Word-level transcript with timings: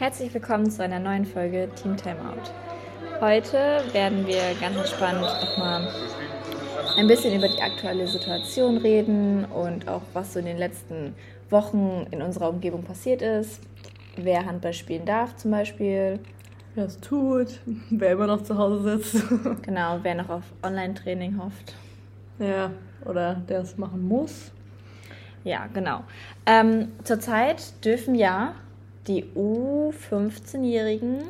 Herzlich 0.00 0.32
willkommen 0.32 0.70
zu 0.70 0.82
einer 0.82 0.98
neuen 0.98 1.26
Folge 1.26 1.68
Team 1.74 1.94
Timeout. 1.94 2.50
Heute 3.20 3.82
werden 3.92 4.26
wir 4.26 4.40
ganz 4.58 4.74
entspannt 4.74 5.20
nochmal 5.20 5.92
ein 6.96 7.06
bisschen 7.06 7.36
über 7.36 7.46
die 7.46 7.60
aktuelle 7.60 8.06
Situation 8.06 8.78
reden 8.78 9.44
und 9.44 9.88
auch 9.88 10.00
was 10.14 10.32
so 10.32 10.38
in 10.38 10.46
den 10.46 10.56
letzten 10.56 11.14
Wochen 11.50 12.06
in 12.12 12.22
unserer 12.22 12.48
Umgebung 12.48 12.82
passiert 12.82 13.20
ist. 13.20 13.60
Wer 14.16 14.46
Handball 14.46 14.72
spielen 14.72 15.04
darf 15.04 15.36
zum 15.36 15.50
Beispiel. 15.50 16.18
Wer 16.74 16.86
es 16.86 16.98
tut, 17.00 17.60
wer 17.90 18.12
immer 18.12 18.26
noch 18.26 18.42
zu 18.42 18.56
Hause 18.56 18.96
sitzt. 18.96 19.22
Genau, 19.62 19.98
wer 20.00 20.14
noch 20.14 20.30
auf 20.30 20.44
Online-Training 20.62 21.36
hofft. 21.36 21.74
Ja, 22.38 22.70
oder 23.04 23.34
der 23.34 23.60
es 23.60 23.76
machen 23.76 24.08
muss. 24.08 24.50
Ja, 25.44 25.66
genau. 25.74 26.04
Ähm, 26.46 26.88
zurzeit 27.04 27.84
dürfen 27.84 28.14
ja 28.14 28.54
die 29.10 29.24
U15-Jährigen 29.34 31.24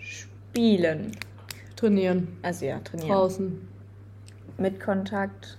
spielen. 0.00 1.12
Trainieren. 1.76 2.28
Also 2.42 2.64
ja, 2.64 2.78
trainieren. 2.80 3.10
Draußen. 3.10 3.68
Mit 4.56 4.80
Kontakt 4.80 5.58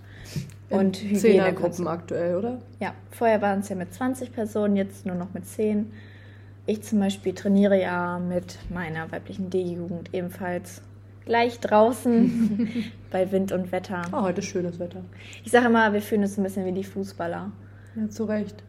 und 0.70 0.96
Zehnergruppen 0.96 1.88
aktuell, 1.88 2.36
oder? 2.36 2.62
Ja, 2.80 2.96
vorher 3.12 3.42
waren 3.44 3.60
es 3.60 3.70
ja 3.70 3.76
mit 3.76 3.94
20 3.94 4.34
Personen, 4.34 4.76
jetzt 4.76 5.06
nur 5.06 5.16
noch 5.16 5.34
mit 5.34 5.46
10. 5.46 5.92
Ich 6.66 6.82
zum 6.82 7.00
Beispiel 7.00 7.34
trainiere 7.34 7.80
ja 7.80 8.18
mit 8.20 8.58
meiner 8.70 9.12
weiblichen 9.12 9.52
D-Jugend 9.52 10.14
ebenfalls 10.14 10.82
gleich 11.26 11.60
draußen 11.60 12.92
bei 13.12 13.32
Wind 13.32 13.52
und 13.52 13.72
Wetter. 13.72 14.02
Ah, 14.12 14.24
heute 14.24 14.40
ist 14.40 14.48
schönes 14.48 14.80
Wetter. 14.80 15.04
Ich 15.44 15.52
sage 15.52 15.68
immer, 15.68 15.94
wir 15.94 16.02
fühlen 16.02 16.24
uns 16.24 16.38
ein 16.38 16.44
bisschen 16.44 16.66
wie 16.66 16.72
die 16.72 16.84
Fußballer. 16.84 17.52
Ja, 17.96 18.10
zu 18.10 18.26
Recht. 18.26 18.64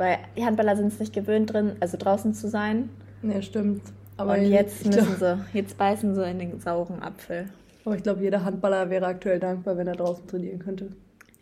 Weil 0.00 0.16
die 0.34 0.46
Handballer 0.46 0.76
sind 0.76 0.86
es 0.86 0.98
nicht 0.98 1.12
gewöhnt 1.12 1.52
drin, 1.52 1.72
also 1.80 1.98
draußen 1.98 2.32
zu 2.32 2.48
sein. 2.48 2.88
Ja, 3.22 3.42
stimmt. 3.42 3.82
Aber 4.16 4.32
und 4.32 4.46
jetzt 4.46 4.86
müssen 4.86 5.16
glaub- 5.18 5.40
sie, 5.52 5.58
jetzt 5.58 5.76
beißen 5.76 6.14
sie 6.14 6.24
in 6.30 6.38
den 6.38 6.58
sauren 6.58 7.02
Apfel. 7.02 7.50
Aber 7.84 7.96
ich 7.96 8.02
glaube, 8.02 8.22
jeder 8.22 8.42
Handballer 8.42 8.88
wäre 8.88 9.04
aktuell 9.04 9.38
dankbar, 9.38 9.76
wenn 9.76 9.86
er 9.86 9.96
draußen 9.96 10.26
trainieren 10.26 10.58
könnte. 10.58 10.92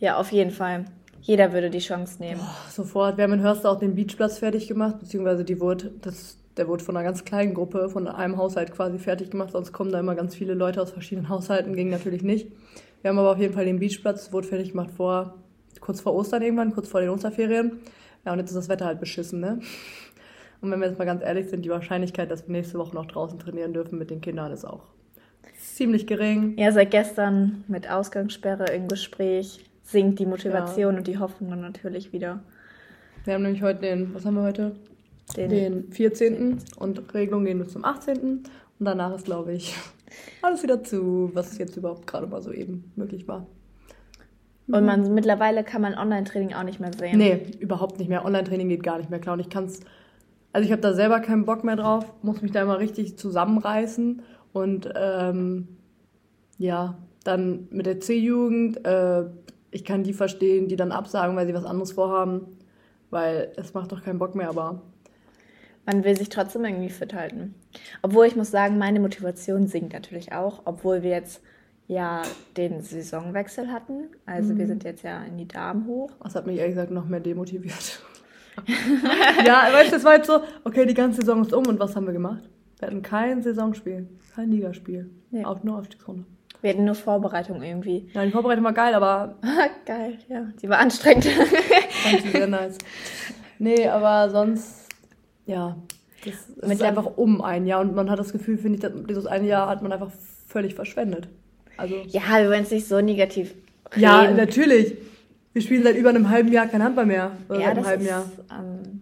Ja, 0.00 0.16
auf 0.16 0.32
jeden 0.32 0.50
Fall. 0.50 0.86
Jeder 1.20 1.52
würde 1.52 1.70
die 1.70 1.78
Chance 1.78 2.20
nehmen. 2.20 2.40
Ach, 2.42 2.68
sofort. 2.68 3.16
Wir 3.16 3.22
haben 3.22 3.34
in 3.34 3.42
Hörster 3.42 3.70
auch 3.70 3.78
den 3.78 3.94
Beachplatz 3.94 4.38
fertig 4.38 4.66
gemacht, 4.66 4.98
beziehungsweise 4.98 5.44
die 5.44 5.60
wurde, 5.60 5.92
das, 6.02 6.38
der 6.56 6.66
wurde 6.66 6.82
von 6.82 6.96
einer 6.96 7.04
ganz 7.04 7.24
kleinen 7.24 7.54
Gruppe, 7.54 7.88
von 7.88 8.08
einem 8.08 8.38
Haushalt 8.38 8.72
quasi 8.72 8.98
fertig 8.98 9.30
gemacht, 9.30 9.52
sonst 9.52 9.72
kommen 9.72 9.92
da 9.92 10.00
immer 10.00 10.16
ganz 10.16 10.34
viele 10.34 10.54
Leute 10.54 10.82
aus 10.82 10.90
verschiedenen 10.90 11.28
Haushalten, 11.28 11.76
ging 11.76 11.90
natürlich 11.90 12.22
nicht. 12.24 12.48
Wir 13.02 13.10
haben 13.10 13.18
aber 13.20 13.30
auf 13.30 13.38
jeden 13.38 13.54
Fall 13.54 13.66
den 13.66 13.78
Beachplatz, 13.78 14.32
wurde 14.32 14.48
fertig 14.48 14.72
gemacht 14.72 14.90
vor, 14.90 15.34
kurz 15.80 16.00
vor 16.00 16.12
Ostern 16.16 16.42
irgendwann, 16.42 16.72
kurz 16.72 16.88
vor 16.88 17.00
den 17.00 17.10
Osterferien. 17.10 17.78
Ja, 18.24 18.32
und 18.32 18.38
jetzt 18.38 18.50
ist 18.50 18.56
das 18.56 18.68
Wetter 18.68 18.86
halt 18.86 19.00
beschissen, 19.00 19.40
ne? 19.40 19.60
Und 20.60 20.70
wenn 20.70 20.80
wir 20.80 20.88
jetzt 20.88 20.98
mal 20.98 21.04
ganz 21.04 21.22
ehrlich 21.22 21.48
sind, 21.48 21.64
die 21.64 21.70
Wahrscheinlichkeit, 21.70 22.30
dass 22.30 22.46
wir 22.46 22.52
nächste 22.52 22.78
Woche 22.78 22.94
noch 22.94 23.06
draußen 23.06 23.38
trainieren 23.38 23.72
dürfen 23.72 23.98
mit 23.98 24.10
den 24.10 24.20
Kindern, 24.20 24.50
ist 24.50 24.64
auch 24.64 24.82
ziemlich 25.58 26.06
gering. 26.06 26.56
Ja, 26.58 26.72
seit 26.72 26.90
gestern 26.90 27.64
mit 27.68 27.88
Ausgangssperre 27.88 28.66
im 28.72 28.88
Gespräch 28.88 29.64
sinkt 29.84 30.18
die 30.18 30.26
Motivation 30.26 30.96
und 30.96 31.06
die 31.06 31.18
Hoffnung 31.18 31.50
dann 31.50 31.60
natürlich 31.60 32.12
wieder. 32.12 32.40
Wir 33.24 33.34
haben 33.34 33.42
nämlich 33.42 33.62
heute 33.62 33.80
den, 33.80 34.14
was 34.14 34.24
haben 34.24 34.34
wir 34.34 34.42
heute? 34.42 34.74
Den, 35.36 35.50
den 35.50 35.92
14. 35.92 36.58
und 36.78 37.14
Regelungen 37.14 37.46
gehen 37.46 37.58
bis 37.58 37.72
zum 37.72 37.84
18. 37.84 38.18
Und 38.18 38.44
danach 38.80 39.14
ist, 39.14 39.26
glaube 39.26 39.52
ich, 39.52 39.76
alles 40.42 40.62
wieder 40.62 40.82
zu, 40.82 41.30
was 41.34 41.58
jetzt 41.58 41.76
überhaupt 41.76 42.06
gerade 42.06 42.26
mal 42.26 42.42
so 42.42 42.52
eben 42.52 42.92
möglich 42.96 43.28
war. 43.28 43.46
Und 44.70 44.84
man, 44.84 45.14
mittlerweile 45.14 45.64
kann 45.64 45.80
man 45.80 45.94
Online-Training 45.94 46.52
auch 46.52 46.62
nicht 46.62 46.78
mehr 46.78 46.92
sehen. 46.92 47.16
Nee, 47.16 47.46
überhaupt 47.58 47.98
nicht 47.98 48.08
mehr. 48.08 48.24
Online-Training 48.24 48.68
geht 48.68 48.82
gar 48.82 48.98
nicht 48.98 49.08
mehr 49.08 49.18
klar. 49.18 49.32
Und 49.34 49.40
ich 49.40 49.48
kann 49.48 49.64
es, 49.64 49.80
also 50.52 50.66
ich 50.66 50.72
habe 50.72 50.82
da 50.82 50.92
selber 50.92 51.20
keinen 51.20 51.46
Bock 51.46 51.64
mehr 51.64 51.76
drauf, 51.76 52.04
muss 52.22 52.42
mich 52.42 52.52
da 52.52 52.62
immer 52.62 52.78
richtig 52.78 53.16
zusammenreißen. 53.16 54.22
Und 54.52 54.90
ähm, 54.94 55.68
ja, 56.58 56.98
dann 57.24 57.68
mit 57.70 57.86
der 57.86 58.00
C-Jugend, 58.00 58.84
äh, 58.86 59.24
ich 59.70 59.84
kann 59.84 60.02
die 60.02 60.12
verstehen, 60.12 60.68
die 60.68 60.76
dann 60.76 60.92
absagen, 60.92 61.34
weil 61.36 61.46
sie 61.46 61.54
was 61.54 61.64
anderes 61.64 61.92
vorhaben. 61.92 62.58
Weil 63.10 63.52
es 63.56 63.72
macht 63.72 63.90
doch 63.92 64.02
keinen 64.02 64.18
Bock 64.18 64.34
mehr, 64.34 64.50
aber 64.50 64.82
Man 65.86 66.04
will 66.04 66.14
sich 66.14 66.28
trotzdem 66.28 66.66
irgendwie 66.66 66.90
fit 66.90 67.14
halten. 67.14 67.54
Obwohl 68.02 68.26
ich 68.26 68.36
muss 68.36 68.50
sagen, 68.50 68.76
meine 68.76 69.00
Motivation 69.00 69.66
sinkt 69.66 69.94
natürlich 69.94 70.32
auch, 70.32 70.60
obwohl 70.66 71.02
wir 71.02 71.10
jetzt 71.10 71.40
ja 71.88 72.22
den 72.56 72.82
Saisonwechsel 72.82 73.72
hatten. 73.72 74.08
Also 74.26 74.56
wir 74.56 74.66
sind 74.66 74.84
jetzt 74.84 75.02
ja 75.02 75.24
in 75.24 75.36
die 75.38 75.48
Damen 75.48 75.86
hoch. 75.86 76.12
Das 76.22 76.34
hat 76.34 76.46
mich 76.46 76.58
ehrlich 76.58 76.74
gesagt 76.74 76.92
noch 76.92 77.06
mehr 77.06 77.20
demotiviert. 77.20 78.00
ja, 79.46 79.68
weißt 79.72 79.88
du, 79.88 79.96
das 79.96 80.04
war 80.04 80.16
jetzt 80.16 80.26
so, 80.26 80.40
okay, 80.64 80.84
die 80.84 80.94
ganze 80.94 81.22
Saison 81.22 81.42
ist 81.42 81.52
um 81.52 81.66
und 81.66 81.80
was 81.80 81.96
haben 81.96 82.06
wir 82.06 82.12
gemacht? 82.12 82.48
Wir 82.78 82.88
hatten 82.88 83.02
kein 83.02 83.42
Saisonspiel, 83.42 84.08
kein 84.34 84.50
Ligaspiel. 84.50 85.10
Nee. 85.30 85.44
Auch 85.44 85.62
nur 85.64 85.78
Aufstiegsrunde. 85.78 86.24
Wir 86.60 86.70
hatten 86.70 86.84
nur 86.84 86.94
Vorbereitung 86.94 87.62
irgendwie. 87.62 88.08
Ja, 88.12 88.24
die 88.24 88.32
Vorbereitung 88.32 88.64
war 88.64 88.72
geil, 88.72 88.94
aber 88.94 89.36
Geil, 89.86 90.18
ja. 90.28 90.48
Die 90.60 90.68
war 90.68 90.78
anstrengend. 90.78 91.24
fand 91.24 92.24
ich 92.24 92.32
sehr 92.32 92.46
nice. 92.46 92.78
Nee, 93.58 93.88
aber 93.88 94.30
sonst, 94.30 94.88
ja, 95.46 95.76
das 96.24 96.34
es 96.60 96.70
ist 96.72 96.82
einfach 96.82 97.16
um 97.16 97.40
ein 97.40 97.66
Jahr 97.66 97.80
und 97.80 97.94
man 97.94 98.10
hat 98.10 98.18
das 98.18 98.32
Gefühl, 98.32 98.58
finde 98.58 98.74
ich, 98.74 98.80
dass 98.80 98.92
dieses 99.08 99.26
eine 99.26 99.46
Jahr 99.46 99.68
hat 99.68 99.82
man 99.82 99.92
einfach 99.92 100.10
völlig 100.46 100.74
verschwendet. 100.74 101.28
Also, 101.78 101.94
ja, 102.08 102.20
wir 102.42 102.48
wollen 102.50 102.62
es 102.64 102.70
nicht 102.70 102.86
so 102.86 103.00
negativ 103.00 103.54
reden. 103.92 104.02
ja, 104.02 104.30
natürlich. 104.30 104.96
Wir 105.54 105.62
spielen 105.62 105.82
seit 105.82 105.96
über 105.96 106.10
einem 106.10 106.28
halben 106.28 106.52
Jahr 106.52 106.66
kein 106.66 106.82
Handball 106.82 107.06
mehr. 107.06 107.32
Oder 107.48 107.60
Ja, 107.60 107.66
seit 107.66 107.70
einem 107.70 107.82
das 107.82 107.86
halben 107.86 108.02
ist, 108.02 108.08
Jahr. 108.10 108.26
ähm, 108.52 109.00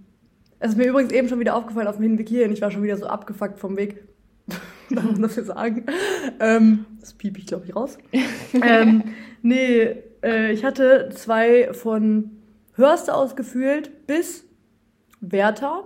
Es 0.61 0.71
ist 0.71 0.77
mir 0.79 0.87
übrigens 0.87 1.13
eben 1.13 1.29
schon 1.29 1.41
wieder 1.41 1.57
aufgefallen 1.57 1.89
auf 1.89 1.97
dem 1.97 2.05
Hinweg 2.05 2.29
hier 2.29 2.47
und 2.47 2.53
ich 2.53 2.61
war 2.63 2.71
schon 2.71 2.83
wieder 2.83 2.97
so 2.97 3.07
abgefuckt 3.07 3.59
vom 3.59 3.77
Weg. 3.77 4.05
Darf 4.91 5.05
man 5.05 5.23
das 5.23 5.37
jetzt 5.37 5.49
sagen? 5.49 5.85
Ähm, 6.41 6.87
das 7.01 7.13
piep 7.15 7.37
ich, 7.39 7.47
glaube 7.47 7.67
ich, 7.67 7.75
raus. 7.75 7.99
ähm, 8.63 9.03
nee, 9.43 9.97
äh, 10.23 10.53
ich 10.53 10.65
hatte 10.65 11.11
zwei 11.15 11.73
von 11.75 12.31
Hörste 12.75 13.13
ausgefühlt 13.15 14.07
bis 14.07 14.45
Werther. 15.21 15.85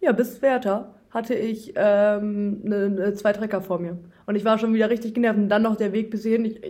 Ja, 0.00 0.12
bis 0.12 0.40
Werther 0.40 0.94
hatte 1.10 1.34
ich 1.34 1.72
ähm, 1.76 2.60
ne, 2.62 2.88
ne, 2.90 3.14
zwei 3.14 3.32
Trecker 3.32 3.60
vor 3.60 3.78
mir. 3.78 3.98
Und 4.28 4.34
ich 4.34 4.44
war 4.44 4.58
schon 4.58 4.74
wieder 4.74 4.90
richtig 4.90 5.14
genervt. 5.14 5.38
Und 5.38 5.48
dann 5.48 5.62
noch 5.62 5.76
der 5.76 5.94
Weg 5.94 6.10
bis 6.10 6.22
hierhin. 6.22 6.44
Ich, 6.44 6.60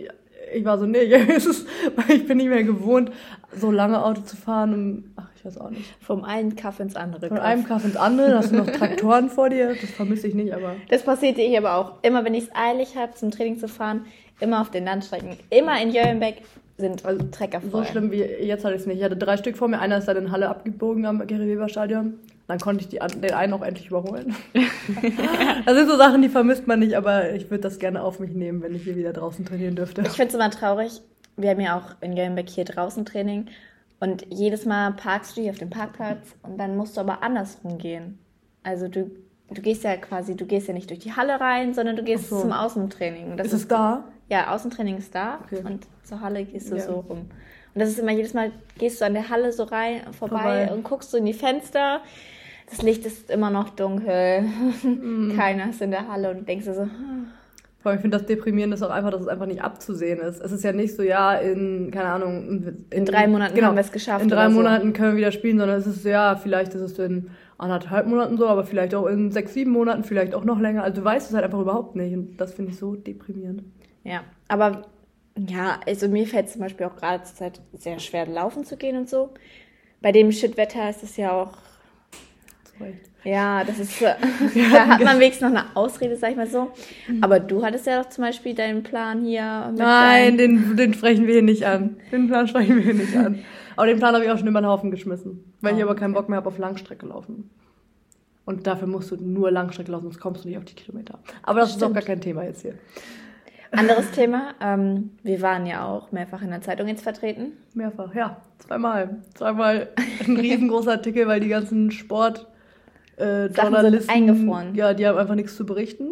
ich, 0.53 0.63
war 0.63 0.77
so, 0.79 0.85
nee, 0.85 0.99
ist, 1.35 1.67
ich 2.07 2.25
bin 2.25 2.37
nicht 2.37 2.47
mehr 2.47 2.63
gewohnt, 2.63 3.11
so 3.53 3.69
lange 3.69 4.01
Auto 4.01 4.21
zu 4.21 4.37
fahren. 4.37 4.73
Und, 4.73 5.11
ach, 5.17 5.27
ich 5.35 5.43
weiß 5.43 5.57
auch 5.57 5.69
nicht. 5.69 5.83
vom 5.99 6.23
einen 6.23 6.55
Kaff 6.55 6.79
ins 6.79 6.95
andere. 6.95 7.27
Von 7.27 7.35
Kaff. 7.35 7.45
einem 7.45 7.65
Kaff 7.65 7.83
ins 7.83 7.97
andere, 7.97 8.35
hast 8.37 8.53
du 8.53 8.55
noch 8.55 8.67
Traktoren 8.71 9.29
vor 9.29 9.49
dir. 9.49 9.75
Das 9.75 9.89
vermisse 9.89 10.27
ich 10.27 10.35
nicht, 10.35 10.53
aber 10.53 10.77
Das 10.87 11.03
passiert 11.03 11.37
ich 11.37 11.57
aber 11.57 11.75
auch. 11.75 11.95
Immer 12.01 12.23
wenn 12.23 12.33
ich 12.33 12.45
es 12.45 12.49
eilig 12.55 12.95
habe, 12.95 13.13
zum 13.15 13.29
Training 13.29 13.59
zu 13.59 13.67
fahren, 13.67 14.05
immer 14.39 14.61
auf 14.61 14.71
den 14.71 14.85
Landstrecken, 14.85 15.35
immer 15.49 15.81
in 15.81 15.91
Jöllenbeck 15.91 16.43
sind 16.77 17.05
Also, 17.05 17.25
Trecker 17.29 17.59
so 17.59 17.71
voll. 17.71 17.85
schlimm 17.85 18.09
wie 18.09 18.19
jetzt 18.23 18.63
hatte 18.63 18.75
ich 18.75 18.81
es 18.81 18.87
nicht. 18.87 18.99
Ich 18.99 19.03
hatte 19.03 19.17
drei 19.17 19.35
Stück 19.35 19.57
vor 19.57 19.67
mir. 19.67 19.81
Einer 19.81 19.97
ist 19.97 20.07
dann 20.07 20.15
in 20.15 20.31
Halle 20.31 20.47
abgebogen 20.47 21.05
am 21.05 21.27
Gary-Weber-Stadion. 21.27 22.13
Dann 22.49 22.59
konnte 22.59 22.83
ich 22.83 22.89
die, 22.89 22.97
den 23.19 23.33
einen 23.33 23.53
auch 23.53 23.61
endlich 23.61 23.87
überholen. 23.87 24.35
das 25.65 25.75
sind 25.75 25.87
so 25.87 25.97
Sachen, 25.97 26.23
die 26.23 26.29
vermisst 26.29 26.65
man 26.65 26.79
nicht, 26.79 26.95
aber 26.95 27.31
ich 27.35 27.51
würde 27.51 27.61
das 27.61 27.77
gerne 27.77 28.01
auf 28.01 28.19
mich 28.19 28.31
nehmen, 28.33 28.63
wenn 28.63 28.73
ich 28.73 28.83
hier 28.83 28.95
wieder 28.95 29.13
draußen 29.13 29.45
trainieren 29.45 29.75
dürfte. 29.75 30.01
Ich 30.01 30.09
finde 30.13 30.29
es 30.29 30.33
immer 30.33 30.49
traurig. 30.49 30.99
Wir 31.37 31.51
haben 31.51 31.59
ja 31.61 31.77
auch 31.77 32.01
in 32.01 32.17
Jöllenbeck 32.17 32.49
hier 32.49 32.65
draußen 32.65 33.05
Training. 33.05 33.45
Und 33.99 34.25
jedes 34.31 34.65
Mal 34.65 34.93
parkst 34.93 35.37
du 35.37 35.41
hier 35.41 35.51
auf 35.51 35.59
dem 35.59 35.69
Parkplatz 35.69 36.35
und 36.41 36.57
dann 36.57 36.75
musst 36.75 36.97
du 36.97 37.01
aber 37.01 37.21
andersrum 37.21 37.77
gehen. 37.77 38.17
Also 38.63 38.87
du, 38.87 39.11
du 39.53 39.61
gehst 39.61 39.83
ja 39.83 39.95
quasi, 39.97 40.35
du 40.35 40.47
gehst 40.47 40.67
ja 40.67 40.73
nicht 40.73 40.89
durch 40.89 40.99
die 40.99 41.13
Halle 41.15 41.39
rein, 41.39 41.75
sondern 41.75 41.97
du 41.97 42.03
gehst 42.03 42.29
so. 42.29 42.41
zum 42.41 42.51
Außentraining. 42.51 43.37
Das 43.37 43.47
ist 43.47 43.53
es 43.53 43.67
da? 43.67 44.05
Ja, 44.27 44.51
Außentraining 44.55 44.97
ist 44.97 45.13
da 45.13 45.39
Okay. 45.45 45.61
und 45.63 45.85
zur 46.03 46.21
Halle 46.21 46.45
gehst 46.45 46.71
du 46.71 46.77
Ja. 46.77 46.81
so 46.81 46.93
rum. 47.01 47.27
Und 47.75 47.79
das 47.79 47.89
ist 47.89 47.99
immer 47.99 48.11
jedes 48.11 48.33
Mal, 48.33 48.51
gehst 48.79 49.01
du 49.01 49.05
an 49.05 49.13
der 49.13 49.29
Halle 49.29 49.51
so 49.53 49.65
rein, 49.65 50.01
vorbei, 50.17 50.39
Vorbei. 50.39 50.71
und 50.71 50.83
guckst 50.83 51.11
so 51.11 51.17
in 51.17 51.25
die 51.25 51.33
Fenster. 51.33 52.01
Das 52.69 52.81
Licht 52.81 53.05
ist 53.05 53.29
immer 53.29 53.49
noch 53.49 53.69
dunkel. 53.69 54.43
Mhm. 54.83 55.33
Keiner 55.37 55.69
ist 55.69 55.81
in 55.81 55.91
der 55.91 56.07
Halle 56.07 56.31
und 56.31 56.47
denkst 56.47 56.65
dir 56.65 56.73
so, 56.73 56.87
Vor 57.79 57.91
allem, 57.91 57.97
ich 57.97 58.01
finde 58.01 58.17
das 58.17 58.27
deprimierend 58.27 58.73
ist 58.73 58.83
auch 58.83 58.89
einfach, 58.89 59.11
dass 59.11 59.21
es 59.21 59.27
einfach 59.27 59.45
nicht 59.45 59.61
abzusehen 59.61 60.19
ist. 60.19 60.39
Es 60.41 60.51
ist 60.51 60.63
ja 60.63 60.71
nicht 60.71 60.95
so, 60.95 61.01
ja, 61.01 61.35
in, 61.35 61.91
keine 61.91 62.09
Ahnung, 62.09 62.47
in, 62.49 62.85
In 62.91 63.05
drei 63.05 63.27
Monaten 63.27 63.55
genau, 63.55 63.67
haben 63.67 63.75
wir 63.75 63.81
es 63.81 63.91
geschafft 63.91 64.23
In 64.23 64.29
drei 64.29 64.45
oder 64.45 64.51
so. 64.51 64.55
Monaten 64.57 64.93
können 64.93 65.13
wir 65.13 65.17
wieder 65.17 65.31
spielen, 65.31 65.57
sondern 65.57 65.79
es 65.79 65.87
ist 65.87 66.03
so, 66.03 66.09
ja, 66.09 66.35
vielleicht 66.35 66.73
ist 66.73 66.81
es 66.81 66.99
in 66.99 67.29
anderthalb 67.57 68.07
Monaten 68.07 68.37
so, 68.37 68.47
aber 68.47 68.63
vielleicht 68.63 68.93
auch 68.95 69.07
in 69.07 69.31
sechs, 69.31 69.53
sieben 69.53 69.71
Monaten, 69.71 70.03
vielleicht 70.03 70.33
auch 70.35 70.43
noch 70.43 70.59
länger. 70.59 70.83
Also 70.83 71.01
du 71.01 71.05
weißt 71.05 71.29
es 71.29 71.33
halt 71.33 71.45
einfach 71.45 71.59
überhaupt 71.59 71.95
nicht. 71.95 72.13
Und 72.13 72.37
das 72.37 72.53
finde 72.53 72.71
ich 72.71 72.77
so 72.77 72.95
deprimierend. 72.95 73.63
ja. 74.03 74.21
Aber 74.47 74.83
ja, 75.47 75.79
also 75.87 76.07
mir 76.07 76.25
fällt 76.27 76.49
zum 76.49 76.61
Beispiel 76.61 76.85
auch 76.87 76.95
gerade 76.95 77.23
zur 77.23 77.35
Zeit 77.35 77.61
sehr 77.73 77.99
schwer, 77.99 78.25
laufen 78.25 78.65
zu 78.65 78.75
gehen 78.77 78.97
und 78.97 79.09
so. 79.09 79.29
Bei 80.01 80.11
dem 80.11 80.31
Shitwetter 80.31 80.89
ist 80.89 81.03
es 81.03 81.17
ja 81.17 81.31
auch, 81.31 81.53
Recht. 82.79 83.09
ja, 83.23 83.63
das 83.63 83.79
ist, 83.79 84.01
äh, 84.01 84.15
da 84.71 84.87
hat 84.87 85.03
man 85.03 85.19
wenigstens 85.19 85.51
noch 85.51 85.59
eine 85.59 85.75
Ausrede, 85.75 86.15
sag 86.15 86.31
ich 86.31 86.37
mal 86.37 86.47
so. 86.47 86.71
Aber 87.21 87.39
du 87.39 87.63
hattest 87.63 87.85
ja 87.87 88.01
doch 88.01 88.09
zum 88.09 88.23
Beispiel 88.23 88.53
deinen 88.55 88.83
Plan 88.83 89.23
hier 89.23 89.73
Nein, 89.75 90.37
den, 90.37 90.75
den 90.77 90.93
sprechen 90.93 91.27
wir 91.27 91.33
hier 91.33 91.43
nicht 91.43 91.65
an. 91.65 91.97
Den 92.11 92.27
Plan 92.27 92.47
sprechen 92.47 92.75
wir 92.77 92.83
hier 92.83 92.93
nicht 92.93 93.15
an. 93.15 93.39
Aber 93.75 93.87
den 93.87 93.97
Plan 93.97 94.13
habe 94.13 94.25
ich 94.25 94.31
auch 94.31 94.37
schon 94.37 94.47
über 94.47 94.59
den 94.61 94.67
Haufen 94.67 94.91
geschmissen. 94.91 95.53
Weil 95.61 95.77
ich 95.77 95.79
Oh, 95.79 95.87
aber 95.87 95.95
keinen 95.95 96.13
Bock 96.13 96.27
mehr 96.27 96.35
habe 96.35 96.49
auf 96.49 96.57
Langstrecke 96.57 97.05
laufen. 97.05 97.49
Und 98.43 98.67
dafür 98.67 98.87
musst 98.87 99.09
du 99.11 99.15
nur 99.15 99.51
Langstrecke 99.51 99.89
laufen, 99.91 100.03
sonst 100.03 100.19
kommst 100.19 100.43
du 100.43 100.49
nicht 100.49 100.57
auf 100.57 100.65
die 100.65 100.73
Kilometer. 100.73 101.19
Aber 101.43 101.61
das 101.61 101.69
Stimmt. 101.69 101.81
ist 101.83 101.87
auch 101.89 101.93
gar 101.93 102.03
kein 102.03 102.19
Thema 102.19 102.43
jetzt 102.43 102.61
hier. 102.61 102.73
Anderes 103.71 104.11
Thema, 104.11 104.55
ähm, 104.61 105.11
wir 105.23 105.41
waren 105.41 105.65
ja 105.65 105.85
auch 105.85 106.11
mehrfach 106.11 106.41
in 106.41 106.49
der 106.49 106.61
Zeitung 106.61 106.87
jetzt 106.87 107.03
vertreten. 107.03 107.53
Mehrfach, 107.73 108.13
ja. 108.15 108.41
Zweimal. 108.57 109.17
Zweimal 109.35 109.89
ein 110.27 110.35
riesengroßer 110.37 110.91
Artikel, 110.91 111.27
weil 111.27 111.39
die 111.39 111.47
ganzen 111.49 111.91
Sport 111.91 112.47
äh, 113.19 113.47
Journalisten, 113.47 114.09
eingefroren. 114.09 114.75
Ja, 114.75 114.93
die 114.93 115.05
haben 115.05 115.17
einfach 115.17 115.35
nichts 115.35 115.55
zu 115.55 115.65
berichten. 115.65 116.11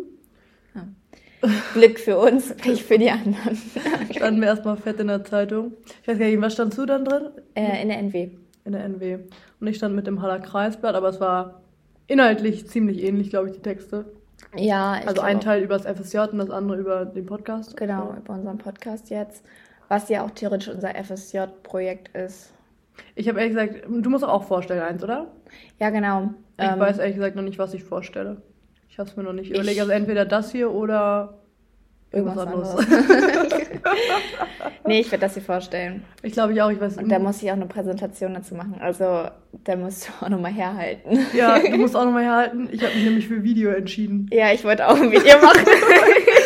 Glück 1.73 1.99
für 1.99 2.17
uns, 2.17 2.53
Pech 2.55 2.83
für 2.83 2.97
die 2.97 3.11
anderen. 3.11 3.57
Standen 4.11 4.41
wir 4.41 4.47
erstmal 4.47 4.77
fett 4.77 4.99
in 4.99 5.07
der 5.07 5.23
Zeitung. 5.23 5.73
Ich 6.01 6.07
weiß 6.07 6.17
gar 6.17 6.25
nicht, 6.25 6.41
was 6.41 6.53
standst 6.53 6.77
du 6.77 6.85
dann 6.85 7.05
drin? 7.05 7.29
Äh, 7.53 7.81
in 7.81 7.89
der 7.89 7.99
NW. 7.99 8.29
In 8.65 8.71
der 8.71 8.83
NW. 8.85 9.19
Und 9.59 9.67
ich 9.67 9.77
stand 9.77 9.95
mit 9.95 10.07
dem 10.07 10.21
Haller 10.21 10.39
Kreisblatt, 10.39 10.95
aber 10.95 11.09
es 11.09 11.19
war 11.19 11.61
inhaltlich 12.07 12.67
ziemlich 12.67 13.03
ähnlich, 13.03 13.29
glaube 13.29 13.49
ich, 13.49 13.55
die 13.55 13.61
Texte. 13.61 14.05
Ja, 14.55 14.99
ich 14.99 15.07
Also 15.07 15.21
ein 15.21 15.39
Teil 15.39 15.63
über 15.63 15.77
das 15.77 15.85
FSJ 15.85 16.19
und 16.31 16.37
das 16.39 16.49
andere 16.49 16.77
über 16.77 17.05
den 17.05 17.25
Podcast. 17.25 17.77
Genau, 17.77 18.15
über 18.17 18.33
unseren 18.33 18.57
Podcast 18.57 19.09
jetzt. 19.09 19.43
Was 19.89 20.09
ja 20.09 20.25
auch 20.25 20.31
theoretisch 20.31 20.69
unser 20.69 20.95
FSJ-Projekt 20.95 22.15
ist. 22.15 22.53
Ich 23.15 23.27
habe 23.27 23.39
ehrlich 23.39 23.55
gesagt, 23.55 23.85
du 23.87 24.09
musst 24.09 24.23
auch 24.23 24.43
vorstellen 24.43 24.81
eins, 24.81 25.03
oder? 25.03 25.31
Ja, 25.79 25.89
genau. 25.89 26.33
Ich 26.59 26.65
ähm, 26.65 26.79
weiß 26.79 26.99
ehrlich 26.99 27.15
gesagt 27.15 27.35
noch 27.35 27.43
nicht, 27.43 27.59
was 27.59 27.73
ich 27.73 27.83
vorstelle. 27.83 28.41
Ich 28.89 28.99
habe 28.99 29.09
es 29.09 29.15
mir 29.15 29.23
noch 29.23 29.33
nicht 29.33 29.51
überlegt. 29.51 29.79
Also 29.79 29.91
entweder 29.91 30.25
das 30.25 30.51
hier 30.51 30.71
oder 30.71 31.37
irgendwas, 32.11 32.37
anderes. 32.37 32.75
nee, 34.87 35.01
ich 35.01 35.11
werde 35.11 35.25
das 35.25 35.33
hier 35.33 35.43
vorstellen. 35.43 36.03
Ich 36.23 36.33
glaube 36.33 36.53
ich 36.53 36.61
auch. 36.61 36.71
Ich 36.71 36.79
weiß 36.79 36.97
Und 36.97 37.09
da 37.09 37.19
muss 37.19 37.41
ich 37.43 37.51
auch 37.51 37.55
eine 37.55 37.67
Präsentation 37.67 38.33
dazu 38.33 38.55
machen. 38.55 38.77
Also 38.79 39.27
da 39.65 39.75
musst 39.75 40.07
du 40.07 40.25
auch 40.25 40.29
nochmal 40.29 40.51
herhalten. 40.51 41.19
Ja, 41.35 41.59
du 41.59 41.77
musst 41.77 41.95
auch 41.97 42.05
nochmal 42.05 42.23
herhalten. 42.23 42.69
Ich 42.71 42.83
habe 42.83 42.95
mich 42.95 43.03
nämlich 43.03 43.27
für 43.27 43.43
Video 43.43 43.71
entschieden. 43.71 44.29
Ja, 44.31 44.51
ich 44.51 44.63
wollte 44.63 44.87
auch 44.87 44.95
ein 44.95 45.11
Video 45.11 45.37
machen. 45.39 45.65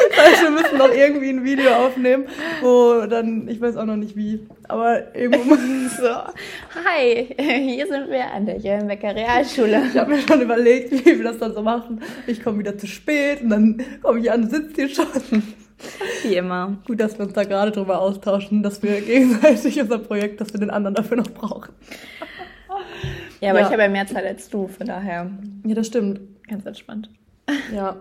also 0.42 0.56
wir 0.56 0.62
müssen 0.62 0.78
noch 0.78 0.94
irgendwie 0.94 1.30
ein 1.30 1.44
Video 1.44 1.72
aufnehmen, 1.72 2.26
wo 2.62 3.06
dann, 3.08 3.48
ich 3.48 3.62
weiß 3.62 3.78
auch 3.78 3.86
noch 3.86 3.96
nicht 3.96 4.16
wie, 4.16 4.48
aber 4.68 5.16
irgendwo 5.16 5.56
so. 6.02 6.10
Hi, 6.86 7.28
hier 7.38 7.88
sind 7.88 8.10
wir 8.10 8.32
an 8.32 8.46
der 8.46 8.58
Jöllenbecker 8.58 9.16
Realschule. 9.16 9.84
Ich 9.92 9.98
habe 9.98 10.12
mir 10.12 10.22
schon 10.22 10.42
überlegt, 10.42 10.92
wie 10.92 11.18
wir 11.18 11.24
das 11.24 11.40
dann 11.40 11.54
so 11.54 11.62
machen. 11.62 12.02
Ich 12.28 12.44
komme 12.44 12.60
wieder 12.60 12.78
zu 12.78 12.88
spät 12.88 13.42
und 13.42 13.50
dann 13.50 13.84
komme 14.02 14.20
ich 14.20 14.32
an, 14.32 14.50
sitzt 14.50 14.76
hier 14.76 14.90
schon. 14.90 15.08
Wie 16.24 16.36
immer. 16.36 16.78
Gut, 16.86 17.00
dass 17.00 17.18
wir 17.18 17.26
uns 17.26 17.34
da 17.34 17.44
gerade 17.44 17.72
drüber 17.72 18.00
austauschen, 18.00 18.62
dass 18.62 18.84
wir 18.84 19.02
gegenseitig 19.02 19.80
unser 19.82 19.98
Projekt, 19.98 20.40
dass 20.40 20.54
wir 20.54 20.60
den 20.60 20.70
anderen 20.70 20.96
dafür 20.96 21.18
noch 21.18 21.32
brauchen. 21.32 21.74
Ja, 23.40 23.50
aber 23.50 23.62
ja. 23.62 23.66
ich 23.66 23.72
habe 23.72 23.82
ja 23.82 23.90
mehr 23.90 24.06
Zeit 24.06 24.26
als 24.26 24.50
du, 24.50 24.68
von 24.68 24.86
daher. 24.86 25.32
Ja, 25.66 25.76
das 25.76 25.88
stimmt. 25.88 26.22
Ganz 26.48 26.66
entspannt. 26.66 27.10
Ja, 27.74 27.96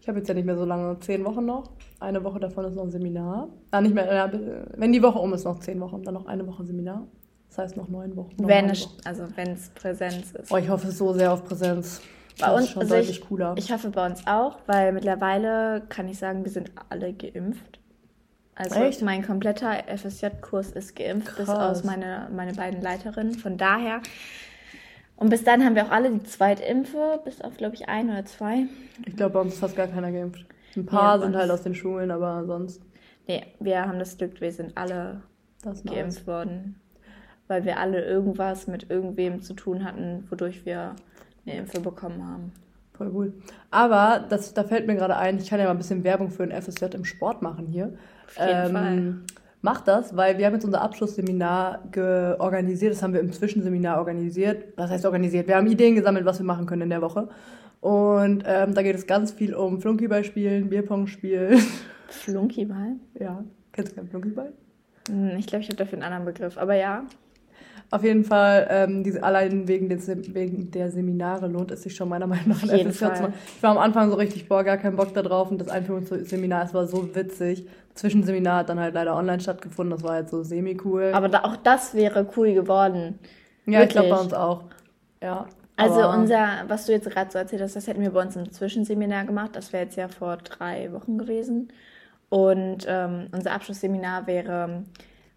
ich 0.00 0.08
habe 0.08 0.18
jetzt 0.18 0.28
ja 0.28 0.34
nicht 0.34 0.46
mehr 0.46 0.56
so 0.56 0.64
lange, 0.64 0.98
zehn 1.00 1.24
Wochen 1.24 1.46
noch. 1.46 1.70
Eine 2.00 2.24
Woche 2.24 2.40
davon 2.40 2.64
ist 2.64 2.74
noch 2.74 2.84
ein 2.84 2.90
Seminar. 2.90 3.48
Ah, 3.70 3.80
nicht 3.80 3.94
mehr, 3.94 4.12
ja, 4.12 4.32
wenn 4.76 4.92
die 4.92 5.02
Woche 5.02 5.18
um 5.18 5.32
ist, 5.34 5.44
noch 5.44 5.60
zehn 5.60 5.78
Wochen, 5.80 6.02
dann 6.02 6.14
noch 6.14 6.26
eine 6.26 6.46
Woche 6.46 6.64
Seminar. 6.64 7.06
Das 7.48 7.58
heißt 7.58 7.76
noch 7.76 7.88
neun 7.88 8.16
Wochen. 8.16 8.30
Noch 8.38 8.48
wenn 8.48 8.70
es, 8.70 8.88
also 9.04 9.24
wenn 9.36 9.52
es 9.52 9.68
Präsenz 9.70 10.32
ist. 10.32 10.50
Oh, 10.50 10.56
ich 10.56 10.68
hoffe 10.68 10.90
so 10.90 11.12
sehr 11.12 11.32
auf 11.32 11.44
Präsenz. 11.44 12.00
Bei 12.40 12.46
das 12.46 12.54
uns 12.54 12.64
ist 12.64 12.70
schon 12.72 12.82
also 12.82 12.94
deutlich 12.94 13.18
ich, 13.18 13.28
cooler. 13.28 13.54
Ich 13.58 13.72
hoffe 13.72 13.90
bei 13.90 14.06
uns 14.06 14.26
auch, 14.26 14.58
weil 14.66 14.92
mittlerweile 14.92 15.82
kann 15.88 16.08
ich 16.08 16.18
sagen, 16.18 16.44
wir 16.44 16.50
sind 16.50 16.70
alle 16.88 17.12
geimpft. 17.12 17.80
Also 18.54 18.80
Echt? 18.80 19.02
mein 19.02 19.26
kompletter 19.26 19.72
FSJ-Kurs 19.94 20.72
ist 20.72 20.96
geimpft, 20.96 21.28
Krass. 21.28 21.46
bis 21.46 21.48
aus 21.48 21.84
meine, 21.84 22.28
meine 22.34 22.54
beiden 22.54 22.80
Leiterinnen. 22.80 23.34
Von 23.34 23.58
daher 23.58 24.00
und 25.20 25.28
bis 25.28 25.44
dann 25.44 25.62
haben 25.62 25.74
wir 25.74 25.84
auch 25.84 25.90
alle 25.90 26.10
die 26.10 26.22
Zweitimpfe, 26.22 27.20
bis 27.24 27.42
auf, 27.42 27.58
glaube 27.58 27.74
ich, 27.74 27.90
ein 27.90 28.08
oder 28.08 28.24
zwei. 28.24 28.64
Ich 29.04 29.16
glaube, 29.16 29.34
bei 29.34 29.40
uns 29.40 29.52
ist 29.52 29.60
fast 29.60 29.76
gar 29.76 29.86
keiner 29.86 30.10
geimpft. 30.10 30.46
Ein 30.76 30.86
paar 30.86 31.16
ja, 31.16 31.22
sind 31.22 31.36
halt 31.36 31.50
aus 31.50 31.62
den 31.62 31.74
Schulen, 31.74 32.10
aber 32.10 32.44
sonst. 32.46 32.82
Nee, 33.26 33.44
wir 33.58 33.86
haben 33.86 33.98
das 33.98 34.16
Glück, 34.16 34.40
wir 34.40 34.52
sind 34.52 34.76
alle 34.76 35.22
geimpft 35.84 36.26
worden. 36.26 36.76
Weil 37.48 37.64
wir 37.64 37.78
alle 37.78 38.04
irgendwas 38.04 38.66
mit 38.68 38.90
irgendwem 38.90 39.42
zu 39.42 39.54
tun 39.54 39.84
hatten, 39.84 40.24
wodurch 40.30 40.64
wir 40.64 40.94
eine 41.44 41.56
Impfe 41.56 41.80
bekommen 41.80 42.24
haben. 42.24 42.52
Voll 42.92 43.10
cool. 43.14 43.32
Aber 43.70 44.24
das, 44.28 44.54
da 44.54 44.62
fällt 44.62 44.86
mir 44.86 44.94
gerade 44.94 45.16
ein, 45.16 45.38
ich 45.38 45.48
kann 45.48 45.58
ja 45.58 45.64
mal 45.64 45.72
ein 45.72 45.78
bisschen 45.78 46.04
Werbung 46.04 46.30
für 46.30 46.44
ein 46.44 46.52
FSJ 46.52 46.84
im 46.94 47.04
Sport 47.04 47.42
machen 47.42 47.66
hier. 47.66 47.94
Auf 48.26 48.46
jeden 48.46 48.66
ähm, 48.66 48.72
Fall 48.72 49.14
macht 49.62 49.88
das, 49.88 50.16
weil 50.16 50.38
wir 50.38 50.46
haben 50.46 50.54
jetzt 50.54 50.64
unser 50.64 50.82
Abschlussseminar 50.82 51.80
organisiert. 52.38 52.92
Das 52.92 53.02
haben 53.02 53.12
wir 53.12 53.20
im 53.20 53.32
Zwischenseminar 53.32 53.98
organisiert. 53.98 54.64
Was 54.76 54.90
heißt 54.90 55.04
organisiert? 55.04 55.48
Wir 55.48 55.56
haben 55.56 55.66
Ideen 55.66 55.94
gesammelt, 55.94 56.24
was 56.24 56.38
wir 56.38 56.46
machen 56.46 56.66
können 56.66 56.82
in 56.82 56.90
der 56.90 57.02
Woche. 57.02 57.28
Und 57.80 58.44
ähm, 58.46 58.74
da 58.74 58.82
geht 58.82 58.96
es 58.96 59.06
ganz 59.06 59.32
viel 59.32 59.54
um 59.54 59.80
Flunkyball 59.80 60.24
spielen, 60.24 60.68
Bierpong 60.68 61.06
spielen. 61.06 61.58
Flunkyball? 62.08 62.96
Ja. 63.18 63.44
Kennst 63.72 63.92
du 63.92 63.96
keinen 63.96 64.08
Flunkyball? 64.08 64.52
Hm, 65.08 65.36
ich 65.38 65.46
glaube, 65.46 65.62
ich 65.62 65.68
habe 65.68 65.76
dafür 65.76 65.94
einen 65.94 66.02
anderen 66.02 66.24
Begriff, 66.26 66.58
aber 66.58 66.74
ja. 66.74 67.04
Auf 67.92 68.04
jeden 68.04 68.22
Fall, 68.22 68.68
ähm, 68.70 69.02
diese, 69.02 69.22
allein 69.22 69.66
wegen, 69.66 69.88
des, 69.88 70.06
wegen 70.32 70.70
der 70.70 70.92
Seminare 70.92 71.48
lohnt 71.48 71.72
es 71.72 71.82
sich 71.82 71.96
schon 71.96 72.08
meiner 72.08 72.28
Meinung 72.28 72.48
nach 72.48 72.62
ein 72.62 72.68
FSJ 72.68 72.98
zu 72.98 73.04
machen. 73.22 73.34
Ich 73.56 73.62
war 73.62 73.72
am 73.72 73.78
Anfang 73.78 74.10
so 74.10 74.16
richtig, 74.16 74.48
boah, 74.48 74.62
gar 74.62 74.76
keinen 74.76 74.94
Bock 74.94 75.12
da 75.12 75.22
drauf 75.22 75.50
und 75.50 75.60
das 75.60 75.68
Einführungsseminar, 75.68 76.66
es 76.66 76.74
war 76.74 76.86
so 76.86 77.14
witzig. 77.16 77.66
Zwischenseminar 77.94 78.58
hat 78.58 78.68
dann 78.68 78.78
halt 78.78 78.94
leider 78.94 79.16
online 79.16 79.40
stattgefunden, 79.40 79.90
das 79.90 80.04
war 80.04 80.12
halt 80.12 80.30
so 80.30 80.44
semi-cool. 80.44 81.10
Aber 81.14 81.28
da, 81.28 81.42
auch 81.42 81.56
das 81.56 81.94
wäre 81.94 82.28
cool 82.36 82.54
geworden. 82.54 83.18
Ja, 83.66 83.80
Wirklich. 83.80 83.88
ich 83.88 83.92
glaube 83.92 84.08
bei 84.10 84.20
uns 84.20 84.34
auch. 84.34 84.64
Ja. 85.20 85.46
Also 85.80 86.08
unser, 86.08 86.64
was 86.68 86.86
du 86.86 86.92
jetzt 86.92 87.08
gerade 87.08 87.30
so 87.30 87.38
erzählt 87.38 87.62
hast, 87.62 87.76
das 87.76 87.86
hätten 87.86 88.02
wir 88.02 88.10
bei 88.10 88.22
uns 88.22 88.36
im 88.36 88.50
Zwischenseminar 88.50 89.24
gemacht. 89.24 89.50
Das 89.54 89.72
wäre 89.72 89.84
jetzt 89.84 89.96
ja 89.96 90.08
vor 90.08 90.36
drei 90.36 90.92
Wochen 90.92 91.18
gewesen. 91.18 91.72
Und 92.28 92.86
ähm, 92.88 93.28
unser 93.32 93.52
Abschlussseminar 93.52 94.26
wäre 94.26 94.84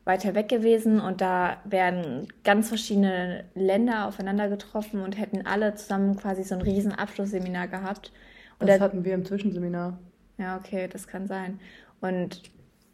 weiter 0.05 0.35
weg 0.35 0.49
gewesen 0.49 0.99
und 0.99 1.21
da 1.21 1.57
wären 1.63 2.27
ganz 2.43 2.67
verschiedene 2.67 3.45
Länder 3.55 4.07
aufeinander 4.07 4.49
getroffen 4.49 5.01
und 5.01 5.17
hätten 5.17 5.45
alle 5.47 5.75
zusammen 5.75 6.17
quasi 6.17 6.43
so 6.43 6.55
ein 6.55 6.61
riesen 6.61 6.91
Abschlussseminar 6.91 7.67
gehabt. 7.67 8.11
Und 8.59 8.67
das 8.67 8.79
da, 8.79 8.85
hatten 8.85 9.05
wir 9.05 9.13
im 9.13 9.25
Zwischenseminar. 9.25 9.97
Ja, 10.37 10.57
okay, 10.57 10.89
das 10.91 11.07
kann 11.07 11.27
sein. 11.27 11.59
Und 12.01 12.41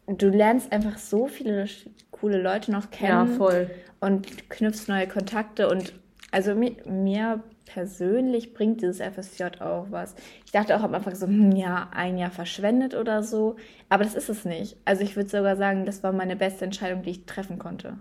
du 0.06 0.28
lernst 0.28 0.72
einfach 0.72 0.98
so 0.98 1.26
viele 1.26 1.66
coole 2.10 2.40
Leute 2.40 2.70
noch 2.70 2.90
kennen. 2.90 3.30
Ja, 3.30 3.36
voll. 3.36 3.70
Und 4.00 4.48
knüpfst 4.48 4.88
neue 4.88 5.08
Kontakte 5.08 5.68
und 5.68 5.92
also 6.30 6.54
mir, 6.54 6.76
mir 6.86 7.42
persönlich 7.66 8.54
bringt 8.54 8.82
dieses 8.82 8.98
FSJ 8.98 9.60
auch 9.60 9.86
was. 9.90 10.14
Ich 10.44 10.52
dachte 10.52 10.76
auch 10.76 10.82
am 10.82 10.94
Anfang 10.94 11.14
so, 11.14 11.26
hm, 11.26 11.52
ja, 11.52 11.88
ein 11.92 12.18
Jahr 12.18 12.30
verschwendet 12.30 12.94
oder 12.94 13.22
so. 13.22 13.56
Aber 13.88 14.04
das 14.04 14.14
ist 14.14 14.28
es 14.28 14.44
nicht. 14.44 14.76
Also 14.84 15.02
ich 15.02 15.16
würde 15.16 15.28
sogar 15.28 15.56
sagen, 15.56 15.86
das 15.86 16.02
war 16.02 16.12
meine 16.12 16.36
beste 16.36 16.64
Entscheidung, 16.64 17.02
die 17.02 17.10
ich 17.10 17.26
treffen 17.26 17.58
konnte. 17.58 17.98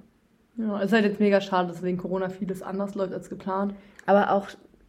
Ja, 0.58 0.80
es 0.80 0.88
ist 0.88 0.94
halt 0.94 1.06
jetzt 1.06 1.20
mega 1.20 1.40
schade, 1.40 1.70
dass 1.70 1.84
wegen 1.84 1.98
Corona 1.98 2.30
vieles 2.30 2.62
anders 2.62 2.96
läuft 2.96 3.14
als 3.14 3.30
geplant. 3.30 3.74
Aber 4.06 4.32
auch, 4.32 4.48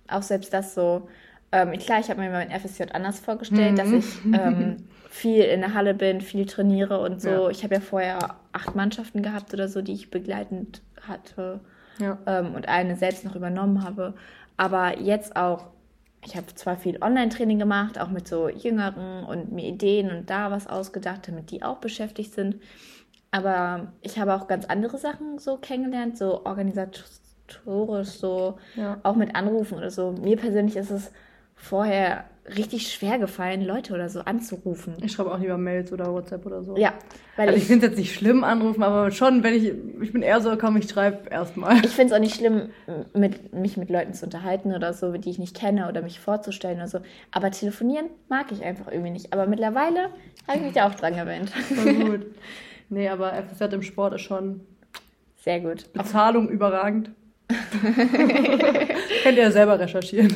auch 0.08 0.22
selbst 0.22 0.52
das 0.52 0.74
so. 0.74 1.08
Ähm, 1.52 1.72
klar, 1.78 2.00
ich 2.00 2.08
habe 2.10 2.20
mir 2.20 2.30
mein 2.30 2.50
FSJ 2.50 2.84
anders 2.92 3.20
vorgestellt, 3.20 3.72
mhm. 3.72 3.76
dass 3.76 3.92
ich 3.92 4.24
ähm, 4.32 4.76
viel 5.10 5.42
in 5.44 5.60
der 5.60 5.74
Halle 5.74 5.94
bin, 5.94 6.20
viel 6.20 6.46
trainiere 6.46 7.00
und 7.00 7.20
so. 7.20 7.28
Ja. 7.28 7.48
Ich 7.50 7.64
habe 7.64 7.74
ja 7.74 7.80
vorher 7.80 8.36
acht 8.52 8.74
Mannschaften 8.74 9.22
gehabt 9.22 9.52
oder 9.52 9.68
so, 9.68 9.82
die 9.82 9.92
ich 9.92 10.10
begleitend 10.10 10.82
hatte. 11.06 11.60
Ja. 12.00 12.18
Ähm, 12.26 12.54
und 12.54 12.68
eine 12.68 12.96
selbst 12.96 13.24
noch 13.24 13.36
übernommen 13.36 13.84
habe. 13.84 14.14
Aber 14.56 14.98
jetzt 14.98 15.36
auch, 15.36 15.66
ich 16.24 16.36
habe 16.36 16.46
zwar 16.54 16.76
viel 16.76 17.02
Online-Training 17.02 17.58
gemacht, 17.58 17.98
auch 17.98 18.10
mit 18.10 18.26
so 18.26 18.48
Jüngeren 18.48 19.24
und 19.24 19.52
mir 19.52 19.68
Ideen 19.68 20.10
und 20.10 20.28
da 20.28 20.50
was 20.50 20.66
ausgedacht, 20.66 21.28
damit 21.28 21.50
die 21.50 21.62
auch 21.62 21.78
beschäftigt 21.78 22.34
sind. 22.34 22.56
Aber 23.30 23.92
ich 24.02 24.18
habe 24.18 24.34
auch 24.34 24.48
ganz 24.48 24.66
andere 24.66 24.98
Sachen 24.98 25.38
so 25.38 25.56
kennengelernt, 25.56 26.18
so 26.18 26.44
organisatorisch, 26.44 28.08
so 28.08 28.58
ja. 28.74 28.98
auch 29.02 29.14
mit 29.14 29.36
Anrufen 29.36 29.78
oder 29.78 29.90
so. 29.90 30.12
Mir 30.12 30.36
persönlich 30.36 30.76
ist 30.76 30.90
es 30.90 31.12
vorher 31.54 32.24
richtig 32.56 32.92
schwer 32.92 33.18
gefallen, 33.18 33.64
Leute 33.64 33.94
oder 33.94 34.08
so 34.08 34.20
anzurufen. 34.20 34.96
Ich 35.02 35.12
schreibe 35.12 35.32
auch 35.32 35.38
lieber 35.38 35.58
Mails 35.58 35.92
oder 35.92 36.12
WhatsApp 36.12 36.46
oder 36.46 36.62
so. 36.62 36.76
Ja. 36.76 36.94
Weil 37.36 37.48
also 37.48 37.56
ich, 37.56 37.62
ich 37.62 37.68
finde 37.68 37.86
es 37.86 37.90
jetzt 37.90 37.98
nicht 37.98 38.14
schlimm 38.14 38.44
anrufen, 38.44 38.82
aber 38.82 39.10
schon, 39.10 39.42
wenn 39.42 39.54
ich, 39.54 39.72
ich 40.00 40.12
bin 40.12 40.22
eher 40.22 40.40
so, 40.40 40.56
komm, 40.56 40.76
ich 40.76 40.88
schreibe 40.88 41.28
erstmal. 41.30 41.76
Ich 41.84 41.90
finde 41.90 42.12
es 42.12 42.12
auch 42.12 42.20
nicht 42.20 42.34
schlimm, 42.34 42.70
mit, 43.14 43.52
mich 43.52 43.76
mit 43.76 43.90
Leuten 43.90 44.14
zu 44.14 44.24
unterhalten 44.24 44.74
oder 44.74 44.92
so, 44.92 45.12
die 45.12 45.30
ich 45.30 45.38
nicht 45.38 45.56
kenne 45.56 45.88
oder 45.88 46.02
mich 46.02 46.20
vorzustellen 46.20 46.78
oder 46.78 46.88
so. 46.88 47.00
Aber 47.30 47.50
telefonieren 47.50 48.06
mag 48.28 48.52
ich 48.52 48.64
einfach 48.64 48.90
irgendwie 48.90 49.10
nicht. 49.10 49.32
Aber 49.32 49.46
mittlerweile 49.46 50.10
habe 50.46 50.58
ich 50.58 50.62
mich 50.62 50.72
da 50.72 50.88
auch 50.88 50.94
dran 50.94 51.16
gewöhnt. 51.16 51.50
Voll 51.50 51.94
gut. 51.94 52.26
Nee, 52.92 53.08
aber 53.08 53.34
FSJ 53.34 53.72
im 53.72 53.82
Sport 53.82 54.14
ist 54.14 54.22
schon... 54.22 54.62
Sehr 55.36 55.60
gut. 55.60 55.92
Bezahlung 55.92 56.48
überragend. 56.48 57.12
Könnt 59.22 59.36
ihr 59.36 59.42
ja 59.44 59.50
selber 59.50 59.78
recherchieren. 59.78 60.34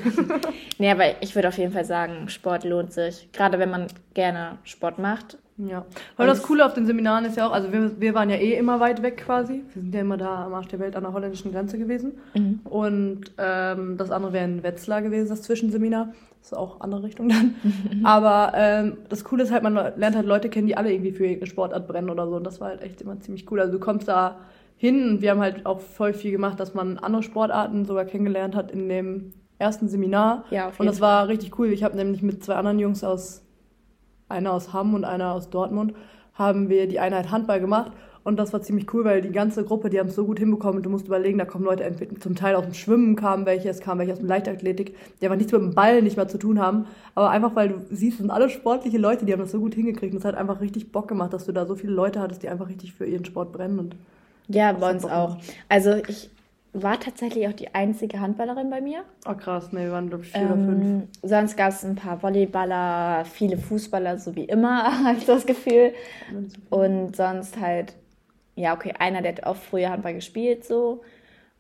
nee, 0.79 0.91
aber 0.91 1.23
ich 1.23 1.35
würde 1.35 1.49
auf 1.49 1.59
jeden 1.59 1.73
Fall 1.73 1.85
sagen, 1.85 2.29
Sport 2.29 2.65
lohnt 2.65 2.93
sich. 2.93 3.29
Gerade 3.33 3.59
wenn 3.59 3.71
man 3.71 3.87
gerne 4.15 4.59
Sport 4.65 4.99
macht, 4.99 5.39
Ja, 5.57 5.85
weil 6.17 6.27
das 6.27 6.43
Coole 6.43 6.67
auf 6.67 6.75
den 6.75 6.85
Seminaren 6.87 7.25
ist 7.25 7.37
ja 7.37 7.47
auch, 7.47 7.53
also 7.53 7.73
wir, 7.73 8.01
wir 8.01 8.15
waren 8.15 8.29
ja 8.29 8.37
eh 8.37 8.55
immer 8.55 8.81
weit 8.81 9.03
weg 9.03 9.19
quasi. 9.19 9.63
Wir 9.73 9.83
sind 9.83 9.95
ja 9.95 10.01
immer 10.01 10.17
da 10.17 10.47
am 10.47 10.55
Arsch 10.55 10.69
der 10.69 10.81
Welt 10.81 10.97
an 10.97 11.05
der 11.05 11.13
holländischen 11.13 11.53
Grenze 11.53 11.79
gewesen. 11.79 12.13
Mhm. 12.35 12.61
Und 12.65 13.21
ähm, 13.39 13.97
das 13.97 14.11
andere 14.11 14.33
wäre 14.33 14.45
in 14.45 14.63
Wetzlar 14.63 15.03
gewesen, 15.03 15.29
das 15.29 15.43
Zwischenseminar. 15.43 16.13
Das 16.41 16.53
ist 16.53 16.59
auch 16.59 16.81
andere 16.81 17.05
Richtung 17.05 17.29
dann. 17.29 17.55
Aber 18.05 18.53
ähm, 18.55 18.99
das 19.09 19.25
Coole 19.25 19.45
ist 19.45 19.53
halt, 19.53 19.63
man 19.63 19.75
lernt 19.75 20.17
halt 20.17 20.27
Leute 20.27 20.49
kennen, 20.51 20.67
die 20.67 20.77
alle 20.77 20.93
irgendwie 20.93 21.13
für 21.13 21.25
irgendeine 21.25 21.51
Sportart 21.51 21.87
brennen 21.87 22.11
oder 22.11 22.29
so. 22.29 22.37
Und 22.37 22.45
das 22.45 22.61
war 22.61 22.69
halt 22.69 22.83
echt 22.83 23.01
immer 23.01 23.19
ziemlich 23.21 23.51
cool. 23.51 23.61
Also 23.61 23.73
du 23.73 23.79
kommst 23.79 24.09
da 24.09 24.41
hin 24.85 25.09
und 25.09 25.23
wir 25.23 25.31
haben 25.31 25.41
halt 25.41 25.65
auch 25.65 25.81
voll 25.81 26.13
viel 26.13 26.31
gemacht, 26.31 26.61
dass 26.61 26.75
man 26.75 26.99
andere 26.99 27.23
Sportarten 27.23 27.87
sogar 27.87 28.05
kennengelernt 28.05 28.55
hat 28.55 28.71
in 28.71 28.89
dem 28.91 29.33
ersten 29.59 29.89
Seminar. 29.89 30.45
Ja, 30.51 30.69
auf 30.69 30.75
jeden 30.75 30.83
Und 30.83 30.87
das 30.87 30.99
Fall. 30.99 31.09
war 31.09 31.29
richtig 31.29 31.59
cool. 31.59 31.69
Ich 31.69 31.83
habe 31.83 31.97
nämlich 31.97 32.23
mit 32.23 32.45
zwei 32.45 32.57
anderen 32.57 32.79
Jungs 32.79 33.03
aus 33.03 33.43
einer 34.29 34.53
aus 34.53 34.75
Hamm 34.75 34.93
und 34.93 35.05
einer 35.05 35.33
aus 35.33 35.49
Dortmund, 35.49 35.95
haben 36.35 36.69
wir 36.69 36.87
die 36.87 37.01
Einheit 37.01 37.31
Handball 37.31 37.61
gemacht. 37.61 37.93
Und 38.25 38.39
das 38.39 38.53
war 38.53 38.61
ziemlich 38.61 38.93
cool, 38.93 39.05
weil 39.05 39.23
die 39.23 39.33
ganze 39.33 39.65
Gruppe, 39.65 39.89
die 39.89 39.99
haben 39.99 40.09
es 40.09 40.15
so 40.15 40.27
gut 40.27 40.39
hinbekommen. 40.39 40.83
Du 40.83 40.91
musst 40.91 41.07
überlegen, 41.07 41.39
da 41.39 41.45
kommen 41.47 41.65
Leute 41.65 41.85
entweder 41.85 42.19
zum 42.21 42.35
Teil 42.35 42.55
aus 42.55 42.65
dem 42.65 42.75
Schwimmen 42.75 43.17
kamen 43.17 43.47
welche, 43.47 43.69
es 43.71 43.81
kamen 43.81 44.01
welche 44.01 44.13
aus 44.13 44.19
dem 44.19 44.29
Leichtathletik, 44.29 44.97
die 45.21 45.25
einfach 45.25 45.37
nichts 45.37 45.53
mit 45.53 45.63
dem 45.63 45.75
Ball 45.75 46.03
nicht 46.03 46.17
mehr 46.17 46.29
zu 46.29 46.39
tun 46.39 46.59
haben. 46.59 46.87
Aber 47.15 47.31
einfach, 47.31 47.55
weil 47.55 47.69
du 47.71 47.81
siehst, 47.91 48.15
es 48.15 48.19
sind 48.19 48.31
alle 48.31 48.51
sportliche 48.51 48.99
Leute, 48.99 49.25
die 49.25 49.33
haben 49.33 49.41
das 49.41 49.53
so 49.53 49.61
gut 49.61 49.75
hingekriegt. 49.75 50.13
Und 50.13 50.19
es 50.19 50.25
hat 50.25 50.35
einfach 50.35 50.61
richtig 50.61 50.93
Bock 50.93 51.09
gemacht, 51.09 51.33
dass 51.33 51.45
du 51.47 51.53
da 51.53 51.65
so 51.67 51.75
viele 51.75 51.93
Leute 51.93 52.21
hattest, 52.21 52.43
die 52.43 52.49
einfach 52.51 52.69
richtig 52.69 52.93
für 52.93 53.07
ihren 53.07 53.25
Sport 53.25 53.53
brennen. 53.53 53.79
Und 53.79 53.97
ja, 54.49 54.73
bei 54.73 54.91
uns 54.91 55.05
auch. 55.05 55.39
Also 55.69 55.95
ich 56.09 56.31
war 56.73 56.99
tatsächlich 56.99 57.47
auch 57.47 57.53
die 57.53 57.75
einzige 57.75 58.21
Handballerin 58.21 58.69
bei 58.69 58.81
mir. 58.81 59.05
Oh 59.27 59.35
krass, 59.35 59.73
ne, 59.73 59.85
wir 59.85 59.93
waren 59.93 60.09
glaube 60.09 60.25
ich 60.25 60.33
vier 60.33 60.43
ähm, 60.43 60.53
oder 60.53 60.65
fünf. 60.65 61.05
Sonst 61.23 61.57
gab 61.57 61.69
es 61.71 61.85
ein 61.85 61.95
paar 61.95 62.21
Volleyballer, 62.21 63.25
viele 63.25 63.57
Fußballer, 63.57 64.19
so 64.19 64.35
wie 64.35 64.45
immer, 64.45 64.85
habe 65.05 65.17
ich 65.17 65.25
das 65.25 65.47
Gefühl. 65.47 65.93
Und 66.71 67.15
sonst 67.17 67.61
halt, 67.61 67.95
ja, 68.57 68.75
okay, 68.75 68.93
einer, 68.99 69.23
der 69.23 69.33
hat 69.33 69.45
auch 69.45 69.57
früher 69.57 69.91
Handball 69.91 70.15
gespielt, 70.15 70.65
so. 70.65 71.03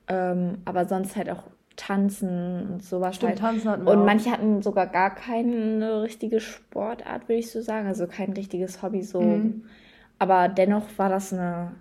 Ähm, 0.08 0.58
aber 0.64 0.86
sonst 0.86 1.16
halt 1.16 1.30
auch 1.30 1.44
Tanzen 1.76 2.72
und 2.72 2.84
sowas. 2.84 3.16
Stimmt, 3.16 3.30
halt. 3.30 3.38
Tanzen 3.40 3.70
hatten 3.70 3.84
wir 3.86 3.92
Und 3.92 4.00
auch. 4.00 4.04
manche 4.04 4.30
hatten 4.30 4.62
sogar 4.62 4.86
gar 4.86 5.14
keine 5.14 6.02
richtige 6.02 6.40
Sportart, 6.40 7.28
würde 7.28 7.38
ich 7.38 7.50
so 7.50 7.62
sagen. 7.62 7.86
Also 7.86 8.06
kein 8.06 8.32
richtiges 8.32 8.82
Hobby 8.82 9.02
so. 9.02 9.20
Mhm. 9.20 9.64
Aber 10.18 10.48
dennoch 10.48 10.84
war 10.96 11.08
das 11.08 11.32
eine 11.32 11.72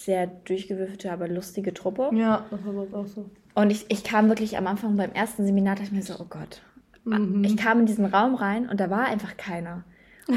sehr 0.00 0.26
durchgewürfelte, 0.26 1.12
aber 1.12 1.28
lustige 1.28 1.74
Truppe. 1.74 2.10
Ja, 2.14 2.46
das 2.50 2.64
war 2.64 2.72
bei 2.72 2.96
auch 2.96 3.06
so. 3.06 3.30
Und 3.54 3.70
ich, 3.70 3.86
ich 3.90 4.02
kam 4.02 4.28
wirklich 4.28 4.56
am 4.56 4.66
Anfang 4.66 4.96
beim 4.96 5.12
ersten 5.12 5.44
Seminar, 5.44 5.74
dachte 5.74 5.88
ich 5.88 5.92
mir 5.92 6.02
so, 6.02 6.14
oh 6.18 6.26
Gott. 6.28 6.62
Mhm. 7.04 7.44
Ich 7.44 7.56
kam 7.56 7.80
in 7.80 7.86
diesen 7.86 8.06
Raum 8.06 8.34
rein 8.34 8.68
und 8.68 8.80
da 8.80 8.88
war 8.90 9.06
einfach 9.06 9.36
keiner. 9.36 9.84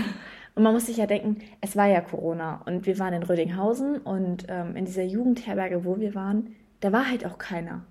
Und 0.56 0.62
man 0.62 0.74
muss 0.74 0.86
sich 0.86 0.98
ja 0.98 1.08
denken, 1.08 1.40
es 1.62 1.76
war 1.76 1.88
ja 1.88 2.00
Corona 2.00 2.62
und 2.68 2.86
wir 2.86 3.00
waren 3.00 3.16
in 3.16 3.24
Rödinghausen 3.24 3.98
und 3.98 4.46
ähm, 4.50 4.76
in 4.76 4.86
dieser 4.86 5.02
Jugendherberge, 5.02 5.84
wo 5.84 6.00
wir 6.00 6.14
waren, 6.14 6.56
da 6.80 6.92
war 6.92 7.10
halt 7.10 7.26
auch 7.26 7.40
keiner. 7.40 7.86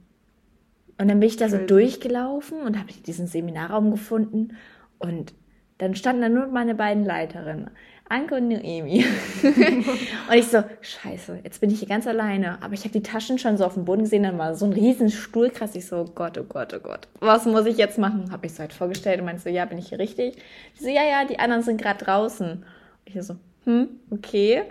Und 0.96 1.08
dann 1.08 1.18
bin 1.18 1.28
ich 1.28 1.36
da 1.36 1.48
so 1.48 1.58
durchgelaufen 1.58 2.60
und 2.60 2.78
habe 2.78 2.92
diesen 2.92 3.26
Seminarraum 3.26 3.90
gefunden 3.90 4.56
und 5.00 5.34
dann 5.78 5.96
standen 5.96 6.22
da 6.22 6.28
nur 6.28 6.46
meine 6.46 6.76
beiden 6.76 7.04
Leiterinnen. 7.04 7.70
Anke 8.12 8.34
und 8.34 8.48
Noemi. 8.48 9.04
und 9.42 10.34
ich 10.34 10.46
so, 10.48 10.62
scheiße, 10.82 11.38
jetzt 11.44 11.60
bin 11.60 11.70
ich 11.70 11.78
hier 11.78 11.88
ganz 11.88 12.06
alleine. 12.06 12.62
Aber 12.62 12.74
ich 12.74 12.80
habe 12.80 12.90
die 12.90 13.02
Taschen 13.02 13.38
schon 13.38 13.56
so 13.56 13.64
auf 13.64 13.74
dem 13.74 13.86
Boden 13.86 14.02
gesehen, 14.02 14.22
dann 14.22 14.38
war 14.38 14.54
so 14.54 14.66
ein 14.66 14.72
riesen 14.72 15.10
Stuhlkreis. 15.10 15.74
Ich 15.74 15.86
so, 15.86 15.96
oh 15.96 16.10
Gott, 16.14 16.36
oh 16.36 16.44
Gott, 16.44 16.74
oh 16.74 16.80
Gott, 16.80 17.08
was 17.20 17.46
muss 17.46 17.64
ich 17.64 17.78
jetzt 17.78 17.98
machen? 17.98 18.30
Habe 18.30 18.46
ich 18.46 18.52
so 18.52 18.60
halt 18.60 18.74
vorgestellt 18.74 19.20
und 19.20 19.24
meinte 19.24 19.42
so, 19.42 19.48
ja, 19.48 19.64
bin 19.64 19.78
ich 19.78 19.88
hier 19.88 19.98
richtig? 19.98 20.36
Ich 20.74 20.82
so, 20.82 20.88
ja, 20.88 21.04
ja, 21.04 21.24
die 21.24 21.38
anderen 21.38 21.62
sind 21.62 21.80
gerade 21.80 22.04
draußen. 22.04 22.50
Und 22.50 22.66
ich 23.06 23.22
so, 23.22 23.36
hm, 23.64 23.88
okay. 24.10 24.64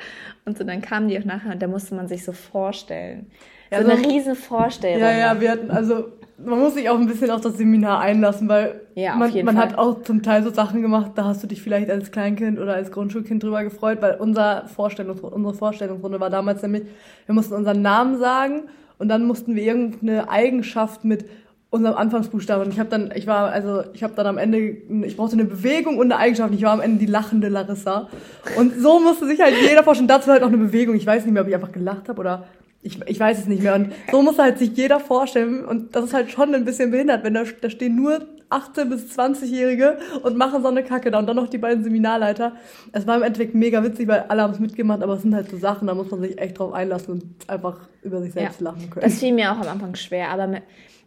Und 0.45 0.57
so 0.57 0.63
dann 0.63 0.81
kamen 0.81 1.07
die 1.07 1.17
auch 1.17 1.25
nachher 1.25 1.53
und 1.53 1.61
da 1.61 1.67
musste 1.67 1.95
man 1.95 2.07
sich 2.07 2.23
so 2.23 2.33
vorstellen. 2.33 3.31
Ja, 3.71 3.83
so 3.83 3.89
eine 3.89 4.05
riesen 4.05 4.35
Vorstellung. 4.35 4.99
Ja, 4.99 5.17
ja, 5.17 5.41
wir 5.41 5.51
hatten, 5.51 5.71
also 5.71 6.11
man 6.45 6.59
muss 6.59 6.73
sich 6.73 6.89
auch 6.89 6.97
ein 6.97 7.07
bisschen 7.07 7.31
auf 7.31 7.41
das 7.41 7.57
Seminar 7.57 7.99
einlassen, 7.99 8.47
weil 8.47 8.81
ja, 8.95 9.15
man, 9.15 9.31
man 9.43 9.57
hat 9.57 9.77
auch 9.77 10.03
zum 10.03 10.23
Teil 10.23 10.43
so 10.43 10.51
Sachen 10.51 10.81
gemacht, 10.81 11.11
da 11.15 11.25
hast 11.25 11.43
du 11.43 11.47
dich 11.47 11.61
vielleicht 11.61 11.89
als 11.89 12.11
Kleinkind 12.11 12.59
oder 12.59 12.73
als 12.73 12.91
Grundschulkind 12.91 13.43
drüber 13.43 13.63
gefreut, 13.63 13.97
weil 14.01 14.15
unser 14.15 14.67
Vorstellung, 14.67 15.19
unsere 15.19 15.53
Vorstellungsrunde 15.53 16.19
war 16.19 16.29
damals 16.29 16.61
nämlich, 16.61 16.83
wir 17.25 17.35
mussten 17.35 17.53
unseren 17.53 17.81
Namen 17.81 18.19
sagen 18.19 18.63
und 18.97 19.09
dann 19.09 19.25
mussten 19.25 19.55
wir 19.55 19.63
irgendeine 19.63 20.29
Eigenschaft 20.29 21.05
mit 21.05 21.25
unserem 21.71 21.95
Anfangsbuchstaben. 21.95 22.65
Und 22.65 22.73
ich 22.73 22.79
habe 22.79 22.89
dann, 22.89 23.11
ich 23.15 23.25
war, 23.25 23.49
also 23.49 23.83
ich 23.93 24.03
habe 24.03 24.13
dann 24.13 24.27
am 24.27 24.37
Ende, 24.37 24.59
ich 24.59 25.15
brauchte 25.15 25.33
eine 25.33 25.45
Bewegung 25.45 25.97
und 25.97 26.11
eine 26.11 26.17
Eigenschaft. 26.17 26.53
Ich 26.53 26.63
war 26.63 26.73
am 26.73 26.81
Ende 26.81 26.99
die 26.99 27.05
lachende 27.05 27.47
Larissa. 27.47 28.09
Und 28.57 28.79
so 28.79 28.99
musste 28.99 29.25
sich 29.25 29.39
halt 29.39 29.55
jeder 29.67 29.81
vorstellen. 29.81 30.09
Dazu 30.09 30.29
halt 30.31 30.43
auch 30.43 30.49
eine 30.49 30.57
Bewegung. 30.57 30.95
Ich 30.95 31.07
weiß 31.07 31.23
nicht 31.23 31.33
mehr, 31.33 31.43
ob 31.43 31.47
ich 31.47 31.55
einfach 31.55 31.71
gelacht 31.71 32.09
habe 32.09 32.19
oder 32.19 32.43
ich, 32.83 32.99
ich 33.05 33.19
weiß 33.19 33.39
es 33.39 33.47
nicht 33.47 33.61
mehr. 33.61 33.75
Und 33.75 33.93
so 34.11 34.21
muss 34.21 34.39
halt 34.39 34.57
sich 34.57 34.75
jeder 34.75 34.99
vorstellen. 34.99 35.63
Und 35.65 35.95
das 35.95 36.05
ist 36.05 36.13
halt 36.13 36.31
schon 36.31 36.53
ein 36.55 36.65
bisschen 36.65 36.91
behindert, 36.91 37.23
wenn 37.23 37.33
da, 37.33 37.43
da 37.61 37.69
stehen 37.69 37.95
nur 37.95 38.25
18- 38.49 38.85
bis 38.89 39.17
20-Jährige 39.17 39.97
und 40.23 40.35
machen 40.35 40.61
so 40.61 40.67
eine 40.67 40.83
Kacke 40.83 41.11
da. 41.11 41.19
Und 41.19 41.27
dann 41.27 41.35
noch 41.35 41.47
die 41.47 41.59
beiden 41.59 41.83
Seminarleiter. 41.83 42.53
Es 42.91 43.05
war 43.05 43.17
im 43.17 43.23
Endeffekt 43.23 43.55
mega 43.55 43.83
witzig, 43.83 44.07
weil 44.07 44.25
alle 44.27 44.41
haben 44.41 44.53
es 44.53 44.59
mitgemacht, 44.59 45.03
aber 45.03 45.13
es 45.13 45.21
sind 45.21 45.35
halt 45.35 45.49
so 45.49 45.57
Sachen, 45.57 45.87
da 45.87 45.93
muss 45.93 46.09
man 46.09 46.21
sich 46.21 46.39
echt 46.39 46.59
drauf 46.59 46.73
einlassen 46.73 47.13
und 47.13 47.49
einfach 47.49 47.77
über 48.01 48.21
sich 48.21 48.33
selbst 48.33 48.61
ja, 48.61 48.71
lachen 48.71 48.89
können. 48.89 49.03
Das 49.03 49.19
fiel 49.19 49.33
mir 49.33 49.51
auch 49.51 49.59
am 49.59 49.67
Anfang 49.67 49.95
schwer, 49.95 50.29
aber 50.29 50.61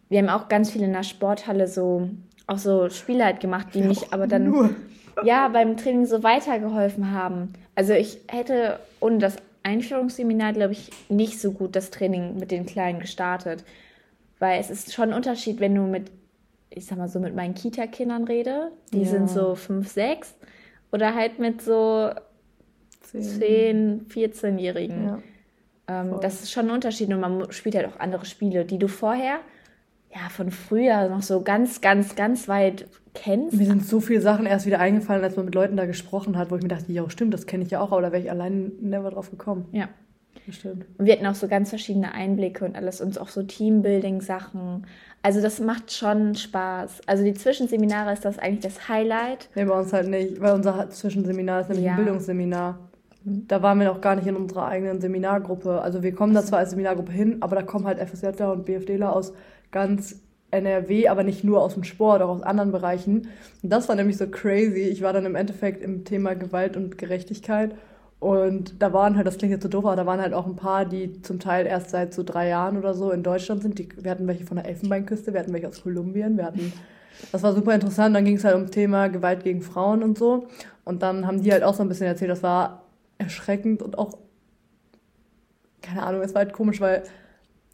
wir 0.09 0.19
haben 0.19 0.29
auch 0.29 0.47
ganz 0.47 0.71
viele 0.71 0.85
in 0.85 0.93
der 0.93 1.03
Sporthalle 1.03 1.67
so, 1.67 2.09
auch 2.47 2.57
so 2.57 2.89
Spiele 2.89 3.25
halt 3.25 3.41
gemacht, 3.41 3.67
die 3.73 3.81
mich 3.81 4.11
aber 4.13 4.27
dann, 4.27 4.45
nur. 4.45 4.69
ja, 5.23 5.49
beim 5.49 5.77
Training 5.77 6.05
so 6.05 6.23
weitergeholfen 6.23 7.11
haben. 7.11 7.53
Also 7.75 7.93
ich 7.93 8.19
hätte 8.27 8.79
ohne 9.01 9.17
das 9.17 9.35
Einführungsseminar, 9.65 10.53
glaube 10.53 10.73
ich, 10.73 10.91
nicht 11.09 11.39
so 11.39 11.51
gut 11.51 11.75
das 11.75 11.89
Training 11.91 12.37
mit 12.37 12.51
den 12.51 12.65
Kleinen 12.65 12.99
gestartet. 12.99 13.65
Weil 14.39 14.59
es 14.59 14.69
ist 14.69 14.93
schon 14.93 15.09
ein 15.09 15.15
Unterschied, 15.15 15.59
wenn 15.59 15.73
du 15.75 15.81
mit, 15.81 16.11
ich 16.69 16.85
sag 16.85 16.97
mal 16.97 17.07
so, 17.07 17.19
mit 17.19 17.35
meinen 17.35 17.55
Kita-Kindern 17.55 18.25
rede, 18.25 18.71
die 18.93 19.03
ja. 19.03 19.09
sind 19.09 19.29
so 19.29 19.55
5, 19.55 19.89
6, 19.89 20.35
oder 20.91 21.15
halt 21.15 21.39
mit 21.39 21.61
so 21.61 22.11
10, 23.01 24.07
14-Jährigen. 24.07 25.05
Ja. 25.05 25.19
Ähm, 25.87 26.17
das 26.21 26.43
ist 26.43 26.51
schon 26.51 26.67
ein 26.67 26.71
Unterschied 26.71 27.09
und 27.09 27.19
man 27.19 27.51
spielt 27.51 27.75
halt 27.75 27.87
auch 27.87 27.99
andere 27.99 28.25
Spiele, 28.25 28.65
die 28.65 28.77
du 28.77 28.87
vorher 28.87 29.39
ja, 30.13 30.29
von 30.29 30.51
früher 30.51 31.09
noch 31.09 31.21
so 31.21 31.41
ganz, 31.41 31.81
ganz, 31.81 32.15
ganz 32.15 32.47
weit 32.47 32.87
kennst. 33.15 33.57
Mir 33.57 33.65
sind 33.65 33.85
so 33.85 33.99
viele 33.99 34.21
Sachen 34.21 34.45
erst 34.45 34.65
wieder 34.65 34.79
eingefallen, 34.79 35.23
als 35.23 35.35
man 35.35 35.45
mit 35.45 35.55
Leuten 35.55 35.77
da 35.77 35.85
gesprochen 35.85 36.37
hat, 36.37 36.51
wo 36.51 36.55
ich 36.55 36.61
mir 36.61 36.67
dachte, 36.67 36.91
ja, 36.91 37.09
stimmt, 37.09 37.33
das 37.33 37.47
kenne 37.47 37.63
ich 37.63 37.71
ja 37.71 37.81
auch, 37.81 37.91
aber 37.91 38.01
da 38.01 38.11
wäre 38.11 38.21
ich 38.21 38.29
allein 38.29 38.71
never 38.81 39.09
drauf 39.09 39.31
gekommen. 39.31 39.65
Ja. 39.71 39.89
Das 40.45 40.55
stimmt. 40.55 40.85
Und 40.97 41.05
wir 41.05 41.13
hatten 41.13 41.25
auch 41.25 41.35
so 41.35 41.47
ganz 41.47 41.69
verschiedene 41.69 42.13
Einblicke 42.13 42.65
und 42.65 42.75
alles 42.75 43.01
und 43.01 43.19
auch 43.19 43.29
so 43.29 43.41
Teambuilding-Sachen. 43.41 44.85
Also 45.23 45.41
das 45.41 45.59
macht 45.59 45.91
schon 45.91 46.35
Spaß. 46.35 47.01
Also 47.07 47.23
die 47.23 47.33
Zwischenseminare 47.33 48.13
ist 48.13 48.25
das 48.25 48.37
eigentlich 48.37 48.59
das 48.59 48.87
Highlight. 48.87 49.49
Nee, 49.55 49.65
bei 49.65 49.79
uns 49.79 49.91
halt 49.91 50.07
nicht, 50.07 50.39
weil 50.39 50.53
unser 50.53 50.89
Zwischenseminar 50.91 51.61
ist 51.61 51.69
nämlich 51.69 51.85
ja. 51.85 51.93
ein 51.93 51.97
Bildungsseminar. 51.97 52.77
Da 53.23 53.63
waren 53.63 53.79
wir 53.79 53.87
noch 53.87 54.01
gar 54.01 54.15
nicht 54.15 54.27
in 54.27 54.35
unserer 54.35 54.67
eigenen 54.67 55.01
Seminargruppe. 55.01 55.81
Also 55.81 56.03
wir 56.03 56.13
kommen 56.13 56.35
da 56.35 56.43
zwar 56.43 56.59
als 56.59 56.69
Seminargruppe 56.69 57.11
hin, 57.11 57.37
aber 57.39 57.55
da 57.55 57.63
kommen 57.63 57.85
halt 57.85 57.97
FSJler 57.99 58.51
und 58.51 58.65
BFDler 58.65 59.15
aus 59.15 59.33
ganz 59.71 60.21
NRW, 60.51 61.07
aber 61.07 61.23
nicht 61.23 61.43
nur 61.43 61.61
aus 61.61 61.73
dem 61.73 61.83
Sport, 61.83 62.21
auch 62.21 62.29
aus 62.29 62.41
anderen 62.41 62.71
Bereichen. 62.71 63.27
Und 63.61 63.69
das 63.69 63.89
war 63.89 63.95
nämlich 63.95 64.17
so 64.17 64.27
crazy. 64.27 64.81
Ich 64.81 65.01
war 65.01 65.13
dann 65.13 65.25
im 65.25 65.35
Endeffekt 65.35 65.81
im 65.83 66.05
Thema 66.05 66.35
Gewalt 66.35 66.77
und 66.77 66.97
Gerechtigkeit. 66.97 67.75
Und 68.19 68.81
da 68.81 68.93
waren 68.93 69.17
halt, 69.17 69.27
das 69.27 69.37
klingt 69.37 69.51
jetzt 69.51 69.63
so 69.63 69.69
doof, 69.69 69.85
aber 69.85 69.95
da 69.95 70.05
waren 70.05 70.21
halt 70.21 70.33
auch 70.33 70.45
ein 70.45 70.55
paar, 70.55 70.85
die 70.85 71.21
zum 71.21 71.39
Teil 71.39 71.67
erst 71.67 71.89
seit 71.89 72.13
so 72.13 72.23
drei 72.23 72.47
Jahren 72.47 72.77
oder 72.77 72.93
so 72.93 73.11
in 73.11 73.23
Deutschland 73.23 73.61
sind. 73.61 73.77
Die, 73.77 73.89
wir 74.01 74.09
hatten 74.09 74.27
welche 74.27 74.45
von 74.45 74.57
der 74.57 74.65
Elfenbeinküste, 74.65 75.33
wir 75.33 75.39
hatten 75.39 75.53
welche 75.53 75.67
aus 75.67 75.83
Kolumbien, 75.83 76.37
wir 76.37 76.45
hatten, 76.45 76.73
das 77.31 77.43
war 77.43 77.53
super 77.53 77.75
interessant. 77.75 78.15
Dann 78.15 78.25
ging 78.25 78.37
es 78.37 78.43
halt 78.43 78.55
um 78.55 78.71
Thema 78.71 79.09
Gewalt 79.09 79.43
gegen 79.43 79.61
Frauen 79.61 80.01
und 80.01 80.17
so. 80.17 80.47
Und 80.85 81.03
dann 81.03 81.27
haben 81.27 81.41
die 81.43 81.51
halt 81.51 81.63
auch 81.63 81.73
so 81.73 81.83
ein 81.83 81.89
bisschen 81.89 82.07
erzählt, 82.07 82.31
das 82.31 82.41
war 82.41 82.83
erschreckend 83.17 83.81
und 83.81 83.97
auch, 83.97 84.17
keine 85.81 86.03
Ahnung, 86.03 86.21
es 86.21 86.33
war 86.33 86.43
halt 86.43 86.53
komisch, 86.53 86.81
weil 86.81 87.03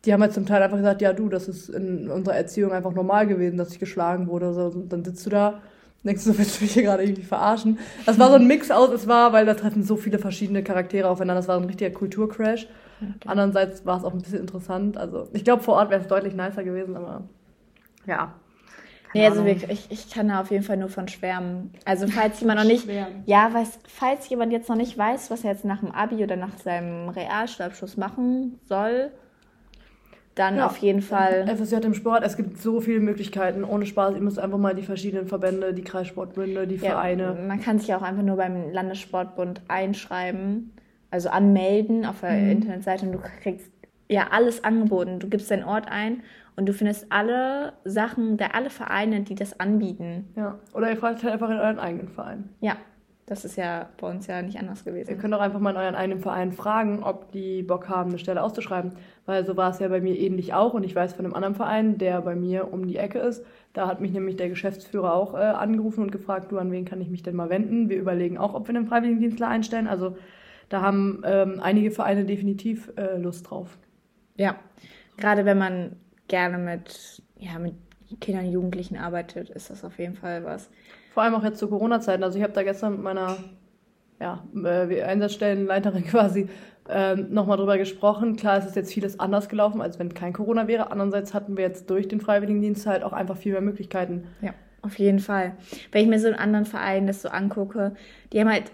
die 0.06 0.14
haben 0.14 0.22
halt 0.22 0.34
zum 0.34 0.46
Teil 0.46 0.64
einfach 0.64 0.78
gesagt, 0.78 1.02
ja 1.02 1.14
du, 1.14 1.30
das 1.30 1.48
ist 1.48 1.70
in 1.70 2.10
unserer 2.10 2.36
Erziehung 2.36 2.72
einfach 2.72 2.94
normal 2.94 3.28
gewesen, 3.28 3.58
dass 3.58 3.72
ich 3.72 3.80
geschlagen 3.80 4.28
wurde. 4.28 4.54
So, 4.54 4.66
und 4.66 4.92
dann 4.92 5.04
sitzt 5.04 5.26
du 5.26 5.30
da, 5.30 5.62
denkst 6.04 6.24
du, 6.24 6.38
willst 6.38 6.60
du 6.60 6.64
mich 6.64 6.74
hier 6.74 6.84
gerade 6.84 7.04
irgendwie 7.04 7.24
verarschen? 7.24 7.80
Das 8.06 8.18
war 8.18 8.30
so 8.30 8.36
ein 8.36 8.48
Mix 8.48 8.72
aus, 8.72 8.90
es 8.90 9.08
war, 9.08 9.34
weil 9.34 9.46
da 9.46 9.54
treffen 9.54 9.84
so 9.84 9.96
viele 9.96 10.20
verschiedene 10.20 10.64
Charaktere 10.64 11.10
aufeinander, 11.10 11.40
das 11.40 11.48
war 11.48 11.58
ein 11.58 11.66
richtiger 11.66 11.92
Kulturcrash. 11.92 12.68
Okay. 13.02 13.28
Andererseits 13.28 13.86
war 13.86 13.98
es 13.98 14.04
auch 14.04 14.14
ein 14.14 14.22
bisschen 14.22 14.40
interessant. 14.40 14.98
Also 14.98 15.28
ich 15.34 15.44
glaube, 15.44 15.64
vor 15.64 15.76
Ort 15.76 15.90
wäre 15.90 16.02
es 16.02 16.08
deutlich 16.08 16.36
nicer 16.36 16.64
gewesen, 16.64 16.96
aber 16.96 17.24
ja. 18.06 18.36
Nee, 19.14 19.26
also 19.26 19.44
wirklich, 19.44 19.70
ich, 19.70 19.92
ich 19.92 20.10
kann 20.10 20.30
da 20.30 20.40
auf 20.40 20.52
jeden 20.52 20.64
Fall 20.64 20.78
nur 20.78 20.90
von 20.90 21.08
schwärmen. 21.08 21.74
Also 21.86 22.08
falls 22.12 22.40
jemand 22.40 22.60
noch 22.60 22.68
nicht, 22.68 22.88
ja, 23.26 23.54
weiß, 23.54 23.80
falls 23.88 24.30
jemand 24.30 24.52
jetzt 24.52 24.70
noch 24.70 24.76
nicht 24.76 24.98
weiß, 24.98 25.32
was 25.32 25.44
er 25.44 25.52
jetzt 25.52 25.66
nach 25.66 25.80
dem 25.80 25.92
Abi 25.92 26.24
oder 26.24 26.38
nach 26.38 26.58
seinem 26.60 27.10
Realschulabschluss 27.10 27.98
machen 27.98 28.60
soll, 28.68 29.12
dann 30.36 30.58
ja, 30.58 30.66
auf 30.66 30.78
jeden 30.78 31.02
Fall. 31.02 31.46
FSJ 31.48 31.76
im 31.86 31.94
Sport, 31.94 32.24
es 32.24 32.38
gibt 32.38 32.58
so 32.58 32.80
viele 32.80 33.00
Möglichkeiten. 33.00 33.64
Ohne 33.64 33.86
Spaß, 33.86 34.16
ihr 34.16 34.22
müsst 34.22 34.40
einfach 34.40 34.58
mal 34.58 34.74
die 34.74 34.84
verschiedenen 34.84 35.28
Verbände, 35.28 35.74
die 35.74 35.84
Kreissportbünde, 35.84 36.68
die 36.68 36.76
ja, 36.76 36.92
Vereine. 36.92 37.38
Man 37.48 37.62
kann 37.62 37.80
sich 37.80 37.94
auch 37.94 38.02
einfach 38.02 38.24
nur 38.24 38.38
beim 38.38 38.72
Landessportbund 38.72 39.62
einschreiben, 39.68 40.74
also 41.10 41.30
anmelden 41.30 42.06
auf 42.06 42.22
der 42.22 42.32
mhm. 42.32 42.52
Internetseite 42.52 43.06
und 43.06 43.12
du 43.14 43.20
kriegst 43.42 43.72
ja 44.08 44.28
alles 44.32 44.64
angeboten. 44.64 45.20
Du 45.20 45.28
gibst 45.28 45.52
deinen 45.52 45.64
Ort 45.64 45.88
ein 45.90 46.24
und 46.56 46.66
du 46.66 46.74
findest 46.74 47.12
alle 47.12 47.74
Sachen, 47.84 48.38
der 48.38 48.56
alle 48.56 48.70
Vereine, 48.70 49.22
die 49.22 49.36
das 49.36 49.60
anbieten. 49.60 50.30
Ja, 50.36 50.60
oder 50.74 50.90
ihr 50.90 50.98
fragt 50.98 51.24
halt 51.24 51.34
einfach 51.34 51.50
in 51.50 51.58
euren 51.58 51.80
eigenen 51.80 52.08
Verein. 52.08 52.50
Ja, 52.62 52.78
das 53.26 53.46
ist 53.46 53.56
ja 53.56 53.88
bei 54.00 54.10
uns 54.10 54.28
ja 54.28 54.42
nicht 54.42 54.60
anders 54.60 54.84
gewesen. 54.84 55.10
Ihr 55.10 55.18
könnt 55.18 55.34
auch 55.34 55.40
einfach 55.40 55.60
mal 55.60 55.72
in 55.72 55.78
euren 55.78 55.96
eigenen 55.96 56.20
Verein 56.20 56.52
fragen, 56.52 57.02
ob 57.02 57.32
die 57.32 57.64
Bock 57.64 57.88
haben, 57.88 58.10
eine 58.10 58.20
Stelle 58.20 58.44
auszuschreiben. 58.44 58.92
Weil 59.26 59.46
so 59.46 59.56
war 59.56 59.70
es 59.70 59.80
ja 59.80 59.88
bei 59.88 60.02
mir 60.02 60.18
ähnlich 60.18 60.54
auch. 60.54 60.74
Und 60.74 60.84
ich 60.84 60.96
weiß 60.96 61.14
von 61.14 61.26
einem 61.26 61.34
anderen 61.34 61.56
Verein, 61.56 61.98
der 61.98 62.22
bei 62.22 62.36
mir 62.36 62.74
um 62.74 62.88
die 62.88 62.98
Ecke 62.98 63.20
ist. 63.20 63.46
Da 63.74 63.88
hat 63.88 64.02
mich 64.02 64.12
nämlich 64.12 64.36
der 64.36 64.50
Geschäftsführer 64.50 65.14
auch 65.14 65.34
äh, 65.34 65.38
angerufen 65.38 66.04
und 66.04 66.12
gefragt, 66.12 66.52
du, 66.52 66.58
an 66.58 66.72
wen 66.72 66.86
kann 66.86 67.02
ich 67.02 67.10
mich 67.10 67.24
denn 67.24 67.36
mal 67.36 67.50
wenden? 67.50 67.90
Wir 67.90 67.98
überlegen 67.98 68.38
auch, 68.38 68.54
ob 68.54 68.68
wir 68.68 68.76
einen 68.76 68.88
Freiwilligendienstler 68.88 69.48
einstellen. 69.48 69.88
Also 69.88 70.18
da 70.70 70.82
haben 70.82 71.22
ähm, 71.26 71.60
einige 71.62 71.92
Vereine 71.92 72.26
definitiv 72.26 72.92
äh, 72.98 73.18
Lust 73.18 73.50
drauf. 73.50 73.78
Ja, 74.38 74.56
gerade 75.18 75.46
wenn 75.46 75.58
man 75.58 75.98
gerne 76.28 76.58
mit, 76.58 77.22
ja, 77.38 77.60
mit 77.60 77.76
Kindern 78.20 78.46
und 78.46 78.52
Jugendlichen 78.52 78.98
arbeitet, 78.98 79.50
ist 79.50 79.70
das 79.70 79.84
auf 79.84 80.00
jeden 80.00 80.16
Fall 80.16 80.44
was. 80.44 80.70
Vor 81.14 81.24
allem 81.24 81.36
auch 81.36 81.44
jetzt 81.44 81.60
zu 81.60 81.68
Corona-Zeiten. 81.68 82.24
Also 82.24 82.38
ich 82.38 82.44
habe 82.44 82.54
da 82.54 82.64
gestern 82.64 82.94
mit 82.94 83.02
meiner 83.02 83.38
ja, 84.20 84.44
äh, 84.64 85.04
Einsatzstellenleiterin 85.04 86.04
quasi 86.08 86.48
ähm, 86.92 87.28
nochmal 87.32 87.58
drüber 87.58 87.78
gesprochen. 87.78 88.36
Klar, 88.36 88.58
es 88.58 88.66
ist 88.66 88.76
jetzt 88.76 88.94
vieles 88.94 89.20
anders 89.20 89.50
gelaufen, 89.50 89.82
als 89.82 90.00
wenn 90.00 90.14
kein 90.14 90.34
Corona 90.34 90.68
wäre. 90.68 90.92
Andererseits 90.92 91.34
hatten 91.34 91.58
wir 91.58 91.64
jetzt 91.64 91.90
durch 91.90 92.08
den 92.08 92.22
Freiwilligendienst 92.22 92.86
halt 92.86 93.04
auch 93.04 93.14
einfach 93.14 93.38
viel 93.38 93.54
mehr 93.54 93.62
Möglichkeiten. 93.62 94.26
Ja, 94.42 94.54
auf 94.82 95.00
jeden 95.00 95.20
Fall. 95.20 95.54
Wenn 95.92 96.04
ich 96.04 96.10
mir 96.10 96.20
so 96.20 96.28
einen 96.28 96.36
anderen 96.36 96.66
Verein 96.66 97.08
das 97.08 97.22
so 97.22 97.30
angucke, 97.30 97.94
die 98.34 98.40
haben 98.40 98.50
halt, 98.50 98.72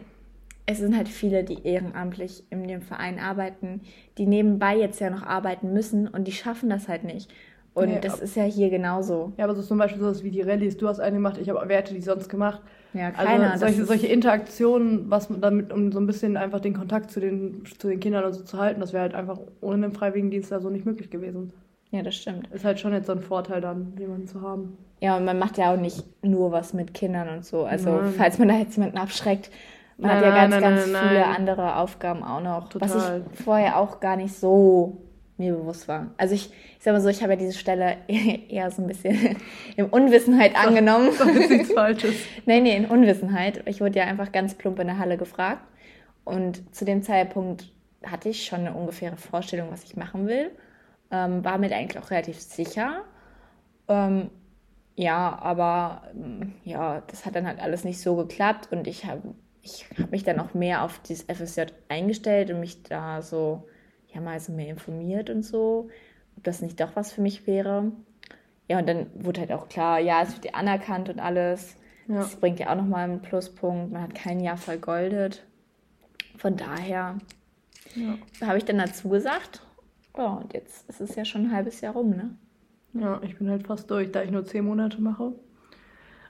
es 0.66 0.80
sind 0.80 0.98
halt 0.98 1.08
viele, 1.08 1.44
die 1.44 1.66
ehrenamtlich 1.66 2.44
in 2.50 2.68
dem 2.68 2.82
Verein 2.82 3.20
arbeiten, 3.20 3.82
die 4.18 4.26
nebenbei 4.26 4.76
jetzt 4.78 5.00
ja 5.00 5.10
noch 5.10 5.24
arbeiten 5.24 5.72
müssen 5.72 6.08
und 6.08 6.28
die 6.28 6.34
schaffen 6.34 6.70
das 6.70 6.88
halt 6.88 7.04
nicht. 7.04 7.32
Und 7.78 7.90
nee, 7.90 8.00
das 8.02 8.20
ist 8.20 8.36
ja 8.36 8.44
hier 8.44 8.72
genauso. 8.72 9.34
Ja, 9.38 9.44
aber 9.44 9.54
so 9.54 9.62
zum 9.62 9.78
Beispiel 9.78 10.02
sowas 10.02 10.24
wie 10.24 10.32
die 10.32 10.42
Rallyes. 10.42 10.78
Du 10.78 10.88
hast 10.88 11.00
eine 11.00 11.18
gemacht, 11.18 11.38
ich 11.40 11.48
habe 11.48 11.62
wer 11.68 11.78
hätte 11.78 11.94
die 11.94 12.02
sonst 12.02 12.28
gemacht? 12.28 12.60
Ja, 12.94 13.10
also 13.10 13.24
keiner. 13.24 13.52
Also 13.52 13.66
solche, 13.66 13.86
solche 13.86 14.08
Interaktionen, 14.08 15.12
was 15.12 15.30
man 15.30 15.42
damit, 15.42 15.72
um 15.72 15.92
so 15.92 16.00
ein 16.00 16.08
bisschen 16.08 16.38
einfach 16.38 16.60
den 16.60 16.74
Kontakt 16.74 17.12
zu 17.12 17.20
den, 17.20 17.64
zu 17.80 17.88
den 17.88 18.00
Kindern 18.00 18.24
und 18.24 18.34
so 18.34 18.44
zu 18.44 18.58
halten, 18.58 18.80
das 18.80 18.94
wäre 18.94 19.04
halt 19.04 19.14
einfach 19.14 19.40
ohne 19.62 19.84
den 19.84 19.94
Freiwilligendienst 19.94 20.52
da 20.52 20.60
so 20.60 20.72
nicht 20.72 20.88
möglich 20.88 21.12
gewesen. 21.12 21.54
Ja, 21.92 22.02
das 22.02 22.16
stimmt. 22.16 22.48
Ist 22.48 22.66
halt 22.66 22.80
schon 22.80 22.94
jetzt 22.94 23.06
so 23.06 23.12
ein 23.12 23.22
Vorteil 23.22 23.62
dann, 23.62 23.94
jemanden 24.00 24.28
zu 24.28 24.42
haben. 24.42 24.76
Ja, 25.00 25.16
und 25.16 25.26
man 25.26 25.38
macht 25.38 25.60
ja 25.60 25.72
auch 25.72 25.80
nicht 25.80 26.04
nur 26.24 26.52
was 26.52 26.74
mit 26.74 26.96
Kindern 26.96 27.30
und 27.30 27.46
so. 27.46 27.64
Also, 27.64 27.92
nein. 27.92 28.14
falls 28.18 28.40
man 28.40 28.48
da 28.48 28.56
jetzt 28.56 28.76
jemanden 28.76 28.98
abschreckt, 28.98 29.52
man 30.00 30.10
nein, 30.10 30.18
hat 30.18 30.26
ja 30.26 30.36
ganz, 30.36 30.52
nein, 30.52 30.62
ganz 30.64 30.84
viele 30.84 31.26
andere 31.28 31.76
Aufgaben 31.76 32.24
auch 32.24 32.42
noch. 32.42 32.70
Total. 32.70 32.90
Was 32.90 33.12
ich 33.34 33.44
vorher 33.44 33.78
auch 33.78 34.00
gar 34.00 34.16
nicht 34.16 34.34
so 34.34 34.98
mir 35.38 35.54
bewusst 35.54 35.88
war. 35.88 36.12
Also 36.18 36.34
ich, 36.34 36.50
ich 36.50 36.84
sag 36.84 36.94
mal 36.94 37.02
so, 37.02 37.10
ich 37.10 37.22
habe 37.22 37.34
ja 37.34 37.40
diese 37.40 37.58
Stelle 37.58 37.98
eher 38.08 38.70
so 38.72 38.82
ein 38.82 38.88
bisschen 38.88 39.38
in 39.76 39.86
Unwissenheit 39.86 40.56
angenommen. 40.56 41.12
Das 41.18 41.28
ist 41.28 41.50
nichts 41.50 41.74
Falsches. 41.74 42.16
nee, 42.46 42.60
nee, 42.60 42.76
in 42.76 42.86
Unwissenheit. 42.86 43.62
Ich 43.66 43.82
wurde 43.82 44.00
ja 44.00 44.06
einfach 44.06 44.32
ganz 44.32 44.56
plump 44.56 44.80
in 44.80 44.88
der 44.88 45.00
Halle 45.00 45.18
gefragt. 45.18 45.62
Und 46.24 46.76
zu 46.76 46.86
dem 46.86 47.04
Zeitpunkt 47.04 47.72
hatte 48.06 48.30
ich 48.30 48.46
schon 48.46 48.62
eine 48.62 48.74
ungefähre 48.74 49.18
Vorstellung, 49.18 49.72
was 49.72 49.84
ich 49.84 49.96
machen 49.96 50.28
will. 50.28 50.52
Ähm, 51.12 51.44
war 51.44 51.58
mir 51.58 51.74
eigentlich 51.74 52.04
auch 52.04 52.12
relativ 52.12 52.40
sicher. 52.40 53.04
Ähm, 53.88 54.30
ja, 54.96 55.38
aber 55.42 56.04
ähm, 56.14 56.54
ja, 56.64 57.02
das 57.08 57.26
hat 57.26 57.36
dann 57.36 57.48
halt 57.48 57.60
alles 57.60 57.84
nicht 57.84 58.02
so 58.02 58.16
geklappt 58.16 58.70
und 58.72 58.88
ich 58.88 59.06
habe 59.06 59.36
ich 59.62 59.86
hab 59.98 60.12
mich 60.12 60.24
dann 60.24 60.40
auch 60.40 60.54
mehr 60.54 60.84
auf 60.84 61.00
dieses 61.00 61.24
FSJ 61.26 61.72
eingestellt 61.88 62.50
und 62.52 62.60
mich 62.60 62.84
da 62.84 63.22
so 63.22 63.68
ja 64.18 64.22
mal 64.22 64.40
so 64.40 64.52
mehr 64.52 64.70
informiert 64.70 65.30
und 65.30 65.44
so, 65.44 65.90
ob 66.36 66.44
das 66.44 66.62
nicht 66.62 66.80
doch 66.80 66.96
was 66.96 67.12
für 67.12 67.22
mich 67.22 67.48
wäre. 67.48 67.92
Ja, 68.68 68.80
und 68.80 68.88
dann 68.88 69.08
wurde 69.14 69.42
halt 69.42 69.52
auch 69.52 69.70
klar, 69.70 70.00
ja, 70.00 70.22
es 70.22 70.34
wird 70.34 70.46
ja 70.46 70.54
anerkannt 70.54 71.10
und 71.10 71.20
alles. 71.20 71.76
Ja. 72.08 72.16
Das 72.16 72.36
bringt 72.36 72.60
ja 72.60 72.70
auch 72.72 72.76
nochmal 72.76 73.06
einen 73.06 73.22
Pluspunkt. 73.22 73.92
Man 73.92 74.02
hat 74.02 74.16
kein 74.16 74.40
Jahr 74.40 74.58
vergoldet. 74.58 75.46
Von 76.38 76.58
daher 76.58 77.18
ja. 77.96 78.18
habe 78.46 78.58
ich 78.58 78.66
dann 78.66 78.78
dazu 78.78 79.10
gesagt. 79.10 79.62
Ja, 80.18 80.28
und 80.28 80.54
jetzt 80.54 80.90
ist 80.90 81.02
es 81.02 81.16
ja 81.16 81.26
schon 81.26 81.46
ein 81.46 81.54
halbes 81.54 81.82
Jahr 81.82 81.94
rum, 81.94 82.10
ne? 82.10 82.36
Ja, 82.94 83.22
ich 83.24 83.38
bin 83.38 83.50
halt 83.50 83.68
fast 83.68 83.90
durch, 83.92 84.12
da 84.12 84.24
ich 84.24 84.32
nur 84.32 84.46
zehn 84.46 84.66
Monate 84.66 85.02
mache. 85.02 85.34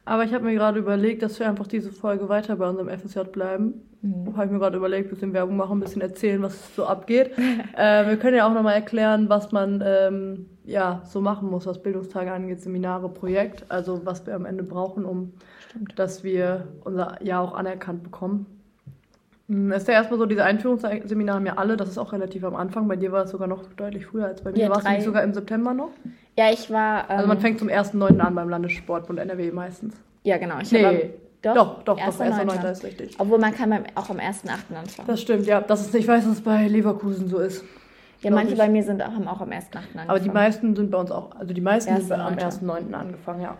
Aber 0.07 0.23
ich 0.23 0.33
habe 0.33 0.45
mir 0.45 0.53
gerade 0.53 0.79
überlegt, 0.79 1.21
dass 1.21 1.37
wir 1.37 1.49
einfach 1.49 1.67
diese 1.67 1.91
Folge 1.91 2.29
weiter 2.29 2.55
bei 2.55 2.69
unserem 2.69 2.87
FSJ 2.87 3.23
bleiben. 3.31 3.81
Mhm. 4.01 4.37
Habe 4.37 4.45
ich 4.45 4.51
mir 4.51 4.59
gerade 4.59 4.77
überlegt, 4.77 5.07
ein 5.07 5.09
bisschen 5.09 5.33
Werbung 5.33 5.57
machen, 5.57 5.77
ein 5.77 5.81
bisschen 5.81 6.01
erzählen, 6.01 6.41
was 6.41 6.73
so 6.75 6.85
abgeht. 6.85 7.31
äh, 7.77 8.07
wir 8.07 8.15
können 8.15 8.37
ja 8.37 8.47
auch 8.47 8.53
nochmal 8.53 8.75
erklären, 8.75 9.27
was 9.27 9.51
man 9.51 9.83
ähm, 9.85 10.45
ja 10.63 11.01
so 11.05 11.19
machen 11.19 11.49
muss, 11.49 11.65
was 11.65 11.81
Bildungstage 11.83 12.31
angeht, 12.31 12.61
Seminare, 12.61 13.09
Projekt. 13.09 13.65
Also 13.67 14.05
was 14.05 14.25
wir 14.25 14.33
am 14.35 14.45
Ende 14.45 14.63
brauchen, 14.63 15.03
um 15.03 15.33
Stimmt. 15.69 15.99
dass 15.99 16.23
wir 16.23 16.69
unser 16.85 17.21
Jahr 17.21 17.43
auch 17.43 17.53
anerkannt 17.53 18.03
bekommen. 18.03 18.45
Hm, 19.49 19.71
es 19.71 19.83
ist 19.83 19.87
ja 19.87 19.93
erstmal 19.95 20.19
so, 20.19 20.25
diese 20.25 20.43
Einführungsseminare 20.43 21.37
haben 21.37 21.45
ja 21.45 21.53
alle, 21.57 21.77
das 21.77 21.89
ist 21.89 21.97
auch 21.97 22.11
relativ 22.11 22.43
am 22.43 22.55
Anfang. 22.55 22.87
Bei 22.87 22.95
dir 22.95 23.11
war 23.11 23.23
es 23.23 23.31
sogar 23.31 23.47
noch 23.47 23.63
deutlich 23.77 24.05
früher 24.05 24.25
als 24.25 24.41
bei 24.41 24.51
mir. 24.51 24.59
Ja, 24.59 24.69
Warst 24.69 24.85
du 24.85 24.91
nicht 24.91 25.03
sogar 25.03 25.23
im 25.23 25.33
September 25.33 25.73
noch? 25.73 25.91
Ja, 26.37 26.51
ich 26.51 26.69
war. 26.69 27.09
Ähm, 27.09 27.15
also 27.17 27.27
man 27.27 27.37
ähm, 27.37 27.41
fängt 27.41 27.59
zum 27.59 27.69
1.9. 27.69 28.19
an 28.19 28.35
beim 28.35 28.49
Landessportbund 28.49 29.19
NRW 29.19 29.51
meistens. 29.51 29.95
Ja, 30.23 30.37
genau. 30.37 30.59
Ich 30.59 30.71
nee, 30.71 31.11
doch, 31.41 31.53
doch, 31.53 31.83
doch, 31.83 31.97
doch 31.97 32.19
1.9. 32.19 32.71
ist 32.71 32.83
richtig. 32.83 33.15
Obwohl 33.19 33.39
man 33.39 33.53
kann 33.53 33.71
auch 33.95 34.09
am 34.09 34.17
1.8. 34.17 34.75
anfangen. 34.75 35.07
Das 35.07 35.21
stimmt, 35.21 35.45
ja. 35.45 35.61
Das 35.61 35.81
ist, 35.81 35.95
ich 35.95 36.07
weiß, 36.07 36.25
dass 36.25 36.33
es 36.33 36.41
bei 36.41 36.67
Leverkusen 36.67 37.29
so 37.29 37.37
ist. 37.37 37.63
Ja, 38.21 38.31
manche 38.31 38.53
ich. 38.53 38.57
bei 38.57 38.67
mir 38.67 38.83
sind 38.83 39.01
auch, 39.01 39.11
haben 39.11 39.27
auch 39.27 39.39
am 39.39 39.49
1.8. 39.49 39.53
angefangen. 39.53 40.09
Aber 40.09 40.19
die 40.19 40.29
meisten 40.29 40.75
sind 40.75 40.91
bei 40.91 40.97
uns 40.97 41.11
auch, 41.11 41.35
also 41.35 41.53
die 41.53 41.61
meisten 41.61 41.93
1. 41.93 42.07
sind 42.07 42.19
am 42.19 42.33
1.9. 42.33 42.91
angefangen, 42.93 43.41
ja. 43.41 43.57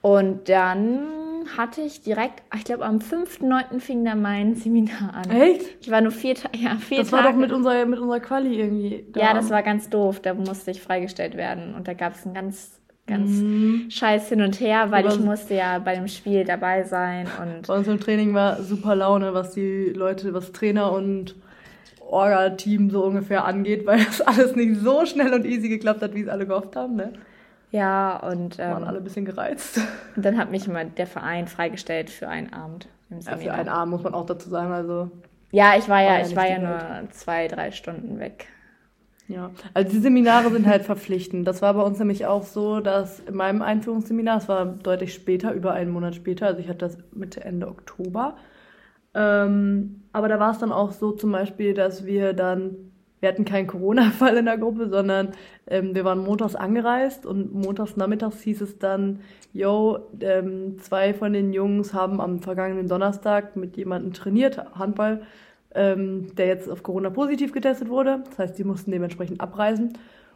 Und 0.00 0.48
dann 0.48 1.25
hatte 1.56 1.80
ich 1.80 2.02
direkt, 2.02 2.42
ich 2.54 2.64
glaube 2.64 2.84
am 2.84 2.98
5.9. 2.98 3.80
fing 3.80 4.04
dann 4.04 4.22
mein 4.22 4.54
Seminar 4.54 5.14
an. 5.14 5.30
Echt? 5.30 5.76
Ich 5.80 5.90
war 5.90 6.00
nur 6.00 6.12
vier, 6.12 6.34
ja, 6.54 6.76
vier 6.76 6.98
das 6.98 7.10
Tage. 7.10 7.10
Das 7.10 7.12
war 7.12 7.22
doch 7.24 7.36
mit 7.36 7.52
unserer, 7.52 7.84
mit 7.86 7.98
unserer 7.98 8.20
Quali 8.20 8.58
irgendwie. 8.58 9.04
Da. 9.12 9.20
Ja, 9.20 9.34
das 9.34 9.50
war 9.50 9.62
ganz 9.62 9.90
doof. 9.90 10.20
Da 10.20 10.34
musste 10.34 10.70
ich 10.70 10.80
freigestellt 10.80 11.36
werden. 11.36 11.74
Und 11.74 11.88
da 11.88 11.94
gab 11.94 12.14
es 12.14 12.24
ein 12.26 12.34
ganz 12.34 12.80
ganz 13.06 13.30
mhm. 13.30 13.86
scheiß 13.88 14.28
hin 14.28 14.42
und 14.42 14.58
her, 14.60 14.90
weil 14.90 15.06
ich 15.06 15.20
musste 15.20 15.54
ja 15.54 15.78
bei 15.78 15.94
dem 15.94 16.08
Spiel 16.08 16.44
dabei 16.44 16.82
sein 16.82 17.28
und 17.40 17.66
bei 17.66 17.74
uns 17.74 17.86
im 17.86 18.00
Training 18.00 18.34
war 18.34 18.60
super 18.62 18.96
Laune, 18.96 19.32
was 19.32 19.52
die 19.52 19.92
Leute, 19.94 20.34
was 20.34 20.50
Trainer 20.50 20.90
und 20.90 21.36
Orga-Team 22.00 22.90
so 22.90 23.04
ungefähr 23.04 23.44
angeht, 23.44 23.86
weil 23.86 24.04
das 24.04 24.20
alles 24.20 24.56
nicht 24.56 24.80
so 24.80 25.06
schnell 25.06 25.32
und 25.32 25.44
easy 25.44 25.68
geklappt 25.68 26.02
hat, 26.02 26.14
wie 26.14 26.22
es 26.22 26.28
alle 26.28 26.46
gehofft 26.46 26.76
haben, 26.76 26.96
ne? 26.96 27.12
Ja, 27.70 28.16
und. 28.18 28.58
Ähm, 28.58 28.70
waren 28.70 28.84
alle 28.84 28.98
ein 28.98 29.04
bisschen 29.04 29.24
gereizt. 29.24 29.80
Und 30.14 30.24
dann 30.24 30.38
hat 30.38 30.50
mich 30.50 30.66
immer 30.66 30.84
der 30.84 31.06
Verein 31.06 31.48
freigestellt 31.48 32.10
für 32.10 32.28
einen 32.28 32.52
Abend 32.52 32.88
im 33.10 33.20
Seminar. 33.20 33.44
Ja, 33.44 33.52
für 33.52 33.58
einen 33.58 33.68
Abend 33.68 33.92
muss 33.92 34.02
man 34.02 34.14
auch 34.14 34.26
dazu 34.26 34.48
sagen, 34.48 34.72
also. 34.72 35.10
Ja, 35.50 35.76
ich 35.76 35.88
war 35.88 36.02
ja, 36.02 36.10
war 36.10 36.18
ja 36.18 36.26
ich 36.26 36.36
war 36.36 36.48
ja 36.48 36.58
nur 36.58 37.10
zwei, 37.10 37.48
drei 37.48 37.70
Stunden 37.70 38.18
weg. 38.18 38.48
Ja, 39.28 39.50
also 39.74 39.90
die 39.90 39.98
Seminare 39.98 40.50
sind 40.50 40.66
halt 40.66 40.84
verpflichtend. 40.84 41.48
Das 41.48 41.60
war 41.60 41.74
bei 41.74 41.82
uns 41.82 41.98
nämlich 41.98 42.26
auch 42.26 42.44
so, 42.44 42.80
dass 42.80 43.20
in 43.20 43.34
meinem 43.34 43.60
Einführungsseminar, 43.60 44.38
es 44.38 44.48
war 44.48 44.64
deutlich 44.66 45.14
später, 45.14 45.52
über 45.52 45.72
einen 45.72 45.90
Monat 45.90 46.14
später, 46.14 46.46
also 46.46 46.60
ich 46.60 46.68
hatte 46.68 46.78
das 46.78 46.98
Mitte, 47.12 47.42
Ende 47.42 47.66
Oktober. 47.66 48.36
Ähm, 49.14 50.02
aber 50.12 50.28
da 50.28 50.38
war 50.38 50.52
es 50.52 50.58
dann 50.58 50.70
auch 50.70 50.92
so 50.92 51.10
zum 51.10 51.32
Beispiel, 51.32 51.74
dass 51.74 52.04
wir 52.06 52.34
dann, 52.34 52.85
wir 53.26 53.32
hatten 53.32 53.44
keinen 53.44 53.66
Corona-Fall 53.66 54.36
in 54.36 54.44
der 54.44 54.56
Gruppe, 54.56 54.88
sondern 54.88 55.32
ähm, 55.66 55.96
wir 55.96 56.04
waren 56.04 56.20
montags 56.20 56.54
angereist 56.54 57.26
und 57.26 57.52
montags 57.52 57.96
nachmittags 57.96 58.40
hieß 58.40 58.60
es 58.60 58.78
dann, 58.78 59.18
yo, 59.52 59.98
ähm, 60.20 60.78
zwei 60.78 61.12
von 61.12 61.32
den 61.32 61.52
Jungs 61.52 61.92
haben 61.92 62.20
am 62.20 62.38
vergangenen 62.38 62.86
Donnerstag 62.86 63.56
mit 63.56 63.76
jemandem 63.76 64.12
trainiert, 64.12 64.64
Handball, 64.78 65.22
ähm, 65.74 66.36
der 66.36 66.46
jetzt 66.46 66.70
auf 66.70 66.84
Corona 66.84 67.10
positiv 67.10 67.52
getestet 67.52 67.88
wurde. 67.88 68.22
Das 68.28 68.38
heißt, 68.38 68.58
die 68.58 68.64
mussten 68.64 68.92
dementsprechend 68.92 69.40
abreisen. 69.40 69.94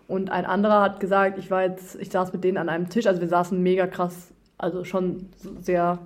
Und 0.08 0.32
ein 0.32 0.44
anderer 0.44 0.82
hat 0.82 0.98
gesagt, 0.98 1.38
ich 1.38 1.48
war 1.48 1.62
jetzt, 1.62 1.94
ich 2.00 2.10
saß 2.10 2.32
mit 2.32 2.42
denen 2.42 2.56
an 2.56 2.68
einem 2.68 2.88
Tisch, 2.88 3.06
also 3.06 3.20
wir 3.20 3.28
saßen 3.28 3.62
mega 3.62 3.86
krass, 3.86 4.32
also 4.58 4.82
schon 4.82 5.28
sehr 5.60 6.00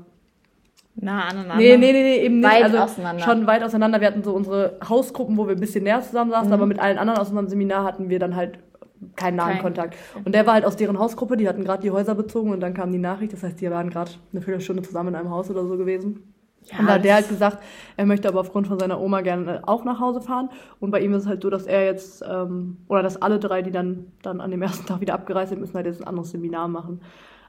nah 0.97 1.25
aneinander. 1.25 1.57
Nee, 1.57 1.77
nee, 1.77 1.93
nee, 1.93 2.03
nee 2.03 2.17
eben 2.25 2.41
nicht. 2.41 2.51
Weit 2.51 2.65
also 2.65 2.79
auseinander. 2.79 3.25
Schon 3.25 3.47
weit 3.47 3.63
auseinander. 3.63 4.01
Wir 4.01 4.09
hatten 4.09 4.23
so 4.23 4.33
unsere 4.33 4.79
Hausgruppen, 4.89 5.37
wo 5.37 5.47
wir 5.47 5.55
ein 5.55 5.61
bisschen 5.61 5.85
näher 5.85 6.01
zusammen 6.03 6.31
saßen, 6.31 6.49
mhm. 6.49 6.55
aber 6.55 6.67
mit 6.67 6.79
allen 6.79 6.99
anderen 6.99 7.21
aus 7.21 7.29
unserem 7.29 7.49
Seminar 7.49 7.85
hatten 7.85 8.09
wir 8.09 8.19
dann 8.19 8.37
halt 8.37 8.59
keinen 9.17 9.37
nahen 9.37 9.55
Kein. 9.55 9.63
Kontakt. 9.63 9.97
Und 10.25 10.35
der 10.35 10.47
war 10.47 10.55
halt 10.55 10.65
aus 10.65 10.77
deren 10.77 10.99
Hausgruppe, 10.99 11.37
die 11.37 11.49
hatten 11.49 11.65
gerade 11.65 11.83
die 11.83 11.91
Häuser 11.91 12.15
bezogen 12.15 12.51
und 12.51 12.61
dann 12.61 12.75
kam 12.75 12.91
die 12.93 12.99
Nachricht, 12.99 13.33
das 13.33 13.43
heißt, 13.43 13.61
die 13.61 13.71
waren 13.71 13.91
gerade 13.91 14.13
eine 14.33 14.41
Viertelstunde 14.41 14.83
zusammen 14.83 15.11
in 15.11 15.15
einem 15.17 15.31
Haus 15.31 15.51
oder 15.51 15.67
so 15.67 15.77
gewesen. 15.77 16.35
Ja, 16.73 16.79
und 16.79 16.87
da 16.87 16.95
hat 16.95 17.05
der 17.05 17.15
halt 17.15 17.29
gesagt, 17.29 17.59
er 17.97 18.07
möchte 18.07 18.27
aber 18.27 18.41
aufgrund 18.41 18.67
von 18.67 18.79
seiner 18.79 18.99
Oma 18.99 19.21
gerne 19.21 19.63
auch 19.67 19.85
nach 19.85 20.01
Hause 20.01 20.23
fahren. 20.23 20.49
Und 20.81 20.91
bei 20.91 21.01
ihm 21.01 21.13
ist 21.13 21.25
es 21.25 21.29
halt 21.29 21.43
so, 21.43 21.51
dass 21.51 21.67
er 21.67 21.85
jetzt, 21.85 22.25
ähm, 22.27 22.79
oder 22.89 23.03
dass 23.03 23.21
alle 23.21 23.39
drei, 23.39 23.61
die 23.61 23.71
dann, 23.71 24.07
dann 24.23 24.41
an 24.41 24.51
dem 24.51 24.63
ersten 24.63 24.87
Tag 24.87 25.01
wieder 25.01 25.15
abgereist 25.15 25.51
sind, 25.51 25.61
müssen 25.61 25.75
halt 25.75 25.87
jetzt 25.87 26.01
ein 26.01 26.09
anderes 26.09 26.31
Seminar 26.31 26.69
machen. 26.69 27.03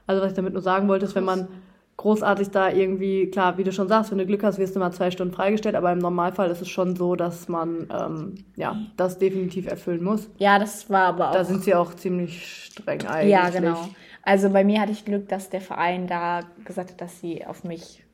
Also 0.06 0.22
was 0.22 0.32
ich 0.32 0.36
damit 0.36 0.52
nur 0.52 0.62
sagen 0.62 0.86
wollte, 0.88 1.06
ist, 1.06 1.14
wenn 1.14 1.24
man 1.24 1.48
großartig 1.96 2.50
da 2.50 2.70
irgendwie, 2.70 3.30
klar, 3.30 3.56
wie 3.56 3.64
du 3.64 3.72
schon 3.72 3.88
sagst, 3.88 4.10
wenn 4.10 4.18
du 4.18 4.26
Glück 4.26 4.42
hast, 4.42 4.58
wirst 4.58 4.76
du 4.76 4.80
mal 4.80 4.92
zwei 4.92 5.10
Stunden 5.10 5.34
freigestellt, 5.34 5.74
aber 5.74 5.92
im 5.92 5.98
Normalfall 5.98 6.50
ist 6.50 6.60
es 6.60 6.68
schon 6.68 6.94
so, 6.94 7.16
dass 7.16 7.48
man 7.48 7.88
ähm, 7.90 8.34
ja 8.56 8.76
das 8.96 9.18
definitiv 9.18 9.66
erfüllen 9.66 10.04
muss. 10.04 10.28
Ja, 10.38 10.58
das 10.58 10.90
war 10.90 11.06
aber 11.06 11.30
auch. 11.30 11.34
Da 11.34 11.44
sind 11.44 11.64
sie 11.64 11.74
auch 11.74 11.94
ziemlich 11.94 12.64
streng 12.66 13.06
eigentlich. 13.06 13.32
Ja, 13.32 13.48
genau. 13.48 13.88
Also 14.22 14.50
bei 14.50 14.64
mir 14.64 14.80
hatte 14.80 14.92
ich 14.92 15.04
Glück, 15.04 15.28
dass 15.28 15.50
der 15.50 15.60
Verein 15.60 16.06
da 16.06 16.40
gesagt 16.64 16.90
hat, 16.90 17.00
dass 17.00 17.20
sie 17.20 17.46
auf 17.46 17.64
mich, 17.64 18.04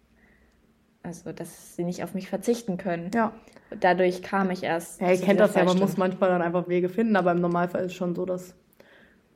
also 1.02 1.32
dass 1.32 1.74
sie 1.74 1.84
nicht 1.84 2.04
auf 2.04 2.14
mich 2.14 2.28
verzichten 2.28 2.76
können. 2.76 3.10
Ja. 3.14 3.32
Dadurch 3.80 4.22
kam 4.22 4.50
ich 4.50 4.62
erst. 4.62 5.00
Ja, 5.00 5.10
ihr 5.10 5.20
kennt 5.20 5.40
das 5.40 5.54
ja, 5.54 5.64
man 5.64 5.78
muss 5.78 5.96
manchmal 5.96 6.28
dann 6.28 6.42
einfach 6.42 6.68
Wege 6.68 6.88
finden, 6.88 7.16
aber 7.16 7.32
im 7.32 7.40
Normalfall 7.40 7.80
ist 7.80 7.92
es 7.92 7.94
schon 7.94 8.14
so, 8.14 8.26
dass 8.26 8.54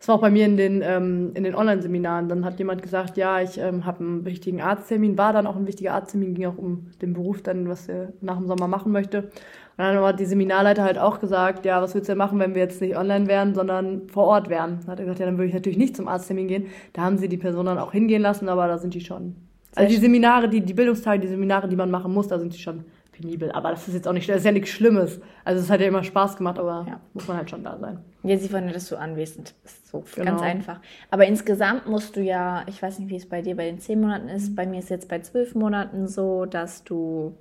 das 0.07 0.11
war 0.11 0.17
auch 0.19 0.21
bei 0.21 0.31
mir 0.31 0.47
in 0.47 0.57
den, 0.57 0.83
ähm, 0.85 1.33
in 1.35 1.43
den 1.43 1.57
Online-Seminaren. 1.57 2.29
Dann 2.29 2.45
hat 2.45 2.61
jemand 2.61 2.81
gesagt, 2.81 3.17
ja, 3.17 3.41
ich 3.41 3.59
ähm, 3.59 3.85
habe 3.85 4.05
einen 4.05 4.25
wichtigen 4.25 4.63
Arzttermin, 4.63 5.19
war 5.19 5.33
dann 5.33 5.49
auch 5.49 5.57
ein 5.57 5.67
wichtiger 5.67 5.95
Arzttermin, 5.95 6.33
ging 6.35 6.47
auch 6.47 6.59
um 6.59 6.87
den 7.03 7.13
Beruf 7.13 7.43
dann, 7.43 7.69
was 7.69 7.89
er 7.89 8.13
nach 8.21 8.37
dem 8.37 8.47
Sommer 8.47 8.69
machen 8.69 8.93
möchte. 8.93 9.23
Und 9.23 9.33
dann 9.79 9.99
hat 9.99 10.21
die 10.21 10.25
Seminarleiter 10.25 10.85
halt 10.85 10.97
auch 10.97 11.19
gesagt, 11.19 11.67
ja, 11.67 11.83
was 11.83 11.93
würdest 11.93 12.09
du 12.09 12.13
denn 12.13 12.19
machen, 12.19 12.39
wenn 12.39 12.55
wir 12.55 12.63
jetzt 12.63 12.81
nicht 12.81 12.97
online 12.97 13.27
wären, 13.27 13.53
sondern 13.57 14.07
vor 14.07 14.27
Ort 14.27 14.49
wären? 14.49 14.79
Dann 14.83 14.93
hat 14.93 15.01
er 15.01 15.07
gesagt, 15.07 15.19
ja, 15.19 15.27
dann 15.27 15.39
würde 15.39 15.49
ich 15.49 15.55
natürlich 15.55 15.77
nicht 15.77 15.97
zum 15.97 16.07
Arzttermin 16.07 16.47
gehen. 16.47 16.67
Da 16.93 17.03
haben 17.03 17.19
sie 17.19 17.29
die 17.29 17.37
Person 17.37 17.67
dann 17.67 17.79
auch 17.79 17.91
hingehen 17.91 18.23
lassen, 18.23 18.49
aber 18.49 18.69
da 18.69 18.79
sind 18.79 18.95
die 18.95 19.01
schon. 19.01 19.35
Also 19.75 19.93
die 19.93 20.01
Seminare, 20.01 20.49
die, 20.49 20.61
die 20.61 20.75
Bildungstage, 20.75 21.19
die 21.19 21.27
Seminare, 21.27 21.67
die 21.67 21.75
man 21.75 21.91
machen 21.91 22.15
muss, 22.15 22.29
da 22.29 22.39
sind 22.39 22.53
sie 22.53 22.61
schon 22.61 22.85
penibel. 23.17 23.51
Aber 23.53 23.71
das 23.71 23.89
ist 23.89 23.95
jetzt 23.95 24.07
auch 24.09 24.13
nicht, 24.13 24.29
das 24.29 24.39
ist 24.39 24.45
ja 24.45 24.53
nichts 24.53 24.71
Schlimmes. 24.71 25.21
Also 25.45 25.63
es 25.63 25.71
hat 25.71 25.81
ja 25.81 25.87
immer 25.87 26.05
Spaß 26.05 26.37
gemacht, 26.37 26.59
aber 26.59 26.87
ja. 26.89 27.01
muss 27.15 27.27
man 27.27 27.39
halt 27.39 27.51
schon 27.51 27.65
da 27.65 27.79
sein. 27.79 27.99
Ja, 28.23 28.37
sie 28.37 28.53
wollen 28.53 28.67
ja, 28.67 28.73
dass 28.73 28.89
du 28.89 28.97
anwesend 28.97 29.55
bist. 29.63 29.87
So 29.89 30.05
genau. 30.15 30.33
ganz 30.33 30.43
einfach. 30.43 30.81
Aber 31.11 31.27
insgesamt 31.27 31.87
musst 31.87 32.17
du 32.17 32.23
ja, 32.23 32.65
ich 32.67 32.83
weiß 32.83 32.99
nicht, 32.99 33.09
wie 33.09 33.17
es 33.17 33.29
bei 33.29 33.43
dir 33.43 33.57
bei 33.57 33.65
den 33.65 33.79
zehn 33.79 34.01
Monaten 34.01 34.29
ist. 34.29 34.55
Bei 34.55 34.67
mir 34.67 34.79
ist 34.79 34.85
es 34.87 34.91
jetzt 34.91 35.09
bei 35.09 35.21
zwölf 35.21 35.55
Monaten 35.55 36.09
so, 36.09 36.45
dass 36.45 36.85
du 36.85 37.35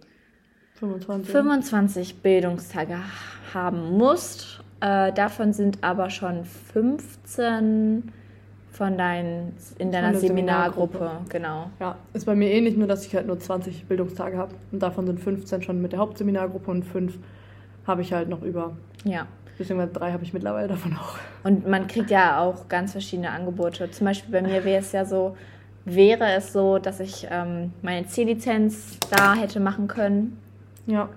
25, 0.76 1.32
25 1.32 2.22
Bildungstage 2.22 2.98
haben 3.54 3.98
musst. 3.98 4.62
Äh, 4.82 5.14
davon 5.14 5.54
sind 5.54 5.84
aber 5.84 6.10
schon 6.10 6.46
15 6.46 8.12
von 8.76 8.98
deinen, 8.98 9.54
in 9.78 9.92
deiner 9.92 10.14
Seminargruppe. 10.14 10.98
Seminargruppe, 10.98 11.30
genau. 11.30 11.70
Ja, 11.80 11.96
ist 12.14 12.26
bei 12.26 12.36
mir 12.36 12.52
ähnlich, 12.52 12.76
nur 12.76 12.88
dass 12.88 13.06
ich 13.06 13.16
halt 13.16 13.26
nur 13.28 13.40
20 13.40 13.86
Bildungstage 13.86 14.38
habe. 14.38 14.54
Und 14.72 14.84
davon 14.84 15.08
sind 15.08 15.20
15 15.20 15.64
schon 15.64 15.82
mit 15.82 15.94
der 15.94 16.00
Hauptseminargruppe 16.00 16.72
und 16.72 16.84
5 16.84 17.18
habe 17.88 18.02
ich 18.02 18.12
halt 18.12 18.30
noch 18.30 18.42
über. 18.42 18.76
Ja. 19.06 19.28
Beziehungsweise 19.58 19.94
drei 19.94 20.12
habe 20.12 20.24
ich 20.24 20.34
mittlerweile 20.34 20.68
davon 20.68 20.94
auch. 20.98 21.18
Und 21.44 21.68
man 21.68 21.88
kriegt 21.88 22.12
ja 22.12 22.40
auch 22.40 22.68
ganz 22.68 22.92
verschiedene 22.92 23.32
Angebote. 23.32 23.90
Zum 23.92 24.06
Beispiel 24.06 24.32
bei 24.32 24.42
mir 24.42 24.66
wäre 24.66 24.82
es 24.82 24.92
ja 24.92 25.06
so, 25.06 25.38
wäre 25.86 26.34
es 26.34 26.52
so, 26.52 26.78
dass 26.78 27.00
ich 27.00 27.28
ähm, 27.32 27.72
meine 27.82 28.06
C-Lizenz 28.08 28.98
da 29.10 29.36
hätte 29.36 29.62
machen 29.62 29.88
können. 29.88 30.38
Ja. 30.86 31.10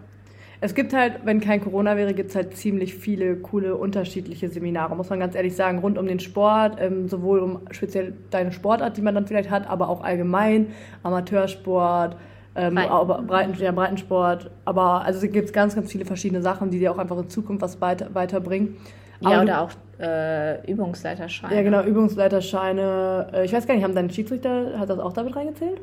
Es 0.60 0.74
gibt 0.74 0.92
halt, 0.92 1.20
wenn 1.24 1.40
kein 1.40 1.60
Corona 1.60 1.96
wäre, 1.96 2.14
gibt 2.14 2.30
es 2.30 2.36
halt 2.36 2.56
ziemlich 2.56 2.94
viele 2.94 3.36
coole 3.36 3.76
unterschiedliche 3.76 4.48
Seminare, 4.48 4.96
muss 4.96 5.08
man 5.08 5.20
ganz 5.20 5.36
ehrlich 5.36 5.54
sagen, 5.54 5.78
rund 5.78 5.98
um 5.98 6.06
den 6.06 6.18
Sport, 6.18 6.78
ähm, 6.80 7.08
sowohl 7.08 7.38
um 7.40 7.60
speziell 7.70 8.14
deine 8.30 8.50
Sportart, 8.50 8.96
die 8.96 9.02
man 9.02 9.14
dann 9.14 9.26
vielleicht 9.26 9.50
hat, 9.50 9.68
aber 9.68 9.88
auch 9.88 10.02
allgemein, 10.02 10.68
Amateursport, 11.04 12.16
ähm, 12.56 12.74
Breiten, 12.74 13.54
ja, 13.62 13.70
Breitensport, 13.70 14.50
aber 14.64 15.02
also 15.02 15.24
es 15.24 15.32
gibt 15.32 15.52
ganz, 15.52 15.76
ganz 15.76 15.92
viele 15.92 16.04
verschiedene 16.04 16.42
Sachen, 16.42 16.70
die 16.70 16.80
dir 16.80 16.90
auch 16.90 16.98
einfach 16.98 17.18
in 17.18 17.28
Zukunft 17.28 17.62
was 17.62 17.80
weiter, 17.80 18.12
weiterbringen. 18.14 18.76
Ja, 19.20 19.30
aber 19.30 19.42
oder 19.42 19.62
auch 19.62 19.70
äh, 20.00 20.70
Übungsleiterscheine. 20.70 21.54
Ja, 21.54 21.62
genau, 21.62 21.82
Übungsleiterscheine. 21.82 23.28
Äh, 23.32 23.44
ich 23.44 23.52
weiß 23.52 23.66
gar 23.66 23.74
nicht, 23.74 23.84
haben 23.84 23.94
deine 23.94 24.10
Schiedsrichter, 24.10 24.78
hat 24.78 24.90
das 24.90 24.98
auch 24.98 25.12
damit 25.12 25.36
reingezählt? 25.36 25.80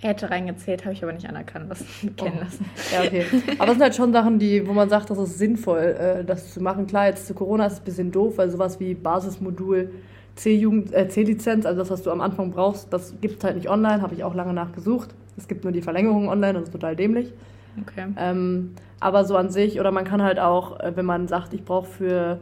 Hätte 0.00 0.30
reingezählt, 0.30 0.84
habe 0.84 0.94
ich 0.94 1.02
aber 1.02 1.12
nicht 1.12 1.28
anerkannt, 1.28 1.68
was 1.68 1.84
kennen 2.16 2.38
oh. 2.38 2.44
lassen. 2.44 2.64
Ja, 2.92 3.02
okay. 3.02 3.24
Aber 3.58 3.68
es 3.68 3.72
sind 3.72 3.82
halt 3.82 3.94
schon 3.94 4.12
Sachen, 4.12 4.38
die, 4.38 4.66
wo 4.66 4.72
man 4.72 4.88
sagt, 4.88 5.10
das 5.10 5.18
ist 5.18 5.38
sinnvoll, 5.38 5.96
äh, 5.98 6.24
das 6.24 6.52
zu 6.54 6.62
machen. 6.62 6.86
Klar, 6.86 7.06
jetzt 7.06 7.26
zu 7.26 7.34
Corona 7.34 7.66
ist 7.66 7.74
es 7.74 7.78
ein 7.80 7.84
bisschen 7.84 8.12
doof, 8.12 8.34
weil 8.38 8.50
sowas 8.50 8.80
wie 8.80 8.94
Basismodul 8.94 9.90
C-Jugend, 10.36 10.94
äh, 10.94 11.08
C-Lizenz, 11.08 11.66
also 11.66 11.80
das, 11.80 11.90
was 11.90 12.02
du 12.02 12.10
am 12.10 12.20
Anfang 12.20 12.50
brauchst, 12.50 12.92
das 12.92 13.14
gibt 13.20 13.38
es 13.38 13.44
halt 13.44 13.56
nicht 13.56 13.68
online, 13.68 14.00
habe 14.00 14.14
ich 14.14 14.24
auch 14.24 14.34
lange 14.34 14.54
nachgesucht. 14.54 15.10
Es 15.36 15.48
gibt 15.48 15.64
nur 15.64 15.72
die 15.72 15.82
Verlängerung 15.82 16.28
online, 16.28 16.54
das 16.54 16.64
ist 16.64 16.72
total 16.72 16.96
dämlich. 16.96 17.32
Okay. 17.80 18.06
Ähm, 18.16 18.74
aber 19.00 19.24
so 19.24 19.36
an 19.36 19.50
sich, 19.50 19.80
oder 19.80 19.90
man 19.90 20.04
kann 20.04 20.22
halt 20.22 20.38
auch, 20.38 20.80
äh, 20.80 20.92
wenn 20.96 21.06
man 21.06 21.28
sagt, 21.28 21.52
ich 21.52 21.64
brauche 21.64 21.86
für 21.86 22.40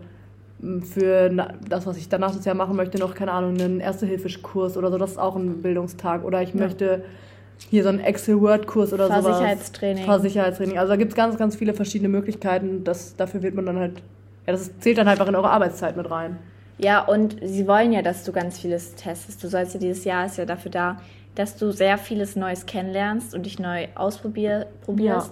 für 0.83 1.31
das, 1.69 1.87
was 1.87 1.97
ich 1.97 2.09
danach 2.09 2.35
das 2.35 2.45
Jahr 2.45 2.57
machen 2.57 2.75
möchte, 2.75 2.99
noch, 2.99 3.15
keine 3.15 3.31
Ahnung, 3.33 3.53
einen 3.61 3.79
Erste-Hilfe-Kurs 3.79 4.77
oder 4.77 4.91
so, 4.91 4.99
das 4.99 5.13
ist 5.13 5.19
auch 5.19 5.37
ein 5.37 5.63
Bildungstag. 5.63 6.25
Oder 6.25 6.43
ich 6.43 6.53
ja. 6.53 6.61
Hier 7.71 7.83
so 7.83 7.89
ein 7.89 8.01
Excel-Word-Kurs 8.01 8.93
oder 8.93 9.09
so. 9.09 9.13
Fahrsicherheitstraining. 9.13 10.05
Fahrsicherheitstraining. 10.05 10.79
Also 10.79 10.91
da 10.91 10.97
gibt 10.97 11.13
es 11.13 11.17
ganz, 11.17 11.37
ganz 11.37 11.57
viele 11.57 11.75
verschiedene 11.75 12.09
Möglichkeiten. 12.09 12.85
Das, 12.85 13.17
dafür 13.17 13.43
wird 13.43 13.55
man 13.55 13.67
dann 13.67 13.79
halt, 13.79 14.03
ja, 14.47 14.53
das 14.53 14.79
zählt 14.79 14.99
dann 14.99 15.09
halt 15.09 15.19
einfach 15.19 15.29
in 15.29 15.37
eure 15.37 15.51
Arbeitszeit 15.51 15.97
mit 15.97 16.11
rein. 16.11 16.39
Ja, 16.79 17.05
und 17.05 17.37
sie 17.43 17.67
wollen 17.67 17.93
ja, 17.93 18.03
dass 18.03 18.25
du 18.25 18.33
ganz 18.33 18.61
vieles 18.61 18.95
testest. 18.95 19.43
Du 19.43 19.49
sollst 19.49 19.75
ja 19.75 19.81
dieses 19.81 20.05
Jahr 20.05 20.27
ist 20.27 20.39
ja 20.39 20.45
dafür 20.45 20.71
da, 20.71 21.01
dass 21.35 21.57
du 21.57 21.73
sehr 21.73 21.99
vieles 21.99 22.37
Neues 22.37 22.67
kennenlernst 22.67 23.35
und 23.35 23.47
dich 23.47 23.59
neu 23.59 23.89
ausprobierst 23.95 24.67
ja. 24.97 25.25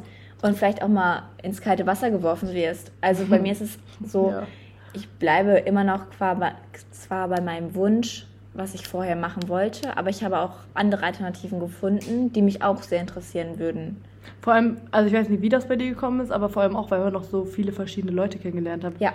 und 0.43 0.57
vielleicht 0.57 0.83
auch 0.83 0.89
mal 0.89 1.23
ins 1.43 1.61
kalte 1.61 1.87
Wasser 1.87 2.11
geworfen 2.11 2.53
wirst. 2.53 2.93
Also 3.01 3.27
bei 3.27 3.39
mir 3.41 3.53
ist 3.53 3.63
es 3.63 3.79
so, 4.05 4.31
ja. 4.31 4.47
ich 4.93 5.09
bleibe 5.09 5.53
immer 5.53 5.85
noch 5.85 6.07
zwar 6.11 7.29
bei 7.29 7.41
meinem 7.41 7.75
Wunsch, 7.75 8.27
was 8.57 8.75
ich 8.75 8.89
vorher 8.89 9.17
machen 9.17 9.49
wollte, 9.49 9.97
aber 9.97 10.11
ich 10.11 10.25
habe 10.25 10.39
auch 10.39 10.55
andere 10.75 11.05
Alternativen 11.05 11.61
gefunden, 11.61 12.33
die 12.33 12.43
mich 12.43 12.63
auch 12.63 12.83
sehr 12.83 13.01
interessieren 13.01 13.59
würden. 13.59 14.03
Vor 14.41 14.55
allem, 14.55 14.79
also 14.91 15.09
ich 15.09 15.15
weiß 15.15 15.29
nicht, 15.29 15.43
wie 15.43 15.49
das 15.49 15.69
bei 15.69 15.77
dir 15.77 15.89
gekommen 15.89 16.21
ist, 16.21 16.31
aber 16.31 16.49
vor 16.49 16.63
allem 16.63 16.77
auch, 16.77 16.91
weil 16.91 17.03
wir 17.03 17.11
noch 17.11 17.25
so 17.25 17.45
viele 17.45 17.73
verschiedene 17.73 18.13
Leute 18.13 18.39
kennengelernt 18.39 18.85
haben. 18.85 18.97
Ja. 18.99 19.15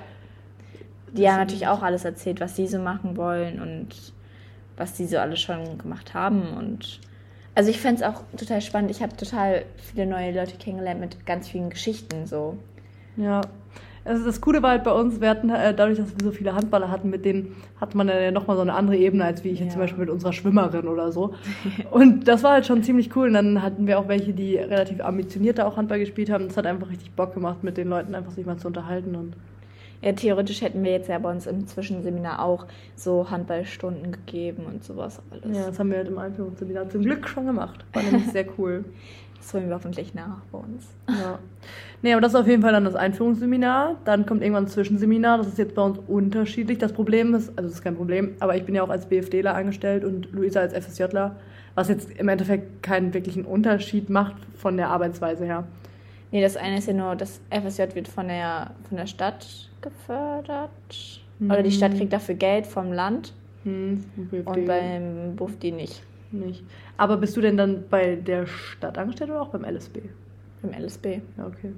Die 1.14 1.30
haben 1.30 1.40
natürlich 1.40 1.68
auch 1.68 1.82
alles 1.82 2.06
erzählt, 2.06 2.40
was 2.40 2.56
sie 2.56 2.68
so 2.68 2.80
machen 2.80 3.18
wollen 3.18 3.62
und 3.62 4.14
was 4.78 4.96
sie 4.96 5.06
so 5.06 5.18
alles 5.18 5.42
schon 5.42 5.78
gemacht 5.78 6.14
haben. 6.14 6.54
Und 6.58 7.02
also 7.54 7.70
ich 7.70 7.80
fände 7.80 8.02
es 8.02 8.08
auch 8.08 8.24
total 8.38 8.62
spannend. 8.62 8.92
Ich 8.92 9.02
habe 9.02 9.16
total 9.18 9.66
viele 9.76 10.06
neue 10.06 10.32
Leute 10.32 10.56
kennengelernt 10.58 11.02
mit 11.02 11.26
ganz 11.26 11.50
vielen 11.50 11.70
Geschichten 11.70 12.26
so. 12.26 12.58
Ja. 13.18 13.42
Also 14.04 14.26
das 14.26 14.42
Coole 14.42 14.64
war 14.64 14.72
halt 14.72 14.84
bei 14.84 14.92
uns, 14.92 15.22
wir 15.22 15.30
hatten 15.30 15.50
äh, 15.50 15.76
dadurch, 15.76 16.00
dass 16.00 16.10
wir 16.10 16.24
so 16.24 16.32
viele 16.32 16.56
Handballer 16.56 16.90
hatten, 16.90 17.10
mit 17.10 17.24
denen 17.24 17.56
hat 17.80 17.94
man 17.94 18.08
dann 18.08 18.22
ja 18.22 18.32
nochmal 18.32 18.56
so 18.56 18.64
eine 18.64 18.74
andere 18.74 18.98
Ebene, 18.98 19.26
als 19.26 19.44
wie 19.44 19.50
ich 19.50 19.60
ja. 19.60 19.66
jetzt 19.66 19.74
zum 19.74 19.82
Beispiel 19.82 20.00
mit 20.00 20.10
unserer 20.10 20.34
Schwimmerin 20.34 20.88
oder 20.88 21.12
so. 21.12 21.36
Und 21.92 22.28
das 22.28 22.42
war 22.44 22.54
halt 22.54 22.66
schon 22.66 22.82
ziemlich 22.82 23.16
cool. 23.16 23.28
Und 23.28 23.34
dann 23.34 23.62
hatten 23.62 23.86
wir 23.86 24.00
auch 24.00 24.08
welche, 24.08 24.34
die 24.34 24.56
relativ 24.58 25.02
ambitionierter 25.02 25.68
auch 25.68 25.78
Handball 25.78 26.00
gespielt 26.00 26.32
haben. 26.32 26.48
Das 26.48 26.58
hat 26.58 26.66
einfach 26.66 26.90
richtig 26.90 27.12
Bock 27.12 27.34
gemacht, 27.34 27.64
mit 27.64 27.78
den 27.78 27.90
Leuten 27.90 28.16
einfach 28.16 28.32
sich 28.32 28.46
mal 28.46 28.58
zu 28.58 28.68
unterhalten. 28.68 29.16
Und 29.16 29.36
ja, 30.02 30.14
theoretisch 30.14 30.62
hätten 30.62 30.84
wir 30.84 30.92
jetzt 30.92 31.10
ja 31.10 31.20
bei 31.20 31.30
uns 31.30 31.46
im 31.46 31.68
Zwischenseminar 31.68 32.44
auch 32.44 32.66
so 32.96 33.30
Handballstunden 33.30 34.12
gegeben 34.12 34.66
und 34.66 34.84
sowas 34.84 35.22
alles. 35.30 35.58
Ja, 35.58 35.68
das 35.68 35.78
haben 35.78 35.92
wir 35.92 35.98
halt 35.98 36.08
im 36.08 36.18
Einführungsseminar 36.18 36.90
zum 36.90 37.04
Glück 37.04 37.28
schon 37.28 37.46
gemacht. 37.46 37.86
War 37.94 38.04
nämlich 38.04 38.28
sehr 38.32 38.46
cool. 38.58 38.86
Das 39.42 39.56
holen 39.56 39.70
wir 39.70 39.76
hoffentlich 39.76 40.14
nach 40.14 40.38
bei 40.52 40.60
uns. 40.60 40.88
Ja. 41.08 41.40
Nee, 42.04 42.14
aber 42.14 42.22
das 42.22 42.34
ist 42.34 42.40
auf 42.40 42.46
jeden 42.46 42.62
Fall 42.62 42.74
dann 42.74 42.86
das 42.86 42.94
Einführungsseminar. 42.94 43.96
Dann 44.06 44.28
kommt 44.28 44.44
irgendwann 44.44 44.66
ein 44.66 44.70
Zwischenseminar. 44.70 45.40
Das 45.40 45.48
ist 45.48 45.58
jetzt 45.58 45.74
bei 45.74 45.82
uns 45.82 45.98
unterschiedlich. 46.08 46.78
Das 46.78 46.94
Problem 46.94 47.34
ist, 47.34 47.50
also 47.50 47.64
das 47.64 47.74
ist 47.74 47.82
kein 47.84 47.96
Problem, 47.96 48.36
aber 48.40 48.56
ich 48.56 48.66
bin 48.66 48.76
ja 48.76 48.84
auch 48.84 48.90
als 48.90 49.08
BFDler 49.08 49.56
angestellt 49.56 50.04
und 50.06 50.32
Luisa 50.32 50.60
als 50.60 50.76
FSJler, 50.76 51.38
was 51.74 51.90
jetzt 51.90 52.12
im 52.12 52.30
Endeffekt 52.30 52.84
keinen 52.84 53.16
wirklichen 53.16 53.44
Unterschied 53.44 54.12
macht 54.12 54.36
von 54.56 54.78
der 54.78 54.90
Arbeitsweise 54.90 55.44
her. 55.44 55.64
Nee, 56.32 56.42
das 56.42 56.58
eine 56.58 56.78
ist 56.78 56.88
ja 56.88 56.94
nur, 56.94 57.16
das 57.16 57.42
FSJ 57.50 57.94
wird 57.94 58.08
von 58.08 58.28
der, 58.28 58.72
von 58.88 58.98
der 58.98 59.08
Stadt 59.08 59.70
gefördert. 59.82 60.70
Mhm. 61.40 61.52
Oder 61.52 61.64
die 61.64 61.72
Stadt 61.72 61.96
kriegt 61.96 62.14
dafür 62.14 62.36
Geld 62.36 62.68
vom 62.68 62.94
Land. 62.94 63.34
Mhm. 63.64 64.06
Und 64.46 64.66
beim 64.66 65.36
BUFDI 65.36 65.72
nicht 65.72 66.02
nicht. 66.34 66.64
Aber 66.98 67.18
bist 67.18 67.36
du 67.38 67.42
denn 67.42 67.58
dann 67.58 67.86
bei 67.90 68.16
der 68.16 68.46
Stadt 68.48 68.98
angestellt 68.98 69.32
oder 69.32 69.42
auch 69.42 69.50
beim 69.50 69.64
LSB? 69.64 70.00
Beim 70.62 70.74
LSB. 70.74 71.22
Ja, 71.38 71.48
okay. 71.48 71.74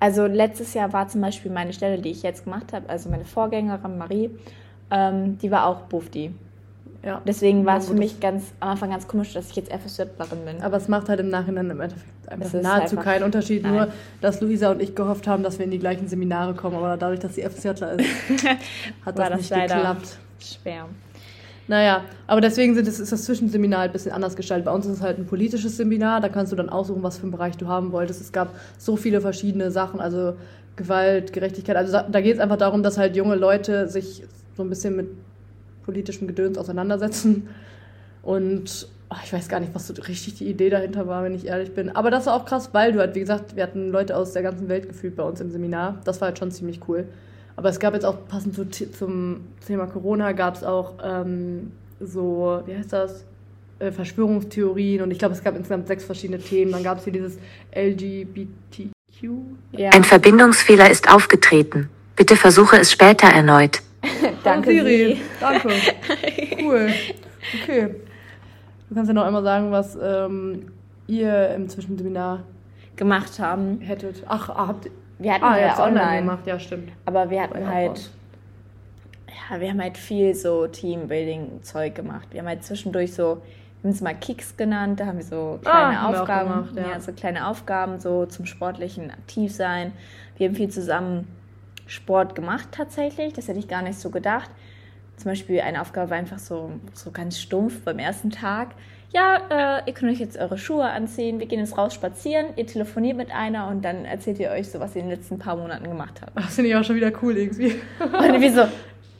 Also 0.00 0.26
letztes 0.26 0.74
Jahr 0.74 0.92
war 0.92 1.08
zum 1.08 1.20
Beispiel 1.20 1.50
meine 1.50 1.72
Stelle, 1.72 2.00
die 2.00 2.10
ich 2.10 2.22
jetzt 2.22 2.44
gemacht 2.44 2.72
habe, 2.72 2.88
also 2.88 3.08
meine 3.08 3.24
Vorgängerin 3.24 3.98
Marie, 3.98 4.30
ähm, 4.90 5.38
die 5.38 5.50
war 5.50 5.66
auch 5.66 5.82
Bufdi. 5.82 6.32
Ja. 7.04 7.20
Deswegen 7.26 7.66
war 7.66 7.78
es 7.78 7.88
für 7.88 7.94
mich 7.94 8.20
ganz 8.20 8.52
am 8.60 8.70
Anfang 8.70 8.90
ganz 8.90 9.08
komisch, 9.08 9.32
dass 9.32 9.50
ich 9.50 9.56
jetzt 9.56 9.72
FSJlerin 9.72 10.44
bin. 10.44 10.62
Aber 10.62 10.76
es 10.76 10.86
macht 10.86 11.08
halt 11.08 11.18
im 11.18 11.30
Nachhinein 11.30 11.68
im 11.68 11.80
Endeffekt 11.80 12.28
einfach 12.28 12.52
nahezu 12.52 12.96
einfach, 12.96 13.04
keinen 13.04 13.24
Unterschied. 13.24 13.64
Nein. 13.64 13.74
Nur, 13.74 13.88
dass 14.20 14.40
Luisa 14.40 14.70
und 14.70 14.80
ich 14.80 14.94
gehofft 14.94 15.26
haben, 15.26 15.42
dass 15.42 15.58
wir 15.58 15.64
in 15.64 15.72
die 15.72 15.80
gleichen 15.80 16.06
Seminare 16.06 16.54
kommen. 16.54 16.76
Aber 16.76 16.96
dadurch, 16.96 17.18
dass 17.18 17.34
sie 17.34 17.42
FSJler 17.42 17.98
ist, 17.98 18.08
hat 19.04 19.18
das, 19.18 19.28
das 19.30 19.38
nicht 19.38 19.52
geklappt. 19.52 20.16
Schwer. 20.38 20.86
Naja, 21.68 22.04
aber 22.26 22.40
deswegen 22.40 22.74
sind 22.74 22.86
es, 22.86 23.00
ist 23.00 23.12
das 23.12 23.24
Zwischenseminar 23.24 23.80
halt 23.80 23.90
ein 23.90 23.92
bisschen 23.92 24.12
anders 24.12 24.36
gestaltet. 24.36 24.66
Bei 24.66 24.72
uns 24.72 24.86
ist 24.86 24.96
es 24.96 25.00
halt 25.00 25.18
ein 25.18 25.26
politisches 25.26 25.76
Seminar, 25.76 26.20
da 26.20 26.28
kannst 26.28 26.52
du 26.52 26.56
dann 26.56 26.68
aussuchen, 26.68 27.02
was 27.02 27.18
für 27.18 27.22
einen 27.22 27.32
Bereich 27.32 27.56
du 27.56 27.66
haben 27.68 27.92
wolltest. 27.92 28.20
Es 28.20 28.32
gab 28.32 28.54
so 28.78 28.96
viele 28.96 29.20
verschiedene 29.20 29.70
Sachen, 29.70 30.00
also 30.00 30.34
Gewalt, 30.76 31.32
Gerechtigkeit. 31.32 31.76
Also 31.76 31.92
da 31.92 32.20
geht 32.20 32.34
es 32.34 32.40
einfach 32.40 32.56
darum, 32.56 32.82
dass 32.82 32.98
halt 32.98 33.16
junge 33.16 33.36
Leute 33.36 33.88
sich 33.88 34.24
so 34.56 34.62
ein 34.62 34.68
bisschen 34.68 34.96
mit 34.96 35.08
politischem 35.84 36.26
Gedöns 36.26 36.58
auseinandersetzen. 36.58 37.48
Und 38.22 38.88
oh, 39.10 39.16
ich 39.24 39.32
weiß 39.32 39.48
gar 39.48 39.60
nicht, 39.60 39.74
was 39.74 39.88
so 39.88 39.94
richtig 39.94 40.34
die 40.34 40.48
Idee 40.48 40.70
dahinter 40.70 41.06
war, 41.06 41.24
wenn 41.24 41.34
ich 41.34 41.46
ehrlich 41.46 41.74
bin. 41.74 41.94
Aber 41.94 42.10
das 42.10 42.26
war 42.26 42.34
auch 42.34 42.44
krass, 42.44 42.70
weil 42.72 42.92
du 42.92 43.00
halt, 43.00 43.14
wie 43.14 43.20
gesagt, 43.20 43.56
wir 43.56 43.62
hatten 43.62 43.90
Leute 43.90 44.16
aus 44.16 44.32
der 44.32 44.42
ganzen 44.42 44.68
Welt 44.68 44.88
gefühlt 44.88 45.16
bei 45.16 45.22
uns 45.22 45.40
im 45.40 45.50
Seminar. 45.50 46.00
Das 46.04 46.20
war 46.20 46.28
halt 46.28 46.38
schon 46.38 46.50
ziemlich 46.50 46.80
cool. 46.88 47.06
Aber 47.56 47.68
es 47.68 47.78
gab 47.78 47.94
jetzt 47.94 48.04
auch 48.04 48.26
passend 48.28 48.54
zu, 48.54 48.68
zum 48.90 49.42
Thema 49.66 49.86
Corona 49.86 50.32
gab 50.32 50.54
es 50.54 50.64
auch 50.64 50.94
ähm, 51.04 51.72
so, 52.00 52.62
wie 52.66 52.76
heißt 52.76 52.92
das? 52.92 53.24
Äh, 53.78 53.92
Verschwörungstheorien 53.92 55.02
und 55.02 55.10
ich 55.10 55.18
glaube, 55.18 55.34
es 55.34 55.42
gab 55.42 55.56
insgesamt 55.56 55.88
sechs 55.88 56.04
verschiedene 56.04 56.38
Themen. 56.38 56.72
Dann 56.72 56.82
gab 56.82 56.98
es 56.98 57.04
hier 57.04 57.12
dieses 57.12 57.38
LGBTQ. 57.74 58.92
Ja. 59.72 59.90
Ein 59.90 60.04
Verbindungsfehler 60.04 60.90
ist 60.90 61.12
aufgetreten. 61.12 61.88
Bitte 62.16 62.36
versuche 62.36 62.78
es 62.78 62.90
später 62.90 63.26
erneut. 63.28 63.82
Danke, 64.44 64.70
oh, 64.70 64.72
Siri. 64.72 65.20
Danke. 65.40 65.68
Cool. 66.62 66.90
Okay. 67.62 67.94
Du 68.88 68.94
kannst 68.94 69.08
ja 69.08 69.14
noch 69.14 69.24
einmal 69.24 69.42
sagen, 69.42 69.72
was 69.72 69.98
ähm, 70.00 70.70
ihr 71.08 71.48
im 71.54 71.68
Zwischenseminar 71.68 72.44
gemacht 72.94 73.40
haben. 73.40 73.80
Hättet. 73.80 74.22
Ach, 74.28 74.48
habt 74.48 74.88
wir 75.22 75.32
hatten 75.32 75.44
ah, 75.44 75.58
ja 75.58 75.78
online. 75.78 76.00
online 76.00 76.20
gemacht, 76.20 76.46
ja 76.46 76.58
stimmt. 76.58 76.90
Aber 77.04 77.30
wir 77.30 77.42
hatten 77.42 77.66
halt, 77.66 78.10
ja, 79.28 79.60
wir 79.60 79.70
haben 79.70 79.80
halt 79.80 79.96
viel 79.96 80.34
so 80.34 80.66
Teambuilding-Zeug 80.66 81.94
gemacht. 81.94 82.28
Wir 82.32 82.40
haben 82.40 82.48
halt 82.48 82.64
zwischendurch 82.64 83.14
so, 83.14 83.40
wir 83.82 83.88
haben 83.88 83.94
es 83.94 84.00
mal 84.00 84.14
Kicks 84.14 84.56
genannt, 84.56 84.98
da 84.98 85.06
haben 85.06 85.18
wir 85.18 85.24
so 85.24 85.60
ah, 85.64 85.70
kleine 85.70 86.00
ah, 86.00 86.08
Aufgaben, 86.08 86.48
gemacht, 86.50 86.76
ja. 86.76 86.90
ja. 86.94 87.00
so 87.00 87.12
kleine 87.12 87.46
Aufgaben 87.46 88.00
so 88.00 88.26
zum 88.26 88.46
sportlichen 88.46 89.10
aktiv 89.10 89.54
sein. 89.54 89.92
Wir 90.36 90.48
haben 90.48 90.56
viel 90.56 90.70
zusammen 90.70 91.28
Sport 91.86 92.34
gemacht 92.34 92.68
tatsächlich, 92.72 93.32
das 93.32 93.48
hätte 93.48 93.58
ich 93.58 93.68
gar 93.68 93.82
nicht 93.82 93.98
so 93.98 94.10
gedacht. 94.10 94.50
Zum 95.16 95.30
Beispiel 95.30 95.60
eine 95.60 95.80
Aufgabe 95.80 96.10
war 96.10 96.16
einfach 96.16 96.38
so, 96.38 96.72
so 96.94 97.10
ganz 97.10 97.38
stumpf 97.38 97.82
beim 97.82 97.98
ersten 97.98 98.30
Tag. 98.30 98.70
Ja, 99.12 99.80
äh, 99.80 99.82
ihr 99.86 99.92
könnt 99.92 100.10
euch 100.10 100.20
jetzt 100.20 100.38
eure 100.38 100.56
Schuhe 100.56 100.84
anziehen, 100.84 101.38
wir 101.38 101.46
gehen 101.46 101.60
jetzt 101.60 101.76
raus 101.76 101.92
spazieren, 101.92 102.46
ihr 102.56 102.66
telefoniert 102.66 103.16
mit 103.16 103.30
einer 103.30 103.68
und 103.68 103.84
dann 103.84 104.06
erzählt 104.06 104.38
ihr 104.38 104.50
euch 104.50 104.70
so, 104.70 104.80
was 104.80 104.96
ihr 104.96 105.02
in 105.02 105.08
den 105.08 105.18
letzten 105.18 105.38
paar 105.38 105.56
Monaten 105.56 105.84
gemacht 105.84 106.22
habt. 106.22 106.34
Das 106.34 106.54
finde 106.54 106.70
ich 106.70 106.76
auch 106.76 106.84
schon 106.84 106.96
wieder 106.96 107.12
cool 107.22 107.36
irgendwie. 107.36 107.74
Und 108.00 108.40
wie 108.40 108.48
so? 108.48 108.66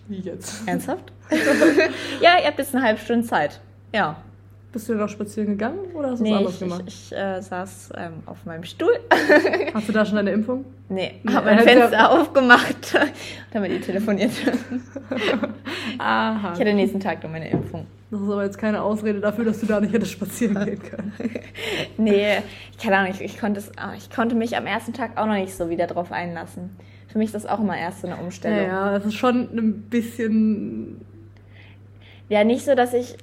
Wie 0.08 0.20
jetzt? 0.20 0.66
Ernsthaft? 0.66 1.12
ja, 2.20 2.38
ihr 2.40 2.46
habt 2.46 2.58
jetzt 2.58 2.74
eine 2.74 2.84
halbe 2.84 3.00
Stunde 3.00 3.26
Zeit. 3.26 3.60
Ja. 3.94 4.16
Bist 4.72 4.88
du 4.88 5.04
auch 5.04 5.08
spazieren 5.08 5.50
gegangen 5.50 5.80
oder 5.94 6.12
hast 6.12 6.20
du 6.20 6.24
nee, 6.24 6.30
was 6.30 6.38
anderes 6.38 6.54
ich, 6.54 6.60
gemacht? 6.60 6.82
Ich, 6.86 7.12
ich 7.12 7.18
äh, 7.18 7.42
saß 7.42 7.90
ähm, 7.94 8.12
auf 8.24 8.46
meinem 8.46 8.64
Stuhl. 8.64 8.98
hast 9.74 9.86
du 9.86 9.92
da 9.92 10.06
schon 10.06 10.16
deine 10.16 10.30
Impfung? 10.30 10.64
Nee, 10.88 11.20
nee 11.22 11.32
habe 11.34 11.46
mein 11.46 11.58
Fenster 11.58 11.92
ja... 11.92 12.08
aufgemacht 12.08 12.94
und 12.94 13.54
habe 13.54 13.68
mit 13.68 13.72
ihr 13.72 13.82
telefoniert. 13.82 14.30
Aha. 15.98 16.52
Ich 16.54 16.60
hatte 16.60 16.72
nächsten 16.72 17.00
Tag 17.00 17.22
noch 17.22 17.30
meine 17.30 17.50
Impfung. 17.50 17.86
Das 18.10 18.20
ist 18.22 18.30
aber 18.30 18.44
jetzt 18.44 18.56
keine 18.56 18.80
Ausrede 18.80 19.20
dafür, 19.20 19.44
dass 19.44 19.60
du 19.60 19.66
da 19.66 19.78
nicht 19.78 19.92
hättest 19.92 20.12
spazieren 20.12 20.64
gehen 20.64 20.82
können. 20.82 21.12
nee, 21.98 22.38
ich 22.70 22.78
kann 22.78 22.94
auch 22.94 23.06
nicht. 23.06 23.20
Ich 23.20 23.38
konnte, 23.38 23.60
es, 23.60 23.72
ah, 23.76 23.92
ich 23.94 24.10
konnte 24.10 24.34
mich 24.34 24.56
am 24.56 24.66
ersten 24.66 24.94
Tag 24.94 25.18
auch 25.18 25.26
noch 25.26 25.34
nicht 25.34 25.54
so 25.54 25.68
wieder 25.68 25.86
drauf 25.86 26.12
einlassen. 26.12 26.70
Für 27.08 27.18
mich 27.18 27.26
ist 27.26 27.34
das 27.34 27.44
auch 27.44 27.60
immer 27.60 27.76
erst 27.76 28.00
so 28.00 28.06
eine 28.06 28.16
Umstellung. 28.16 28.68
Ja, 28.68 28.96
es 28.96 29.04
ist 29.04 29.14
schon 29.14 29.50
ein 29.54 29.82
bisschen. 29.82 31.02
Ja, 32.30 32.42
nicht 32.42 32.64
so, 32.64 32.74
dass 32.74 32.94
ich 32.94 33.18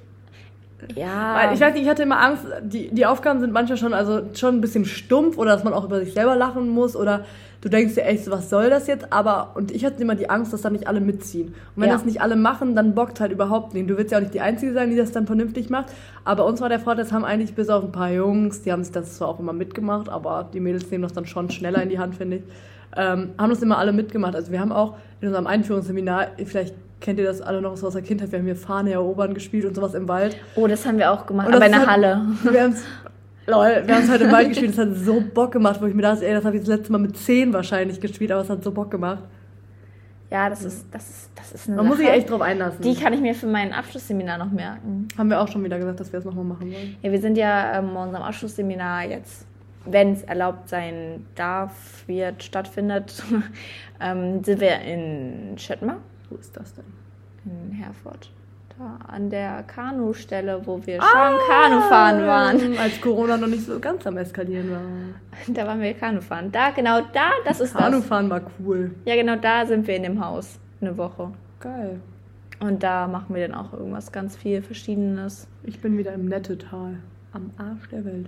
ja. 0.94 1.36
Weil 1.36 1.54
ich 1.54 1.60
weiß 1.60 1.74
nicht, 1.74 1.82
ich 1.84 1.88
hatte 1.88 2.02
immer 2.02 2.20
Angst, 2.20 2.44
die, 2.62 2.88
die 2.92 3.06
Aufgaben 3.06 3.40
sind 3.40 3.52
manchmal 3.52 3.78
schon, 3.78 3.94
also 3.94 4.22
schon 4.34 4.56
ein 4.56 4.60
bisschen 4.60 4.84
stumpf 4.84 5.38
oder 5.38 5.52
dass 5.52 5.64
man 5.64 5.72
auch 5.72 5.84
über 5.84 6.00
sich 6.00 6.12
selber 6.12 6.36
lachen 6.36 6.68
muss 6.68 6.96
oder 6.96 7.24
du 7.60 7.68
denkst 7.68 7.94
dir 7.94 8.04
echt, 8.04 8.30
was 8.30 8.50
soll 8.50 8.70
das 8.70 8.86
jetzt? 8.86 9.12
Aber, 9.12 9.52
und 9.54 9.70
ich 9.70 9.84
hatte 9.84 10.00
immer 10.02 10.14
die 10.14 10.30
Angst, 10.30 10.52
dass 10.52 10.62
da 10.62 10.70
nicht 10.70 10.86
alle 10.86 11.00
mitziehen. 11.00 11.48
Und 11.48 11.82
wenn 11.82 11.88
ja. 11.88 11.94
das 11.94 12.04
nicht 12.04 12.20
alle 12.20 12.36
machen, 12.36 12.74
dann 12.74 12.94
bockt 12.94 13.20
halt 13.20 13.32
überhaupt 13.32 13.74
nicht. 13.74 13.88
Du 13.88 13.96
willst 13.96 14.12
ja 14.12 14.18
auch 14.18 14.22
nicht 14.22 14.34
die 14.34 14.40
Einzige 14.40 14.72
sein, 14.72 14.90
die 14.90 14.96
das 14.96 15.12
dann 15.12 15.26
vernünftig 15.26 15.70
macht. 15.70 15.92
Aber 16.24 16.46
uns 16.46 16.60
war 16.60 16.68
der 16.68 16.80
Vorteil, 16.80 17.04
das 17.04 17.12
haben 17.12 17.24
eigentlich 17.24 17.54
bis 17.54 17.68
auf 17.68 17.84
ein 17.84 17.92
paar 17.92 18.10
Jungs, 18.10 18.62
die 18.62 18.72
haben 18.72 18.82
sich 18.82 18.92
das 18.92 19.16
zwar 19.16 19.28
auch 19.28 19.38
immer 19.38 19.52
mitgemacht, 19.52 20.08
aber 20.08 20.48
die 20.52 20.60
Mädels 20.60 20.90
nehmen 20.90 21.02
das 21.02 21.12
dann 21.12 21.26
schon 21.26 21.50
schneller 21.50 21.82
in 21.82 21.88
die 21.88 21.98
Hand, 21.98 22.14
finde 22.14 22.38
ich, 22.38 22.42
ähm, 22.96 23.30
haben 23.38 23.50
das 23.50 23.62
immer 23.62 23.78
alle 23.78 23.92
mitgemacht. 23.92 24.34
Also 24.34 24.52
wir 24.52 24.60
haben 24.60 24.72
auch 24.72 24.96
in 25.20 25.28
unserem 25.28 25.46
Einführungsseminar, 25.46 26.28
vielleicht 26.44 26.74
kennt 27.00 27.18
ihr 27.18 27.24
das 27.24 27.40
alle 27.40 27.60
noch 27.62 27.82
aus 27.82 27.92
der 27.92 28.02
Kindheit? 28.02 28.32
Wir 28.32 28.38
haben 28.38 28.46
hier 28.46 28.56
Fahne 28.56 28.92
erobern 28.92 29.34
gespielt 29.34 29.64
und 29.64 29.74
sowas 29.74 29.94
im 29.94 30.08
Wald. 30.08 30.36
Oh, 30.54 30.66
das 30.66 30.86
haben 30.86 30.98
wir 30.98 31.10
auch 31.10 31.26
gemacht, 31.26 31.48
aber 31.48 31.66
in 31.66 31.72
der 31.72 31.86
Halle. 31.86 32.22
Wir 32.42 32.62
haben 32.62 32.72
es 32.72 32.84
Lol, 33.46 33.82
wir 33.84 33.94
haben 33.94 34.04
es 34.04 34.10
heute 34.10 34.24
im 34.24 34.32
Wald 34.32 34.48
gespielt, 34.48 34.76
das 34.76 34.86
hat 34.86 34.94
so 34.96 35.20
Bock 35.20 35.52
gemacht, 35.52 35.80
wo 35.80 35.86
ich 35.86 35.94
mir 35.94 36.02
dachte, 36.02 36.26
ey, 36.26 36.34
das 36.34 36.44
habe 36.44 36.56
ich 36.56 36.62
das 36.62 36.68
letzte 36.68 36.92
Mal 36.92 36.98
mit 36.98 37.16
10 37.16 37.52
wahrscheinlich 37.52 38.00
gespielt, 38.00 38.30
aber 38.32 38.42
es 38.42 38.50
hat 38.50 38.62
so 38.62 38.70
Bock 38.70 38.90
gemacht. 38.90 39.24
Ja, 40.30 40.48
das 40.48 40.62
ist, 40.62 40.86
das 40.92 41.10
ist, 41.10 41.30
das 41.34 41.52
ist 41.52 41.66
eine 41.66 41.76
Man 41.76 41.86
Sache, 41.86 41.96
muss 41.96 42.06
sich 42.06 42.08
echt 42.08 42.30
drauf 42.30 42.40
einlassen. 42.40 42.82
Die 42.82 42.94
kann 42.94 43.12
ich 43.12 43.20
mir 43.20 43.34
für 43.34 43.48
mein 43.48 43.72
Abschlussseminar 43.72 44.38
noch 44.38 44.50
merken. 44.52 45.08
Haben 45.18 45.28
wir 45.28 45.40
auch 45.40 45.48
schon 45.48 45.64
wieder 45.64 45.76
gesagt, 45.76 45.98
dass 45.98 46.12
wir 46.12 46.18
das 46.20 46.24
nochmal 46.24 46.44
machen 46.44 46.72
wollen. 46.72 46.96
Ja, 47.02 47.10
wir 47.10 47.20
sind 47.20 47.36
ja 47.36 47.78
ähm, 47.78 47.96
unserem 47.96 48.22
Abschlussseminar 48.22 49.06
jetzt, 49.06 49.44
wenn 49.86 50.12
es 50.12 50.22
erlaubt 50.22 50.68
sein 50.68 51.26
darf, 51.34 52.04
wird, 52.06 52.44
stattfindet, 52.44 53.24
ähm, 54.00 54.44
sind 54.44 54.60
wir 54.60 54.80
in 54.82 55.58
Schöttmer. 55.58 55.96
Wo 56.28 56.36
ist 56.36 56.56
das 56.56 56.74
denn? 56.74 56.84
In 57.44 57.72
Herford. 57.72 58.30
An 59.08 59.28
der 59.28 59.62
Kanustelle, 59.64 60.62
wo 60.64 60.80
wir 60.86 61.02
ah, 61.02 61.04
schon 61.04 61.38
Kanu 61.48 61.80
fahren 61.82 62.26
waren. 62.26 62.78
Als 62.78 62.98
Corona 63.00 63.36
noch 63.36 63.46
nicht 63.46 63.66
so 63.66 63.78
ganz 63.78 64.06
am 64.06 64.16
Eskalieren 64.16 64.70
war. 64.70 64.80
Da 65.48 65.66
waren 65.66 65.80
wir 65.80 65.92
Kanu 65.92 66.22
fahren. 66.22 66.50
Da, 66.50 66.70
genau 66.70 67.00
da, 67.12 67.30
das 67.44 67.60
ist 67.60 67.74
Kanu 67.74 67.98
das. 67.98 68.06
fahren 68.06 68.30
war 68.30 68.40
cool. 68.58 68.92
Ja, 69.04 69.16
genau 69.16 69.36
da 69.36 69.66
sind 69.66 69.86
wir 69.86 69.96
in 69.96 70.04
dem 70.04 70.24
Haus. 70.24 70.58
Eine 70.80 70.96
Woche. 70.96 71.30
Geil. 71.60 72.00
Und 72.60 72.82
da 72.82 73.06
machen 73.06 73.34
wir 73.34 73.46
dann 73.46 73.54
auch 73.54 73.72
irgendwas 73.74 74.12
ganz 74.12 74.36
viel 74.36 74.62
Verschiedenes. 74.62 75.46
Ich 75.62 75.80
bin 75.80 75.98
wieder 75.98 76.14
im 76.14 76.26
Nettetal. 76.26 76.96
Am 77.32 77.50
Arsch 77.58 77.88
der 77.90 78.04
Welt. 78.06 78.26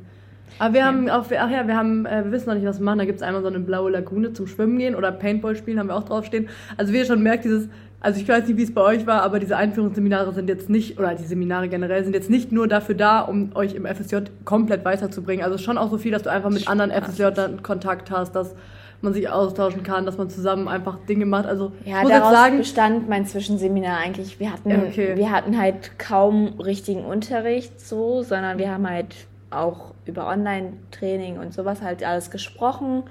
Aber 0.59 0.75
wir 0.75 0.81
ja. 0.81 0.87
haben 0.87 1.09
auch, 1.09 1.25
ach 1.25 1.51
ja, 1.51 1.67
wir 1.67 1.77
haben, 1.77 2.05
äh, 2.05 2.25
wir 2.25 2.33
wissen 2.33 2.49
noch 2.49 2.55
nicht, 2.55 2.67
was 2.67 2.79
wir 2.79 2.85
machen. 2.85 2.99
Da 2.99 3.05
gibt 3.07 3.17
es 3.17 3.23
einmal 3.23 3.43
so 3.43 3.49
eine 3.49 3.61
blaue 3.61 3.91
Lagune 3.91 4.33
zum 4.35 4.47
Schwimmen 4.47 4.79
gehen 4.79 4.95
oder 4.95 5.12
Paintball 5.12 5.57
spielen, 5.57 5.79
haben 5.79 5.88
wir 5.88 5.97
auch 5.97 6.05
draufstehen. 6.05 6.49
Also 6.77 6.93
wie 6.93 6.99
ihr 6.99 7.05
schon 7.07 7.23
merkt, 7.23 7.45
dieses, 7.45 7.69
also 8.03 8.21
ich 8.21 8.29
weiß 8.29 8.49
nicht, 8.49 8.57
wie 8.57 8.65
es 8.65 8.75
bei 8.75 8.81
euch 8.81 9.07
war, 9.07 9.23
aber 9.23 9.38
diese 9.38 9.57
Einführungsseminare 9.57 10.35
sind 10.35 10.49
jetzt 10.49 10.69
nicht, 10.69 10.99
oder 10.99 11.15
die 11.15 11.25
Seminare 11.25 11.69
generell 11.69 12.03
sind 12.03 12.15
jetzt 12.15 12.31
nicht 12.31 12.51
nur 12.51 12.67
dafür 12.67 12.97
da, 12.97 13.21
um 13.21 13.55
euch 13.55 13.75
im 13.75 13.87
FSJ 13.87 14.17
komplett 14.45 14.85
weiterzubringen. 14.85 15.45
Also 15.45 15.57
schon 15.57 15.79
auch 15.79 15.88
so 15.88 15.99
viel, 15.99 16.11
dass 16.11 16.23
du 16.23 16.31
einfach 16.31 16.51
mit 16.51 16.67
anderen 16.67 16.91
FSJ 16.91 17.27
Kontakt 17.62 18.11
hast, 18.11 18.33
dass 18.33 18.57
man 19.03 19.15
sich 19.15 19.29
austauschen 19.29 19.85
kann, 19.85 20.05
dass 20.05 20.19
man 20.19 20.31
zusammen 20.31 20.67
einfach 20.67 20.99
Dinge 21.09 21.27
macht. 21.27 21.47
Also 21.47 21.73
ja, 21.85 22.03
muss 22.03 22.11
daraus 22.11 22.31
jetzt 22.31 22.41
sagen, 22.41 22.59
bestand 22.59 23.09
mein 23.09 23.25
Zwischenseminar 23.25 23.99
eigentlich. 23.99 24.41
Wir 24.41 24.53
hatten, 24.53 24.73
okay. 24.73 25.17
wir 25.17 25.31
hatten 25.31 25.57
halt 25.57 25.99
kaum 25.99 26.61
richtigen 26.61 27.05
Unterricht 27.05 27.81
so, 27.81 28.25
sondern 28.25 28.59
wir 28.59 28.73
haben 28.73 28.88
halt 28.88 29.15
auch 29.51 29.95
über 30.07 30.27
Online-Training 30.27 31.38
und 31.38 31.55
sowas 31.55 31.83
halt 31.83 32.03
alles 32.05 32.33
gesprochen. 32.33 33.05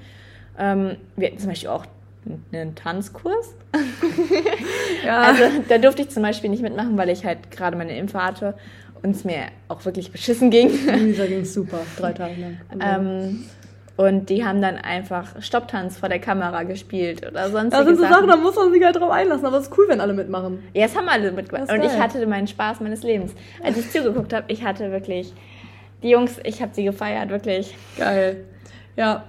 Ähm, 0.58 0.98
wir 1.16 1.28
hatten 1.28 1.40
zum 1.40 1.50
Beispiel 1.50 1.70
auch 1.70 1.86
einen 2.52 2.76
Tanzkurs. 2.76 3.56
ja. 5.06 5.22
Also 5.22 5.44
da 5.68 5.78
durfte 5.78 6.04
ich 6.04 6.10
zum 6.10 6.24
Beispiel 6.24 6.50
nicht 6.50 6.62
mitmachen, 6.62 6.98
weil 6.98 7.10
ich 7.10 7.26
halt 7.26 7.52
gerade 7.52 7.78
meine 7.78 7.98
Impfe 7.98 8.24
hatte 8.24 8.56
und 9.02 9.16
es 9.16 9.24
mir 9.24 9.48
auch 9.68 9.84
wirklich 9.86 10.12
beschissen 10.12 10.50
ging. 10.50 10.70
Lisa 10.70 11.26
ging 11.26 11.46
super, 11.46 11.80
drei 11.98 12.14
Tage 12.14 12.36
lang. 12.40 12.58
Ähm, 12.80 13.46
und 13.98 14.30
die 14.30 14.44
haben 14.44 14.62
dann 14.62 14.78
einfach 14.78 15.42
Stopptanz 15.42 15.98
vor 15.98 16.10
der 16.10 16.20
Kamera 16.20 16.64
gespielt 16.64 17.28
oder 17.28 17.50
sonst 17.50 17.74
Das 17.74 17.86
sind 17.86 17.98
so 17.98 18.04
Sachen, 18.04 18.28
da 18.28 18.36
muss 18.36 18.56
man 18.56 18.72
sich 18.72 18.84
halt 18.84 18.96
drauf 18.96 19.12
einlassen, 19.12 19.46
aber 19.46 19.58
es 19.58 19.68
ist 19.68 19.78
cool, 19.78 19.86
wenn 19.90 20.02
alle 20.02 20.14
mitmachen. 20.14 20.64
Ja, 20.74 20.86
es 20.86 20.96
haben 20.96 21.08
alle 21.08 21.32
mitgemacht. 21.32 21.72
Und 21.72 21.84
ich 21.84 21.92
hatte 21.92 22.26
meinen 22.26 22.48
Spaß 22.48 22.80
meines 22.80 23.04
Lebens. 23.04 23.34
Als 23.62 23.78
ich 23.78 23.92
zugeguckt 23.92 24.34
habe, 24.34 24.46
ich 24.48 24.64
hatte 24.64 24.92
wirklich 24.92 25.34
die 26.02 26.10
Jungs, 26.10 26.40
ich 26.44 26.62
habe 26.62 26.74
sie 26.74 26.84
gefeiert, 26.84 27.30
wirklich. 27.30 27.76
Geil. 27.98 28.46
Ja. 28.96 29.24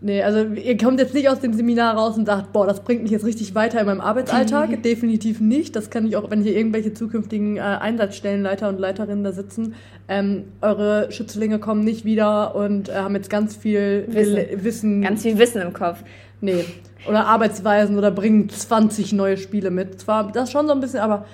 Nee, 0.00 0.22
also 0.22 0.44
ihr 0.44 0.76
kommt 0.76 1.00
jetzt 1.00 1.12
nicht 1.12 1.28
aus 1.28 1.40
dem 1.40 1.52
Seminar 1.52 1.96
raus 1.96 2.16
und 2.16 2.26
sagt, 2.26 2.52
boah, 2.52 2.66
das 2.66 2.84
bringt 2.84 3.02
mich 3.02 3.10
jetzt 3.10 3.24
richtig 3.24 3.56
weiter 3.56 3.80
in 3.80 3.86
meinem 3.86 4.00
Arbeitsalltag. 4.00 4.82
Definitiv 4.84 5.40
nicht. 5.40 5.74
Das 5.74 5.90
kann 5.90 6.06
ich 6.06 6.16
auch, 6.16 6.30
wenn 6.30 6.40
hier 6.40 6.56
irgendwelche 6.56 6.94
zukünftigen 6.94 7.56
äh, 7.56 7.60
Einsatzstellenleiter 7.60 8.68
und 8.68 8.78
Leiterinnen 8.78 9.24
da 9.24 9.32
sitzen. 9.32 9.74
Ähm, 10.06 10.44
eure 10.60 11.10
Schützlinge 11.10 11.58
kommen 11.58 11.82
nicht 11.82 12.04
wieder 12.04 12.54
und 12.54 12.88
äh, 12.88 12.94
haben 12.94 13.16
jetzt 13.16 13.28
ganz 13.28 13.56
viel 13.56 14.04
Wissen. 14.08 14.64
Wissen. 14.64 15.02
Ganz 15.02 15.22
viel 15.22 15.36
Wissen 15.36 15.62
im 15.62 15.72
Kopf. 15.72 16.04
Nee. 16.40 16.64
Oder 17.08 17.26
Arbeitsweisen 17.26 17.98
oder 17.98 18.12
bringen 18.12 18.48
20 18.48 19.12
neue 19.14 19.36
Spiele 19.36 19.70
mit. 19.70 20.00
Zwar 20.00 20.30
das 20.30 20.52
schon 20.52 20.68
so 20.68 20.74
ein 20.74 20.80
bisschen, 20.80 21.00
aber 21.00 21.24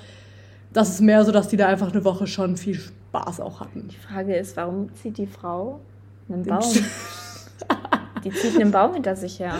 das 0.72 0.88
ist 0.88 1.00
mehr 1.02 1.22
so, 1.24 1.32
dass 1.32 1.48
die 1.48 1.58
da 1.58 1.66
einfach 1.66 1.92
eine 1.92 2.04
Woche 2.04 2.26
schon 2.26 2.56
viel 2.56 2.76
Spaß 2.76 3.40
auch 3.40 3.60
hatten. 3.60 3.88
Die 3.88 3.96
Frage 3.96 4.34
ist, 4.36 4.56
warum 4.56 4.92
zieht 4.94 5.18
die 5.18 5.26
Frau 5.26 5.80
einen 6.30 6.44
Baum? 6.44 6.62
die 8.24 8.30
zieht 8.30 8.60
einen 8.60 8.70
Baum 8.70 8.94
hinter 8.94 9.16
sich 9.16 9.38
her. 9.38 9.54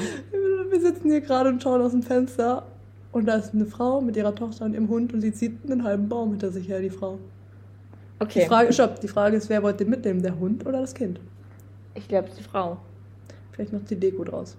Wir 0.71 0.81
sitzen 0.81 1.11
hier 1.11 1.21
gerade 1.21 1.51
und 1.51 1.63
schauen 1.63 1.81
aus 1.81 1.93
dem 1.93 2.03
Fenster 2.03 2.65
und 3.13 3.27
da 3.27 3.37
ist 3.37 3.55
eine 3.55 3.67
Frau 3.67 4.01
mit 4.01 4.17
ihrer 4.17 4.35
Tochter 4.35 4.65
und 4.65 4.75
ihrem 4.75 4.89
Hund 4.89 5.13
und 5.13 5.21
sie 5.21 5.33
zieht 5.33 5.59
einen 5.71 5.85
halben 5.85 6.09
Baum 6.09 6.31
hinter 6.31 6.51
sich 6.51 6.69
her, 6.69 6.81
die 6.81 6.91
Frau. 6.91 7.19
Okay. 8.19 8.41
Die 8.41 8.47
Frage, 8.47 8.73
stopp, 8.73 9.01
die 9.01 9.09
Frage 9.09 9.37
ist, 9.37 9.49
wer 9.49 9.63
wollte 9.63 9.85
den 9.85 9.91
mitnehmen, 9.91 10.23
der 10.23 10.39
Hund 10.39 10.67
oder 10.67 10.81
das 10.81 10.95
Kind? 10.95 11.21
Ich 11.95 12.09
glaube, 12.09 12.29
die 12.37 12.43
Frau. 12.43 12.79
Vielleicht 13.53 13.73
noch 13.73 13.85
die 13.85 13.97
Deko 13.97 14.25
draus. 14.25 14.57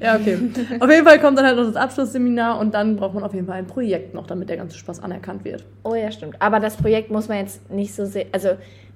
Ja, 0.00 0.16
okay. 0.16 0.38
auf 0.80 0.90
jeden 0.90 1.06
Fall 1.06 1.20
kommt 1.20 1.38
dann 1.38 1.46
halt 1.46 1.56
noch 1.56 1.66
das 1.66 1.76
Abschlussseminar 1.76 2.58
und 2.58 2.74
dann 2.74 2.96
braucht 2.96 3.14
man 3.14 3.22
auf 3.22 3.34
jeden 3.34 3.46
Fall 3.46 3.56
ein 3.56 3.66
Projekt 3.66 4.14
noch, 4.14 4.26
damit 4.26 4.48
der 4.48 4.56
ganze 4.56 4.78
Spaß 4.78 5.00
anerkannt 5.00 5.44
wird. 5.44 5.64
Oh 5.82 5.94
ja, 5.94 6.10
stimmt. 6.10 6.40
Aber 6.40 6.60
das 6.60 6.76
Projekt 6.76 7.10
muss 7.10 7.28
man 7.28 7.38
jetzt 7.38 7.70
nicht 7.70 7.94
so 7.94 8.04
sehen. 8.04 8.28
Also 8.32 8.50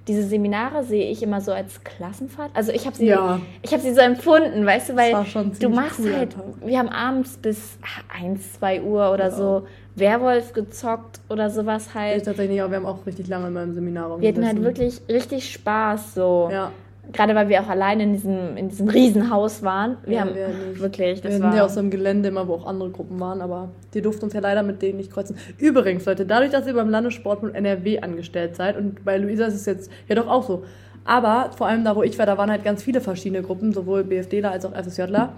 diese 0.08 0.22
Seminare 0.24 0.82
sehe 0.84 1.10
ich 1.10 1.22
immer 1.22 1.40
so 1.40 1.52
als 1.52 1.84
Klassenfahrt. 1.84 2.50
Also 2.54 2.72
ich 2.72 2.86
habe 2.86 2.96
sie, 2.96 3.06
Ja. 3.06 3.40
ich 3.62 3.72
habe 3.72 3.82
sie 3.82 3.92
so 3.94 4.00
empfunden, 4.00 4.64
weißt 4.66 4.88
du, 4.90 4.96
weil 4.96 5.12
du 5.60 5.68
machst 5.68 6.00
cool 6.00 6.12
halt, 6.16 6.34
wir 6.64 6.78
haben 6.78 6.88
abends 6.88 7.36
bis 7.36 7.78
1, 8.20 8.54
2 8.54 8.82
Uhr 8.82 9.12
oder 9.12 9.26
Ja. 9.26 9.30
so 9.30 9.66
Werwolf 9.94 10.52
gezockt 10.54 11.20
oder 11.28 11.50
sowas 11.50 11.88
Ich 11.90 11.94
halt. 11.94 12.24
tatsächlich, 12.24 12.60
aber 12.60 12.70
wir 12.70 12.76
haben 12.78 12.86
auch 12.86 13.04
richtig 13.06 13.28
lange 13.28 13.48
in 13.48 13.52
meinem 13.52 13.74
Seminar 13.74 14.20
Wir 14.20 14.28
hatten 14.28 14.44
halt 14.46 14.56
rumgesessen. 14.56 14.64
wirklich 14.64 15.00
richtig 15.22 15.52
Spaß 15.52 16.14
so. 16.14 16.48
Ja, 16.50 16.72
Gerade 17.12 17.34
weil 17.34 17.48
wir 17.48 17.62
auch 17.62 17.68
alleine 17.68 18.02
in 18.02 18.12
diesem, 18.12 18.56
in 18.56 18.68
diesem 18.68 18.88
Riesenhaus 18.88 19.62
waren. 19.62 19.96
Wir 20.04 20.14
Ja, 20.14 20.20
haben 20.22 20.34
wir 20.34 20.48
nicht. 20.48 20.80
wirklich, 20.80 21.22
wir 21.22 21.30
das 21.30 21.34
sind 21.34 21.42
war 21.42 21.56
ja 21.56 21.64
auf 21.64 21.70
so 21.70 21.80
einem 21.80 21.90
Gelände 21.90 22.28
immer, 22.28 22.46
wo 22.48 22.54
auch 22.54 22.66
andere 22.66 22.90
Gruppen 22.90 23.18
waren, 23.18 23.40
aber 23.40 23.70
die 23.94 24.02
durften 24.02 24.24
uns 24.26 24.34
ja 24.34 24.40
leider 24.40 24.62
mit 24.62 24.82
denen 24.82 24.98
nicht 24.98 25.10
kreuzen. 25.12 25.36
Übrigens, 25.58 26.04
Leute, 26.04 26.26
dadurch, 26.26 26.50
dass 26.50 26.66
ihr 26.66 26.74
beim 26.74 26.90
Landessportbund 26.90 27.54
NRW 27.54 28.00
angestellt 28.00 28.56
seid 28.56 28.76
und 28.76 29.04
bei 29.04 29.16
Luisa 29.16 29.46
ist 29.46 29.54
es 29.54 29.66
jetzt 29.66 29.90
ja 30.08 30.14
doch 30.14 30.28
auch 30.28 30.46
so. 30.46 30.64
Aber 31.04 31.50
vor 31.56 31.66
allem 31.66 31.84
da, 31.84 31.96
wo 31.96 32.02
ich 32.02 32.18
war, 32.18 32.26
da 32.26 32.36
waren 32.36 32.50
halt 32.50 32.64
ganz 32.64 32.82
viele 32.82 33.00
verschiedene 33.00 33.42
Gruppen, 33.42 33.72
sowohl 33.72 34.04
BFDler 34.04 34.50
als 34.50 34.66
auch 34.66 34.74
FSJler. 34.74 35.32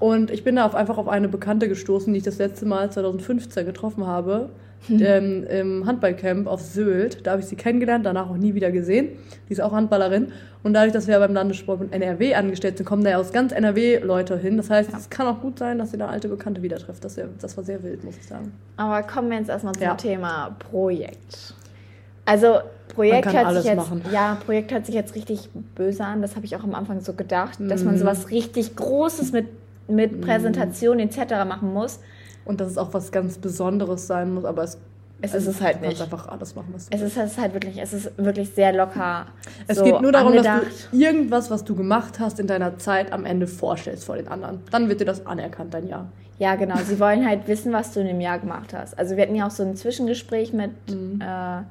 Und 0.00 0.32
ich 0.32 0.42
bin 0.42 0.56
da 0.56 0.66
auf, 0.66 0.74
einfach 0.74 0.98
auf 0.98 1.06
eine 1.08 1.28
Bekannte 1.28 1.68
gestoßen, 1.68 2.12
die 2.12 2.18
ich 2.18 2.24
das 2.24 2.38
letzte 2.38 2.66
Mal 2.66 2.90
2015 2.90 3.64
getroffen 3.64 4.04
habe, 4.06 4.48
ähm, 4.90 5.44
im 5.44 5.86
Handballcamp 5.86 6.46
auf 6.46 6.60
Sylt. 6.60 7.26
Da 7.26 7.32
habe 7.32 7.40
ich 7.40 7.46
sie 7.48 7.56
kennengelernt, 7.56 8.04
danach 8.06 8.28
auch 8.30 8.36
nie 8.36 8.54
wieder 8.54 8.70
gesehen. 8.72 9.10
Die 9.48 9.52
ist 9.52 9.60
auch 9.60 9.72
Handballerin. 9.72 10.32
Und 10.62 10.74
dadurch, 10.74 10.92
dass 10.92 11.06
wir 11.08 11.18
beim 11.18 11.34
Landessportbund 11.34 11.92
NRW 11.92 12.34
angestellt 12.34 12.76
sind, 12.78 12.86
kommen 12.86 13.02
da 13.04 13.10
ja 13.10 13.18
aus 13.18 13.32
ganz 13.32 13.52
NRW 13.52 13.98
Leute 13.98 14.38
hin. 14.38 14.56
Das 14.56 14.70
heißt, 14.70 14.90
es 14.96 15.10
kann 15.10 15.26
auch 15.26 15.40
gut 15.40 15.58
sein, 15.58 15.78
dass 15.78 15.92
ihr 15.92 15.98
da 15.98 16.06
alte 16.08 16.28
Bekannte 16.28 16.62
wieder 16.62 16.78
trifft. 16.78 17.04
Das, 17.04 17.18
das 17.40 17.56
war 17.56 17.64
sehr 17.64 17.82
wild, 17.82 18.04
muss 18.04 18.16
ich 18.16 18.26
sagen. 18.26 18.52
Aber 18.76 19.02
kommen 19.02 19.30
wir 19.30 19.38
jetzt 19.38 19.48
erstmal 19.50 19.74
zum 19.74 19.82
Ja. 19.82 19.94
Thema 19.94 20.54
Projekt. 20.70 21.54
Also 22.24 22.58
Projekt 22.94 23.32
hört 23.32 23.54
sich 23.56 23.64
jetzt 23.64 23.76
machen. 23.76 24.02
ja 24.12 24.38
Projekt 24.46 24.70
hört 24.72 24.86
sich 24.86 24.94
jetzt 24.94 25.14
richtig 25.16 25.48
böse 25.74 26.04
an. 26.04 26.22
Das 26.22 26.36
habe 26.36 26.44
ich 26.46 26.54
auch 26.54 26.62
am 26.62 26.74
Anfang 26.74 27.00
so 27.00 27.14
gedacht, 27.14 27.58
dass 27.60 27.80
Mhm. 27.80 27.86
man 27.86 27.98
sowas 27.98 28.30
richtig 28.30 28.76
Großes 28.76 29.32
mit 29.32 29.46
mit 29.88 30.20
Präsentation 30.20 31.00
etc. 31.00 31.44
machen 31.46 31.72
muss. 31.74 31.98
Und 32.44 32.60
dass 32.60 32.70
es 32.70 32.78
auch 32.78 32.92
was 32.94 33.12
ganz 33.12 33.38
Besonderes 33.38 34.06
sein 34.06 34.34
muss, 34.34 34.44
aber 34.44 34.64
es, 34.64 34.78
Es 35.20 35.34
ist 35.34 35.46
es 35.46 35.60
halt 35.60 35.76
du 35.76 35.80
kannst 35.82 36.00
nicht. 36.00 36.02
einfach 36.12 36.28
alles 36.28 36.54
machen, 36.56 36.70
was 36.74 36.88
du 36.88 36.96
Es 36.96 37.02
ist, 37.02 37.16
es 37.16 37.32
ist 37.32 37.38
halt 37.38 37.54
wirklich, 37.54 37.80
es 37.80 37.92
ist 37.92 38.10
wirklich 38.18 38.50
sehr 38.50 38.72
locker. 38.72 39.26
Es 39.68 39.78
so 39.78 39.84
geht 39.84 40.00
nur 40.00 40.10
darum, 40.12 40.32
angedacht. 40.32 40.62
dass 40.66 40.90
du 40.90 40.96
irgendwas, 40.96 41.50
was 41.50 41.62
du 41.64 41.76
gemacht 41.76 42.18
hast, 42.18 42.40
in 42.40 42.46
deiner 42.48 42.78
Zeit 42.78 43.12
am 43.12 43.24
Ende 43.24 43.46
vorstellst 43.46 44.04
vor 44.06 44.16
den 44.16 44.26
anderen. 44.28 44.60
Dann 44.72 44.88
wird 44.88 45.00
dir 45.00 45.04
das 45.04 45.24
anerkannt, 45.26 45.72
dein 45.74 45.86
Jahr. 45.86 46.08
Ja, 46.38 46.56
genau. 46.56 46.74
Sie 46.78 46.98
wollen 46.98 47.24
halt 47.28 47.46
wissen, 47.46 47.72
was 47.72 47.92
du 47.92 48.00
in 48.00 48.06
dem 48.08 48.20
Jahr 48.20 48.40
gemacht 48.40 48.74
hast. 48.74 48.98
Also 48.98 49.14
wir 49.16 49.22
hatten 49.22 49.36
ja 49.36 49.46
auch 49.46 49.50
so 49.52 49.62
ein 49.62 49.76
Zwischengespräch 49.76 50.52
mit 50.52 50.72
Mhm. 50.90 51.20
äh, 51.20 51.62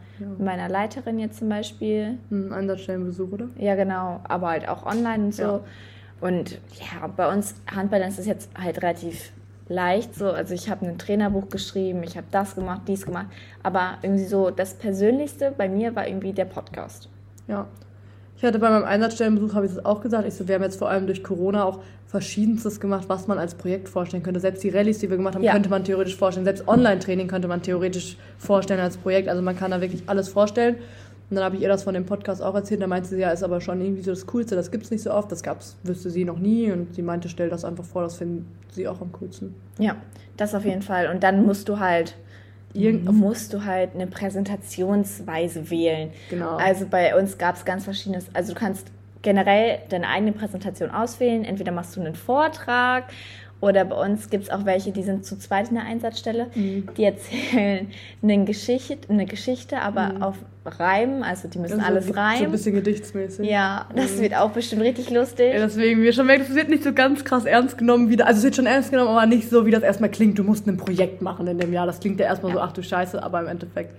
meiner 0.42 0.70
Leiterin 0.70 1.20
jetzt 1.20 1.40
zum 1.40 1.50
Beispiel. 1.50 2.18
Ein 2.30 2.54
Einsatzstellenbesuch, 2.54 3.32
oder? 3.34 3.48
Ja, 3.58 3.76
genau, 3.76 4.22
aber 4.24 4.50
halt 4.50 4.70
auch 4.70 4.86
online 4.86 5.26
und 5.26 5.36
so. 5.36 5.42
Ja. 5.44 5.60
Und 6.22 6.52
ja, 6.80 7.08
bei 7.08 7.30
uns 7.34 7.56
Handball 7.76 8.02
ist 8.02 8.20
es 8.20 8.28
jetzt 8.28 8.50
halt 8.58 8.78
relativ 8.82 9.32
leicht 9.72 10.14
so. 10.16 10.30
Also 10.32 10.54
ich 10.54 10.70
habe 10.70 10.86
ein 10.86 10.98
Trainerbuch 10.98 11.50
geschrieben, 11.50 12.04
ich 12.04 12.18
habe 12.18 12.28
das 12.32 12.56
gemacht, 12.56 12.82
dies 12.88 13.06
gemacht. 13.06 13.28
Aber 13.64 13.98
irgendwie 14.02 14.26
so 14.26 14.52
das 14.52 14.74
Persönlichste 14.76 15.54
bei 15.58 15.70
mir 15.70 15.96
war 15.96 16.08
irgendwie 16.08 16.34
der 16.34 16.46
Podcast. 16.46 17.10
Ja. 17.48 17.68
Ich 18.38 18.44
hatte 18.44 18.58
bei 18.58 18.72
meinem 18.72 18.86
Einsatzstellenbesuch, 18.86 19.54
habe 19.54 19.68
ich 19.68 19.74
das 19.76 19.86
auch 19.86 20.02
gesagt, 20.02 20.28
ich 20.28 20.34
so, 20.34 20.48
wir 20.48 20.56
haben 20.56 20.64
jetzt 20.64 20.78
vor 20.80 20.90
allem 20.90 21.06
durch 21.06 21.24
Corona 21.24 21.64
auch 21.64 21.80
verschiedenstes 22.08 22.80
gemacht, 22.80 23.06
was 23.08 23.28
man 23.28 23.38
als 23.38 23.54
Projekt 23.54 23.88
vorstellen 23.88 24.24
könnte. 24.24 24.40
Selbst 24.40 24.64
die 24.64 24.70
Rallyes, 24.70 24.98
die 24.98 25.10
wir 25.10 25.18
gemacht 25.18 25.36
haben, 25.36 25.44
Ja. 25.44 25.54
könnte 25.54 25.70
man 25.70 25.84
theoretisch 25.84 26.16
vorstellen. 26.16 26.46
Selbst 26.46 26.68
Online-Training 26.68 27.28
könnte 27.28 27.48
man 27.48 27.62
theoretisch 27.62 28.18
vorstellen 28.40 28.80
als 28.80 28.98
Projekt. 28.98 29.30
Also 29.30 29.42
man 29.44 29.56
kann 29.56 29.72
da 29.72 29.80
wirklich 29.80 30.04
alles 30.08 30.28
vorstellen. 30.28 30.78
Und 31.32 31.36
dann 31.38 31.44
habe 31.46 31.56
ich 31.56 31.62
ihr 31.64 31.70
das 31.70 31.84
von 31.84 31.94
dem 31.96 32.06
Podcast 32.06 32.44
auch 32.44 32.54
erzählt. 32.54 32.82
Da 32.82 32.88
meinte 32.88 33.08
sie, 33.10 33.18
ja, 33.18 33.32
ist 33.32 33.42
aber 33.42 33.62
schon 33.62 33.82
irgendwie 33.82 34.02
so 34.04 34.12
das 34.12 34.28
Coolste, 34.28 34.56
das 34.56 34.70
gibt's 34.70 34.92
nicht 34.92 35.02
so 35.02 35.12
oft. 35.12 35.32
Das 35.32 35.42
gab's, 35.42 35.78
wüsste 35.84 36.10
sie 36.12 36.26
noch 36.26 36.38
nie. 36.38 36.70
Und 36.72 36.94
sie 36.94 37.02
meinte, 37.02 37.30
stell 37.30 37.50
das 37.50 37.66
einfach 37.66 37.86
vor, 37.86 38.04
das 38.04 38.18
finden 38.18 38.46
sie 38.70 38.88
auch 38.88 39.02
am 39.02 39.12
coolsten. 39.14 39.56
Ja, 39.80 39.96
das 40.38 40.54
auf 40.54 40.66
jeden 40.66 40.82
Fall. 40.84 41.08
Und 41.10 41.24
dann 41.24 41.46
musst 41.46 41.68
du 41.70 41.80
halt 41.80 42.16
Irgend- 42.74 43.12
musst 43.12 43.54
du 43.54 43.66
halt 43.66 43.96
eine 43.96 44.08
Präsentationsweise 44.08 45.70
wählen. 45.70 46.12
Genau. 46.30 46.58
Also 46.58 46.86
bei 46.90 47.18
uns 47.18 47.38
gab 47.38 47.56
es 47.56 47.66
ganz 47.66 47.84
verschiedenes. 47.84 48.26
Also 48.34 48.54
du 48.54 48.60
kannst 48.60 48.88
generell 49.22 49.80
deine 49.90 50.08
eigene 50.08 50.32
Präsentation 50.32 50.90
auswählen. 50.90 51.44
Entweder 51.46 51.72
machst 51.72 51.96
du 51.96 52.00
einen 52.02 52.16
Vortrag 52.16 53.06
oder 53.62 53.86
bei 53.86 53.96
uns 53.96 54.30
gibt 54.30 54.44
es 54.46 54.50
auch 54.50 54.66
welche, 54.66 54.92
die 54.92 55.04
sind 55.04 55.24
zu 55.26 55.38
zweit 55.38 55.70
in 55.70 55.76
der 55.76 55.86
Einsatzstelle. 55.86 56.48
Mhm. 56.56 56.90
Die 56.98 57.04
erzählen 57.04 57.88
eine 58.24 58.44
Geschichte, 58.46 58.98
eine 59.10 59.26
Geschichte, 59.26 59.80
aber 59.82 60.16
auf 60.20 60.36
Reim. 60.66 61.24
Also 61.24 61.48
die 61.48 61.60
müssen 61.60 61.80
Also 61.80 61.86
alles 61.86 62.08
So 62.08 62.14
ein 62.14 62.18
reimen. 62.20 62.52
bisschen 62.52 62.76
gedichtsmäßig. 62.76 63.48
ja, 63.50 63.88
das 63.96 64.20
wird 64.20 64.36
auch 64.36 64.52
bestimmt 64.52 64.82
richtig 64.82 65.10
lustig. 65.12 65.54
Ja, 65.54 65.60
deswegen, 65.60 66.02
wir 66.02 66.12
schon 66.12 66.26
merken, 66.28 66.46
es 66.50 66.56
wird 66.56 66.70
nicht 66.70 66.84
so 66.84 66.92
ganz 66.94 67.24
krass 67.24 67.46
ernst 67.46 67.78
genommen 67.78 68.10
wieder. 68.10 68.28
Also 68.28 68.40
es 68.40 68.44
wird 68.44 68.56
schon 68.58 68.66
ernst 68.66 68.92
genommen, 68.92 69.10
aber 69.10 69.26
nicht 69.26 69.50
so, 69.50 69.66
wie 69.66 69.72
das 69.72 69.84
erstmal 69.84 70.10
klingt. 70.12 70.38
Du 70.40 70.44
musst 70.44 70.68
ein 70.68 70.78
Projekt 70.78 71.22
machen 71.22 71.48
in 71.48 71.58
dem 71.58 71.72
Jahr. 71.72 71.86
Das 71.86 72.00
klingt 72.00 72.20
ja 72.20 72.26
erstmal 72.26 72.52
so, 72.54 72.60
ach 72.60 72.72
du 72.74 72.84
Scheiße, 72.84 73.22
aber 73.24 73.40
im 73.42 73.48
Endeffekt. 73.48 73.94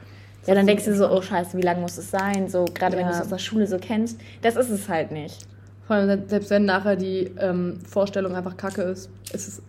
Ja, 0.46 0.56
dann 0.56 0.66
denkst 0.66 0.84
du 0.86 0.94
so, 0.96 1.08
oh 1.08 1.22
scheiße, 1.22 1.56
wie 1.56 1.62
lang 1.62 1.80
muss 1.80 1.96
es 1.98 2.10
sein? 2.10 2.48
So, 2.48 2.64
gerade 2.64 2.96
wenn 2.96 3.04
Ja. 3.04 3.10
du 3.10 3.14
es 3.14 3.20
aus 3.22 3.28
der 3.28 3.38
Schule 3.38 3.68
so 3.68 3.78
kennst. 3.78 4.20
Das 4.42 4.56
ist 4.56 4.70
es 4.70 4.88
halt 4.88 5.12
nicht. 5.12 5.46
Vor 5.86 5.96
allem, 5.96 6.28
selbst 6.28 6.50
wenn 6.50 6.64
nachher 6.64 6.96
die 6.96 7.30
ähm, 7.38 7.78
Vorstellung 7.86 8.34
einfach 8.36 8.56
kacke 8.56 8.82
ist, 8.82 9.10
ist 9.32 9.48
es 9.48 9.62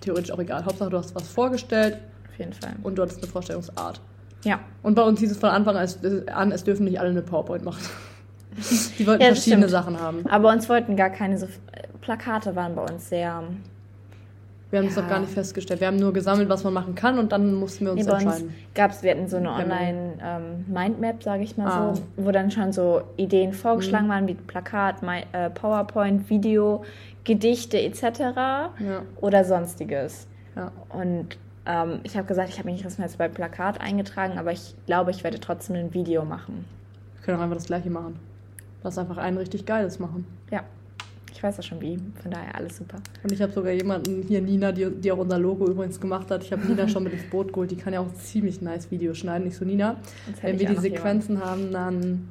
theoretisch 0.00 0.32
auch 0.32 0.38
egal. 0.38 0.64
Hauptsache, 0.64 0.90
du 0.90 0.96
hast 0.98 1.14
was 1.14 1.28
vorgestellt 1.28 1.98
Auf 2.32 2.38
jeden 2.38 2.52
Fall. 2.52 2.72
und 2.82 2.96
du 2.96 3.02
hattest 3.02 3.22
eine 3.22 3.30
Vorstellungsart. 3.30 4.00
Ja. 4.44 4.58
Und 4.82 4.94
bei 4.94 5.02
uns 5.02 5.20
hieß 5.20 5.30
es 5.32 5.38
von 5.38 5.50
Anfang 5.50 5.76
an, 5.76 6.52
es- 6.52 6.64
dürfen 6.64 6.84
nicht 6.84 6.98
alle 6.98 7.10
eine 7.10 7.22
PowerPoint 7.22 7.64
machen. 7.64 7.82
Die 8.98 9.06
wollten 9.06 9.22
Ja, 9.22 9.28
verschiedene 9.28 9.62
stimmt. 9.68 9.70
Sachen 9.70 10.00
haben. 10.00 10.26
Aber 10.28 10.50
uns 10.50 10.68
wollten 10.68 10.96
gar 10.96 11.10
keine 11.10 11.38
so. 11.38 11.46
Plakate 12.00 12.56
waren 12.56 12.74
bei 12.74 12.82
uns 12.82 13.08
sehr. 13.08 13.42
Wir 14.70 14.78
haben 14.78 14.86
es 14.86 14.94
Ja. 14.94 15.02
doch 15.02 15.08
gar 15.08 15.18
nicht 15.18 15.32
festgestellt. 15.32 15.80
Wir 15.80 15.88
haben 15.88 15.96
nur 15.96 16.12
gesammelt, 16.12 16.48
was 16.48 16.62
man 16.62 16.72
machen 16.72 16.94
kann 16.94 17.18
und 17.18 17.32
dann 17.32 17.54
mussten 17.54 17.84
wir 17.86 17.92
uns 17.92 18.06
Nee, 18.06 18.12
entscheiden. 18.12 18.54
gab 18.74 18.92
es, 18.92 19.02
wir 19.02 19.10
hatten 19.10 19.26
so 19.28 19.36
eine 19.38 19.48
Genau. 19.48 19.58
Online-Mindmap, 19.58 21.22
sage 21.22 21.42
ich 21.42 21.56
mal 21.56 21.66
Ah. 21.66 21.94
so, 21.94 22.02
wo 22.16 22.30
dann 22.30 22.50
schon 22.50 22.72
so 22.72 23.02
Ideen 23.16 23.52
vorgeschlagen 23.52 24.06
Mhm. 24.06 24.10
waren, 24.10 24.28
wie 24.28 24.34
Plakat, 24.34 25.02
Mi- 25.02 25.24
äh, 25.32 25.50
PowerPoint, 25.50 26.28
Video, 26.30 26.84
Gedichte 27.24 27.80
etc. 27.80 28.02
Ja, 28.78 29.02
oder 29.20 29.44
sonstiges. 29.44 30.26
ja. 30.56 30.70
Und 30.88 31.36
ähm, 31.66 32.00
ich 32.04 32.16
habe 32.16 32.26
gesagt, 32.26 32.48
ich 32.48 32.58
habe 32.58 32.70
mich 32.70 32.82
erstmal 32.82 33.06
jetzt 33.08 33.18
bei 33.18 33.28
Plakat 33.28 33.80
eingetragen, 33.80 34.38
aber 34.38 34.50
ich 34.52 34.74
glaube, 34.86 35.10
ich 35.10 35.22
werde 35.22 35.38
trotzdem 35.40 35.76
ein 35.76 35.92
Video 35.94 36.24
machen. 36.24 36.64
Wir 37.16 37.22
können 37.24 37.38
auch 37.38 37.42
einfach 37.42 37.56
das 37.56 37.66
gleiche 37.66 37.90
machen. 37.90 38.18
Lass 38.82 38.96
einfach 38.98 39.18
einen 39.18 39.36
richtig 39.36 39.66
geiles 39.66 39.98
machen. 39.98 40.24
Ja, 40.50 40.62
ich 41.40 41.44
weiß 41.44 41.58
auch 41.58 41.62
schon 41.62 41.80
wie, 41.80 41.98
von 42.20 42.30
daher 42.30 42.54
alles 42.54 42.76
super. 42.76 42.98
Und 43.22 43.32
ich 43.32 43.40
habe 43.40 43.50
sogar 43.50 43.72
jemanden, 43.72 44.24
hier 44.28 44.42
Nina, 44.42 44.72
die, 44.72 44.90
die 44.90 45.10
auch 45.10 45.16
unser 45.16 45.38
Logo 45.38 45.66
übrigens 45.66 45.98
gemacht 45.98 46.30
hat. 46.30 46.44
Ich 46.44 46.52
habe 46.52 46.66
Nina 46.66 46.86
schon 46.86 47.02
mit 47.02 47.14
ins 47.14 47.30
Boot 47.30 47.50
geholt. 47.50 47.70
Die 47.70 47.76
kann 47.76 47.94
ja 47.94 48.00
auch 48.00 48.12
ziemlich 48.12 48.60
nice 48.60 48.90
Videos 48.90 49.16
schneiden. 49.16 49.48
Ich 49.48 49.56
so, 49.56 49.64
Nina, 49.64 49.96
wenn 50.42 50.58
wir 50.58 50.68
die 50.68 50.76
Sequenzen 50.76 51.42
haben, 51.42 51.72
dann... 51.72 52.28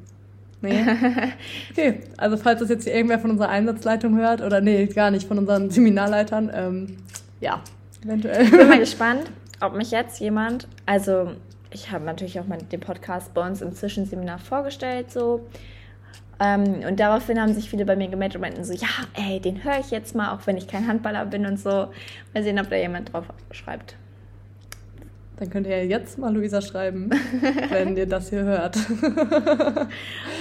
Nee. 0.62 0.86
Okay, 1.72 2.02
also 2.18 2.38
falls 2.38 2.60
das 2.60 2.70
jetzt 2.70 2.84
hier 2.84 2.94
irgendwer 2.94 3.18
von 3.18 3.32
unserer 3.32 3.50
Einsatzleitung 3.50 4.16
hört, 4.16 4.42
oder 4.42 4.62
nee, 4.62 4.86
gar 4.86 5.10
nicht, 5.10 5.28
von 5.28 5.40
unseren 5.40 5.72
Seminarleitern, 5.72 6.52
ähm, 6.54 6.98
ja, 7.42 7.64
eventuell. 8.06 8.44
Ich 8.44 8.52
bin 8.52 8.68
mal 8.68 8.78
gespannt, 8.80 9.32
ob 9.60 9.76
mich 9.76 9.90
jetzt 9.90 10.20
jemand, 10.20 10.68
also 10.86 11.32
ich 11.72 11.92
habe 11.92 12.06
natürlich 12.06 12.40
auch 12.40 12.46
mal 12.46 12.60
den 12.60 12.80
Podcast 12.80 13.34
bei 13.34 13.48
uns 13.48 13.64
im 13.64 13.74
Zwischenseminar 13.74 14.38
vorgestellt, 14.38 15.10
so. 15.10 15.48
Ähm, 16.42 16.84
und 16.88 17.00
daraufhin 17.00 17.40
haben 17.40 17.54
sich 17.54 17.70
viele 17.70 17.86
bei 17.86 17.96
mir 17.96 18.08
gemeldet 18.08 18.36
und 18.38 18.42
meinten 18.42 18.64
so, 18.64 18.74
ja, 18.74 18.88
ey, 19.14 19.40
den 19.42 19.64
höre 19.64 19.80
ich 19.80 19.92
jetzt 19.92 20.16
mal, 20.16 20.32
auch 20.34 20.48
wenn 20.48 20.56
ich 20.58 20.68
kein 20.68 20.88
Handballer 20.88 21.26
bin 21.26 21.46
und 21.46 21.60
so. 21.60 21.90
Mal 22.34 22.44
sehen, 22.44 22.60
ob 22.60 22.70
da 22.70 22.78
jemand 22.78 23.12
drauf 23.14 23.26
schreibt. 23.52 23.96
Dann 25.38 25.50
könnt 25.50 25.68
ihr 25.68 25.78
ja 25.78 25.98
jetzt 25.98 26.18
mal 26.18 26.34
Luisa 26.34 26.62
schreiben, 26.62 27.10
wenn 27.70 27.96
ihr 27.96 28.06
das 28.08 28.30
hier 28.30 28.44
hört. 28.44 28.78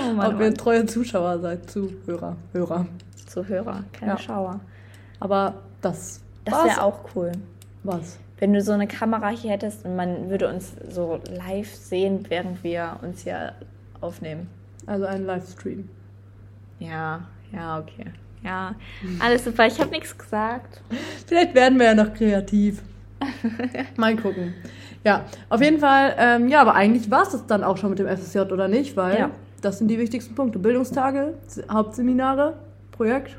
Oh 0.01 0.13
Mann, 0.13 0.35
Ob 0.35 0.41
ihr 0.41 0.55
treue 0.55 0.87
Zuschauer 0.87 1.39
seid, 1.41 1.71
Zuhörer, 1.71 2.37
Hörer. 2.53 2.87
Zuhörer, 3.27 3.85
keine 3.93 4.13
Ja. 4.13 4.19
Schauer. 4.19 4.61
Aber 5.21 5.55
das, 5.83 6.21
Das 6.45 6.65
wäre 6.65 6.83
auch 6.83 7.01
cool. 7.15 7.33
was. 7.85 8.19
Wenn 8.39 8.53
du 8.53 8.61
so 8.63 8.73
eine 8.73 8.87
Kamera 8.87 9.31
hier 9.31 9.51
hättest 9.53 9.85
und 9.85 9.97
man 9.97 10.31
würde 10.31 10.49
uns 10.49 10.73
so 10.89 11.21
live 11.29 11.75
sehen, 11.75 12.25
während 12.29 12.63
wir 12.63 12.99
uns 13.03 13.23
hier 13.23 13.53
aufnehmen. 14.01 14.49
Also 14.89 15.05
ein 15.07 15.27
Livestream. 15.27 15.89
Ja, 16.79 17.21
ja, 17.53 17.79
okay. 17.79 18.07
Ja, 18.43 18.75
alles 19.19 19.45
super. 19.45 19.67
Ich 19.67 19.79
habe 19.81 19.91
nichts 19.91 20.17
gesagt. 20.17 20.81
Vielleicht 21.27 21.55
werden 21.55 21.79
wir 21.79 21.87
ja 21.87 21.95
noch 21.95 22.15
kreativ. 22.15 22.83
Mal 23.97 24.17
gucken. 24.17 24.55
Ja, 25.05 25.25
auf 25.49 25.61
jeden 25.61 25.79
Fall, 25.81 26.15
ähm, 26.19 26.49
ja, 26.49 26.61
aber 26.61 26.75
eigentlich 26.75 27.11
war 27.11 27.23
es 27.23 27.31
das 27.31 27.47
dann 27.47 27.65
auch 27.65 27.77
schon 27.77 27.91
mit 27.91 27.99
dem 27.99 28.07
FSJ, 28.09 28.39
oder 28.41 28.69
nicht? 28.69 28.97
Weil 28.97 29.19
Ja. 29.19 29.31
das 29.61 29.79
sind 29.79 29.89
die 29.89 29.99
wichtigsten 29.99 30.35
Punkte. 30.35 30.59
Bildungstage, 30.59 31.35
Hauptseminare, 31.71 32.55
Projekt, 32.93 33.37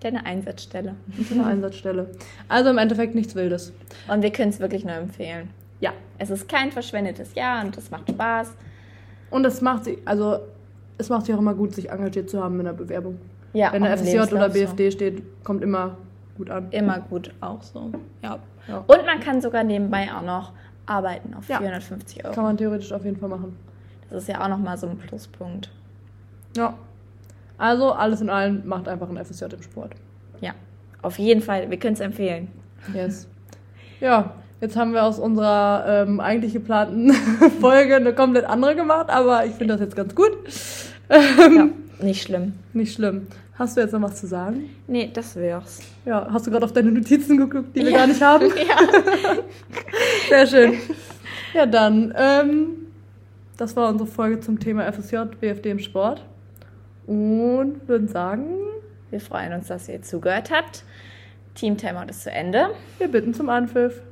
Deine 0.00 0.24
Einsatzstelle. 0.26 0.94
eine 1.32 1.46
Einsatzstelle. 1.46 2.10
Also 2.48 2.70
im 2.70 2.78
Endeffekt 2.78 3.14
nichts 3.16 3.34
Wildes. 3.34 3.72
Und 4.06 4.22
wir 4.22 4.30
können 4.30 4.50
es 4.50 4.60
wirklich 4.60 4.84
nur 4.84 4.94
empfehlen. 4.94 5.48
Ja. 5.80 5.92
Es 6.18 6.30
ist 6.30 6.48
kein 6.48 6.70
verschwendetes 6.72 7.34
Jahr 7.34 7.64
und 7.64 7.76
es 7.76 7.90
macht 7.90 8.08
Spaß. 8.10 8.52
Und 9.30 9.44
es 9.44 9.60
macht 9.60 9.84
sich, 9.84 9.98
also 10.04 10.38
es 10.98 11.08
macht 11.08 11.26
sich 11.26 11.34
auch 11.34 11.38
immer 11.38 11.54
gut, 11.54 11.74
sich 11.74 11.90
engagiert 11.90 12.28
zu 12.28 12.42
haben 12.42 12.58
in 12.58 12.66
der 12.66 12.72
Bewerbung. 12.72 13.18
Ja, 13.52 13.72
Wenn 13.72 13.82
der 13.82 13.96
FSJ 13.96 14.20
oder 14.34 14.48
BFD 14.50 14.90
steht, 14.90 15.22
kommt 15.44 15.62
immer 15.62 15.96
gut 16.36 16.50
an. 16.50 16.68
So. 16.70 16.76
Immer 16.76 17.00
gut, 17.00 17.32
auch 17.40 17.62
so. 17.62 17.90
Ja. 18.22 18.38
Ja. 18.68 18.84
Und 18.86 19.06
man 19.06 19.20
kann 19.20 19.40
sogar 19.40 19.64
nebenbei 19.64 20.08
auch 20.14 20.22
noch 20.22 20.52
arbeiten 20.86 21.34
auf 21.34 21.48
Ja. 21.48 21.58
450 21.58 22.24
Euro. 22.24 22.34
Kann 22.34 22.44
man 22.44 22.56
theoretisch 22.56 22.92
auf 22.92 23.04
jeden 23.04 23.16
Fall 23.16 23.28
machen. 23.28 23.56
Das 24.10 24.22
ist 24.22 24.28
ja 24.28 24.42
auch 24.42 24.48
nochmal 24.48 24.76
so 24.76 24.86
ein 24.86 24.98
Pluspunkt. 24.98 25.70
Ja. 26.56 26.74
Also 27.56 27.92
alles 27.92 28.20
in 28.20 28.30
allem 28.30 28.66
macht 28.66 28.88
einfach 28.88 29.08
ein 29.08 29.16
FSJ 29.22 29.46
im 29.46 29.62
Sport. 29.62 29.92
Ja, 30.40 30.52
auf 31.02 31.18
jeden 31.18 31.40
Fall. 31.40 31.70
Wir 31.70 31.78
können 31.78 31.94
es 31.94 32.00
empfehlen. 32.00 32.48
Yes. 32.94 33.26
Ja, 34.00 34.32
jetzt 34.60 34.76
haben 34.76 34.92
wir 34.92 35.02
aus 35.04 35.18
unserer 35.18 35.84
ähm, 36.06 36.20
eigentlich 36.20 36.52
geplanten 36.52 37.12
Folge 37.60 37.96
eine 37.96 38.14
komplett 38.14 38.44
andere 38.44 38.76
gemacht, 38.76 39.10
aber 39.10 39.44
ich 39.44 39.52
finde 39.54 39.74
das 39.74 39.80
jetzt 39.80 39.96
ganz 39.96 40.14
gut. 40.14 40.30
Ja, 41.10 41.68
nicht 42.00 42.22
schlimm. 42.22 42.52
Nicht 42.72 42.94
schlimm. 42.94 43.26
Hast 43.58 43.76
du 43.76 43.80
jetzt 43.80 43.92
noch 43.92 44.02
was 44.02 44.20
zu 44.20 44.26
sagen? 44.28 44.70
Nee, 44.86 45.10
das 45.12 45.34
wär's. 45.34 45.80
Ja, 46.04 46.28
hast 46.30 46.46
du 46.46 46.50
gerade 46.50 46.64
auf 46.64 46.72
deine 46.72 46.92
Notizen 46.92 47.36
geguckt, 47.38 47.74
die 47.74 47.80
wir 47.80 47.90
Ja. 47.90 47.98
gar 47.98 48.06
nicht 48.06 48.22
haben? 48.22 48.46
Ja. 48.56 48.76
Sehr 50.28 50.46
schön. 50.46 50.78
Ja, 51.54 51.66
dann, 51.66 52.14
ähm, 52.16 52.66
das 53.56 53.74
war 53.74 53.88
unsere 53.88 54.08
Folge 54.08 54.38
zum 54.40 54.60
Thema 54.60 54.90
FSJ, 54.92 55.16
BFD 55.40 55.70
im 55.70 55.78
Sport. 55.80 56.24
Und 57.06 57.88
würden 57.88 58.06
sagen, 58.08 58.44
Wir 59.10 59.20
freuen 59.20 59.54
uns, 59.54 59.68
dass 59.68 59.88
ihr 59.88 60.02
zugehört 60.02 60.50
habt. 60.50 60.84
Team 61.54 61.76
Timeout 61.78 62.10
ist 62.10 62.22
zu 62.22 62.30
Ende. 62.30 62.68
wir 62.98 63.08
bitten 63.08 63.32
zum 63.32 63.48
Anpfiff. 63.48 64.02